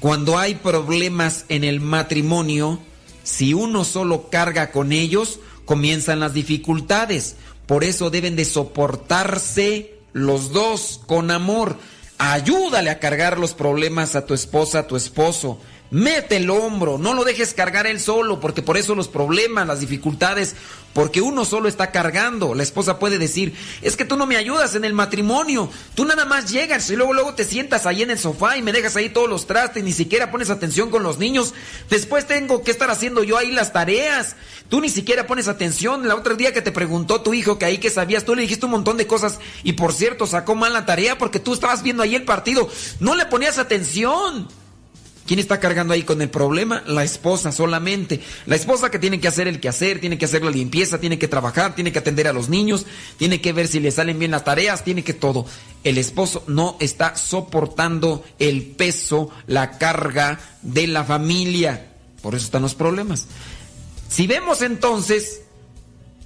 Cuando 0.00 0.38
hay 0.38 0.56
problemas 0.56 1.44
en 1.48 1.64
el 1.64 1.80
matrimonio, 1.80 2.80
si 3.24 3.54
uno 3.54 3.84
solo 3.84 4.30
carga 4.30 4.70
con 4.70 4.92
ellos, 4.92 5.40
comienzan 5.64 6.20
las 6.20 6.34
dificultades. 6.34 7.36
Por 7.66 7.84
eso 7.84 8.10
deben 8.10 8.36
de 8.36 8.44
soportarse 8.44 9.98
los 10.12 10.52
dos 10.52 11.00
con 11.06 11.30
amor. 11.30 11.76
Ayúdale 12.16 12.90
a 12.90 12.98
cargar 12.98 13.38
los 13.38 13.54
problemas 13.54 14.16
a 14.16 14.24
tu 14.24 14.34
esposa, 14.34 14.80
a 14.80 14.86
tu 14.86 14.96
esposo. 14.96 15.60
Mete 15.90 16.36
el 16.36 16.50
hombro, 16.50 16.98
no 16.98 17.14
lo 17.14 17.24
dejes 17.24 17.54
cargar 17.54 17.86
él 17.86 17.98
solo, 17.98 18.40
porque 18.40 18.60
por 18.60 18.76
eso 18.76 18.94
los 18.94 19.08
problemas, 19.08 19.66
las 19.66 19.80
dificultades, 19.80 20.54
porque 20.92 21.22
uno 21.22 21.46
solo 21.46 21.66
está 21.66 21.90
cargando. 21.92 22.54
La 22.54 22.62
esposa 22.62 22.98
puede 22.98 23.16
decir, 23.16 23.54
es 23.80 23.96
que 23.96 24.04
tú 24.04 24.16
no 24.16 24.26
me 24.26 24.36
ayudas 24.36 24.74
en 24.74 24.84
el 24.84 24.92
matrimonio, 24.92 25.70
tú 25.94 26.04
nada 26.04 26.26
más 26.26 26.50
llegas 26.50 26.90
y 26.90 26.96
luego 26.96 27.14
luego 27.14 27.32
te 27.32 27.44
sientas 27.44 27.86
ahí 27.86 28.02
en 28.02 28.10
el 28.10 28.18
sofá 28.18 28.58
y 28.58 28.62
me 28.62 28.72
dejas 28.72 28.96
ahí 28.96 29.08
todos 29.08 29.30
los 29.30 29.46
trastes, 29.46 29.82
ni 29.82 29.92
siquiera 29.92 30.30
pones 30.30 30.50
atención 30.50 30.90
con 30.90 31.02
los 31.02 31.18
niños. 31.18 31.54
Después 31.88 32.26
tengo 32.26 32.62
que 32.62 32.70
estar 32.70 32.90
haciendo 32.90 33.24
yo 33.24 33.38
ahí 33.38 33.50
las 33.50 33.72
tareas. 33.72 34.36
Tú 34.68 34.82
ni 34.82 34.90
siquiera 34.90 35.26
pones 35.26 35.48
atención. 35.48 36.06
La 36.06 36.16
otra 36.16 36.34
día 36.34 36.52
que 36.52 36.60
te 36.60 36.70
preguntó 36.72 37.22
tu 37.22 37.32
hijo 37.32 37.58
que 37.58 37.64
ahí 37.64 37.78
que 37.78 37.88
sabías, 37.88 38.26
tú 38.26 38.34
le 38.34 38.42
dijiste 38.42 38.66
un 38.66 38.72
montón 38.72 38.98
de 38.98 39.06
cosas 39.06 39.38
y 39.62 39.72
por 39.72 39.94
cierto 39.94 40.26
sacó 40.26 40.54
mal 40.54 40.74
la 40.74 40.84
tarea 40.84 41.16
porque 41.16 41.40
tú 41.40 41.54
estabas 41.54 41.82
viendo 41.82 42.02
ahí 42.02 42.14
el 42.14 42.24
partido. 42.24 42.68
No 43.00 43.14
le 43.14 43.24
ponías 43.24 43.56
atención. 43.56 44.48
¿Quién 45.28 45.40
está 45.40 45.60
cargando 45.60 45.92
ahí 45.92 46.04
con 46.04 46.22
el 46.22 46.30
problema? 46.30 46.82
La 46.86 47.04
esposa 47.04 47.52
solamente. 47.52 48.20
La 48.46 48.56
esposa 48.56 48.90
que 48.90 48.98
tiene 48.98 49.20
que 49.20 49.28
hacer 49.28 49.46
el 49.46 49.60
quehacer, 49.60 50.00
tiene 50.00 50.16
que 50.16 50.24
hacer 50.24 50.42
la 50.42 50.50
limpieza, 50.50 51.00
tiene 51.00 51.18
que 51.18 51.28
trabajar, 51.28 51.74
tiene 51.74 51.92
que 51.92 51.98
atender 51.98 52.28
a 52.28 52.32
los 52.32 52.48
niños, 52.48 52.86
tiene 53.18 53.42
que 53.42 53.52
ver 53.52 53.68
si 53.68 53.78
le 53.78 53.90
salen 53.90 54.18
bien 54.18 54.30
las 54.30 54.44
tareas, 54.44 54.84
tiene 54.84 55.04
que 55.04 55.12
todo. 55.12 55.44
El 55.84 55.98
esposo 55.98 56.44
no 56.46 56.78
está 56.80 57.14
soportando 57.14 58.24
el 58.38 58.62
peso, 58.62 59.28
la 59.46 59.76
carga 59.76 60.40
de 60.62 60.86
la 60.86 61.04
familia. 61.04 61.92
Por 62.22 62.34
eso 62.34 62.46
están 62.46 62.62
los 62.62 62.74
problemas. 62.74 63.26
Si 64.08 64.26
vemos 64.26 64.62
entonces, 64.62 65.42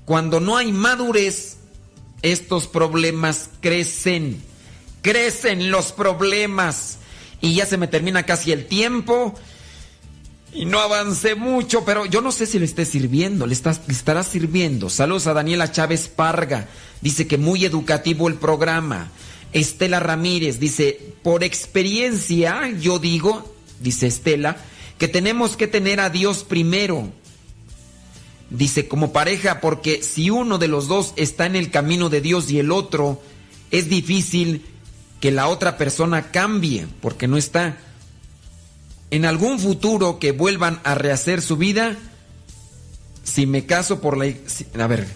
cuando 0.05 0.39
no 0.39 0.57
hay 0.57 0.71
madurez, 0.71 1.57
estos 2.23 2.69
problemas 2.69 3.51
crecen. 3.61 4.41
Crecen 5.03 5.73
los 5.73 5.91
problemas 5.91 6.99
y 7.43 7.55
ya 7.55 7.67
se 7.67 7.77
me 7.77 7.89
termina 7.89 8.23
casi 8.23 8.53
el 8.53 8.65
tiempo 8.65 9.35
y 10.55 10.65
no 10.65 10.79
avancé 10.81 11.35
mucho, 11.35 11.85
pero 11.85 12.07
yo 12.07 12.21
no 12.21 12.31
sé 12.31 12.47
si 12.47 12.59
le 12.59 12.65
esté 12.65 12.85
sirviendo, 12.85 13.47
le, 13.47 13.55
estará 13.55 14.23
sirviendo. 14.23 14.89
Saludos 14.89 15.27
a 15.27 15.35
Daniela 15.35 15.73
Chávez 15.73 16.09
Parga, 16.09 16.69
dice 17.01 17.27
que 17.27 17.39
muy 17.39 17.65
educativo 17.65 18.29
el 18.29 18.35
programa. 18.35 19.11
Estela 19.53 20.01
Ramírez 20.01 20.61
dice, 20.61 21.15
por 21.23 21.43
experiencia 21.43 22.71
yo 22.81 22.99
digo, 22.99 23.55
dice 23.81 24.07
Estela, 24.07 24.57
que 24.99 25.09
tenemos 25.09 25.57
que 25.57 25.67
tener 25.67 26.01
a 26.01 26.11
Dios 26.11 26.45
primero. 26.45 27.11
Dice, 28.51 28.87
como 28.87 29.13
pareja, 29.13 29.61
porque 29.61 30.03
si 30.03 30.29
uno 30.29 30.59
de 30.59 30.69
los 30.69 30.87
dos 30.87 31.15
está 31.17 31.47
en 31.47 31.57
el 31.57 31.71
camino 31.71 32.11
de 32.11 32.21
Dios 32.21 32.51
y 32.51 32.59
el 32.59 32.71
otro, 32.71 33.23
es 33.71 33.89
difícil 33.89 34.63
que 35.23 35.31
la 35.31 35.47
otra 35.47 35.79
persona 35.79 36.33
cambie, 36.33 36.89
porque 37.01 37.29
no 37.29 37.37
está. 37.37 37.77
En 39.13 39.25
algún 39.25 39.61
futuro 39.61 40.19
que 40.19 40.33
vuelvan 40.33 40.81
a 40.83 40.97
rehacer 40.97 41.43
su 41.43 41.57
vida, 41.57 41.97
si 43.23 43.47
me 43.47 43.65
caso 43.65 44.01
por 44.01 44.19
la... 44.19 44.25
a 44.27 44.87
ver, 44.89 45.07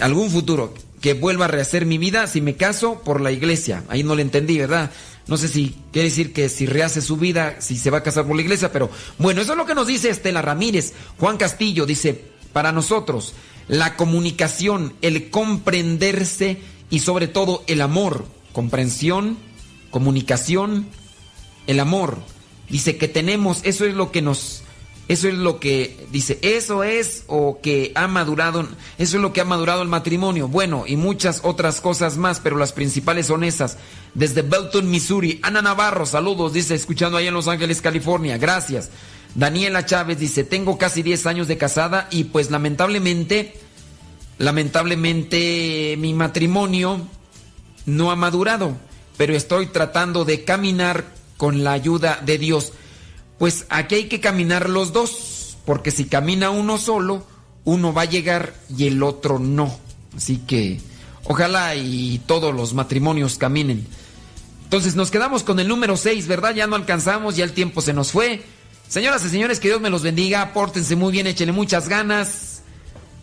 algún 0.00 0.30
futuro 0.30 0.72
que 1.02 1.12
vuelva 1.12 1.44
a 1.44 1.48
rehacer 1.48 1.84
mi 1.84 1.98
vida, 1.98 2.26
si 2.26 2.40
me 2.40 2.56
caso 2.56 3.02
por 3.04 3.20
la 3.20 3.30
iglesia. 3.30 3.84
Ahí 3.90 4.02
no 4.02 4.14
le 4.14 4.22
entendí, 4.22 4.56
¿verdad? 4.56 4.90
No 5.26 5.36
sé 5.36 5.48
si 5.48 5.76
quiere 5.92 6.08
decir 6.08 6.32
que 6.32 6.48
si 6.48 6.64
rehace 6.64 7.02
su 7.02 7.18
vida, 7.18 7.56
si 7.60 7.76
se 7.76 7.90
va 7.90 7.98
a 7.98 8.02
casar 8.02 8.26
por 8.26 8.36
la 8.36 8.42
iglesia, 8.42 8.72
pero 8.72 8.88
bueno, 9.18 9.42
eso 9.42 9.52
es 9.52 9.58
lo 9.58 9.66
que 9.66 9.74
nos 9.74 9.86
dice 9.86 10.08
Estela 10.08 10.40
Ramírez. 10.40 10.94
Juan 11.18 11.36
Castillo 11.36 11.84
dice, 11.84 12.24
para 12.54 12.72
nosotros, 12.72 13.34
la 13.68 13.96
comunicación, 13.96 14.94
el 15.02 15.28
comprenderse 15.28 16.56
y 16.88 17.00
sobre 17.00 17.28
todo 17.28 17.64
el 17.66 17.82
amor, 17.82 18.24
comprensión, 18.54 19.36
comunicación, 19.90 20.86
el 21.66 21.80
amor. 21.80 22.18
Dice 22.70 22.96
que 22.96 23.08
tenemos, 23.08 23.60
eso 23.64 23.84
es 23.84 23.94
lo 23.94 24.10
que 24.10 24.22
nos, 24.22 24.62
eso 25.08 25.28
es 25.28 25.34
lo 25.34 25.60
que 25.60 26.06
dice, 26.10 26.38
eso 26.40 26.82
es 26.82 27.24
o 27.26 27.60
que 27.60 27.92
ha 27.94 28.08
madurado, 28.08 28.66
eso 28.96 29.16
es 29.16 29.22
lo 29.22 29.34
que 29.34 29.42
ha 29.42 29.44
madurado 29.44 29.82
el 29.82 29.88
matrimonio. 29.88 30.48
Bueno, 30.48 30.84
y 30.86 30.96
muchas 30.96 31.40
otras 31.42 31.82
cosas 31.82 32.16
más, 32.16 32.40
pero 32.40 32.56
las 32.56 32.72
principales 32.72 33.26
son 33.26 33.44
esas. 33.44 33.76
Desde 34.14 34.40
Belton, 34.40 34.90
Missouri, 34.90 35.40
Ana 35.42 35.60
Navarro, 35.60 36.06
saludos, 36.06 36.54
dice, 36.54 36.74
escuchando 36.74 37.18
ahí 37.18 37.26
en 37.26 37.34
Los 37.34 37.48
Ángeles, 37.48 37.82
California, 37.82 38.38
gracias. 38.38 38.88
Daniela 39.34 39.84
Chávez 39.84 40.18
dice, 40.18 40.44
tengo 40.44 40.78
casi 40.78 41.02
10 41.02 41.26
años 41.26 41.48
de 41.48 41.58
casada 41.58 42.06
y 42.10 42.24
pues 42.24 42.52
lamentablemente, 42.52 43.54
lamentablemente 44.38 45.96
mi 45.98 46.14
matrimonio 46.14 47.00
no 47.86 48.10
ha 48.10 48.16
madurado, 48.16 48.76
pero 49.16 49.34
estoy 49.34 49.66
tratando 49.66 50.24
de 50.24 50.44
caminar 50.44 51.04
con 51.36 51.64
la 51.64 51.72
ayuda 51.72 52.20
de 52.24 52.38
Dios. 52.38 52.72
Pues 53.38 53.66
aquí 53.68 53.96
hay 53.96 54.08
que 54.08 54.20
caminar 54.20 54.68
los 54.68 54.92
dos, 54.92 55.56
porque 55.64 55.90
si 55.90 56.04
camina 56.04 56.50
uno 56.50 56.78
solo, 56.78 57.26
uno 57.64 57.92
va 57.92 58.02
a 58.02 58.06
llegar 58.06 58.54
y 58.76 58.86
el 58.86 59.02
otro 59.02 59.38
no. 59.38 59.78
Así 60.16 60.38
que 60.38 60.80
ojalá 61.24 61.74
y 61.74 62.20
todos 62.26 62.54
los 62.54 62.74
matrimonios 62.74 63.38
caminen. 63.38 63.86
Entonces 64.64 64.96
nos 64.96 65.10
quedamos 65.10 65.42
con 65.42 65.60
el 65.60 65.68
número 65.68 65.96
6, 65.96 66.26
¿verdad? 66.26 66.54
Ya 66.54 66.66
no 66.66 66.76
alcanzamos, 66.76 67.36
ya 67.36 67.44
el 67.44 67.52
tiempo 67.52 67.80
se 67.80 67.92
nos 67.92 68.12
fue. 68.12 68.42
Señoras 68.88 69.24
y 69.24 69.28
señores, 69.28 69.60
que 69.60 69.68
Dios 69.68 69.80
me 69.80 69.90
los 69.90 70.02
bendiga, 70.02 70.52
pórtense 70.52 70.96
muy 70.96 71.12
bien, 71.12 71.26
échenle 71.26 71.52
muchas 71.52 71.88
ganas. 71.88 72.43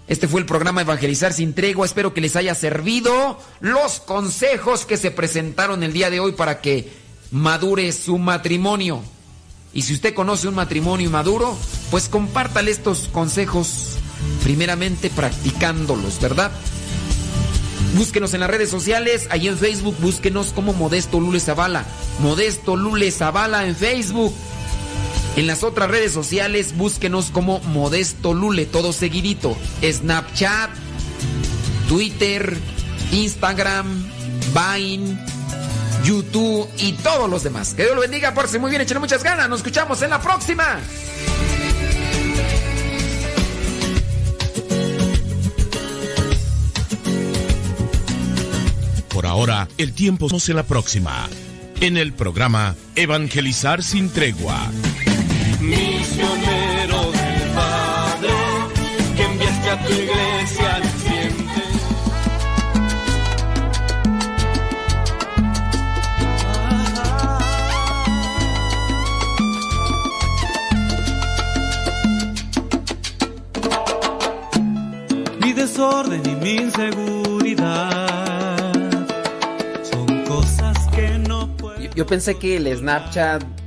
Este 0.08 0.28
fue 0.28 0.42
el 0.42 0.46
programa 0.46 0.82
Evangelizar 0.82 1.34
sin 1.34 1.54
tregua. 1.54 1.86
Espero 1.86 2.14
que 2.14 2.22
les 2.22 2.36
haya 2.36 2.56
servido 2.56 3.40
los 3.60 4.00
consejos 4.00 4.86
que 4.86 4.98
se 4.98 5.12
presentaron 5.12 5.84
el 5.84 5.94
día 5.94 6.10
de 6.10 6.20
hoy 6.20 6.34
para 6.34 6.62
que 6.62 6.92
madure 7.32 7.92
su 7.92 8.18
matrimonio. 8.18 9.02
Y 9.74 9.84
si 9.84 9.94
usted 9.94 10.14
conoce 10.14 10.48
un 10.48 10.56
matrimonio 10.56 11.10
maduro, 11.10 11.58
pues 11.92 12.10
compártale 12.10 12.72
estos 12.72 13.08
consejos, 13.08 13.96
primeramente 14.44 15.10
practicándolos, 15.10 16.20
¿verdad? 16.20 16.52
Búsquenos 17.96 18.34
en 18.34 18.42
las 18.42 18.50
redes 18.50 18.70
sociales, 18.70 19.28
ahí 19.32 19.48
en 19.48 19.58
Facebook, 19.58 19.96
búsquenos 20.00 20.54
como 20.54 20.74
Modesto 20.74 21.20
Lule 21.20 21.40
Zavala. 21.40 21.86
Modesto 22.20 22.76
Lule 22.76 23.12
Zavala 23.12 23.66
en 23.66 23.76
Facebook. 23.76 24.34
En 25.36 25.48
las 25.48 25.64
otras 25.64 25.90
redes 25.90 26.12
sociales, 26.12 26.76
búsquenos 26.76 27.32
como 27.32 27.60
Modesto 27.60 28.34
Lule, 28.34 28.66
todo 28.66 28.94
seguidito. 28.94 29.58
Snapchat, 29.84 30.70
Twitter, 31.88 32.58
Instagram, 33.12 34.12
Vine, 34.54 35.18
YouTube 36.04 36.70
y 36.78 36.94
todos 36.94 37.30
los 37.30 37.44
demás. 37.44 37.74
Que 37.74 37.84
Dios 37.84 37.96
lo 37.96 38.02
bendiga, 38.02 38.34
por 38.34 38.48
si 38.48 38.60
muy 38.60 38.70
bien, 38.70 38.82
échenle 38.82 39.00
muchas 39.00 39.24
ganas. 39.24 39.50
Nos 39.50 39.60
escuchamos 39.60 40.02
en 40.02 40.10
la 40.10 40.22
próxima. 40.22 40.80
Ahora, 49.32 49.70
el 49.78 49.94
tiempo 49.94 50.28
nos 50.30 50.50
en 50.50 50.58
la 50.58 50.64
próxima. 50.64 51.30
En 51.80 51.96
el 51.96 52.12
programa 52.12 52.76
Evangelizar 52.96 53.82
sin 53.82 54.10
tregua. 54.10 54.70
Misionero 55.62 57.12
del 57.12 57.50
Padre, 57.54 58.34
que 59.16 59.24
enviaste 59.24 59.70
a 59.70 59.86
tu 59.86 59.94
iglesia 59.94 60.76
al 60.76 60.84
siempre. 60.84 61.62
Mi 75.40 75.54
desorden 75.54 76.24
y 76.26 76.36
mi 76.44 76.56
inseguridad 76.56 78.74
son 79.92 80.24
cosas 80.26 80.88
que 80.88 81.20
no 81.20 81.56
puedo. 81.56 81.80
Yo, 81.80 81.92
yo 81.94 82.06
pensé 82.08 82.40
que 82.40 82.58
el 82.58 82.76
Snapchat 82.76 83.61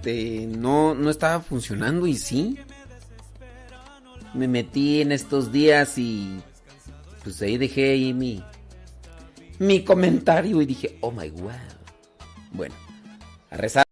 este, 0.00 0.46
no, 0.46 0.94
no 0.94 1.10
estaba 1.10 1.40
funcionando 1.40 2.06
y 2.06 2.16
sí. 2.16 2.58
Me 4.32 4.48
metí 4.48 5.02
en 5.02 5.12
estos 5.12 5.52
días 5.52 5.98
y 5.98 6.40
pues 7.22 7.42
ahí 7.42 7.58
dejé 7.58 8.14
mi, 8.14 8.42
mi 9.58 9.84
comentario 9.84 10.62
y 10.62 10.66
dije, 10.66 10.96
oh 11.02 11.10
my 11.10 11.28
wow. 11.30 11.50
Bueno, 12.52 12.74
a 13.50 13.56
rezar. 13.58 13.84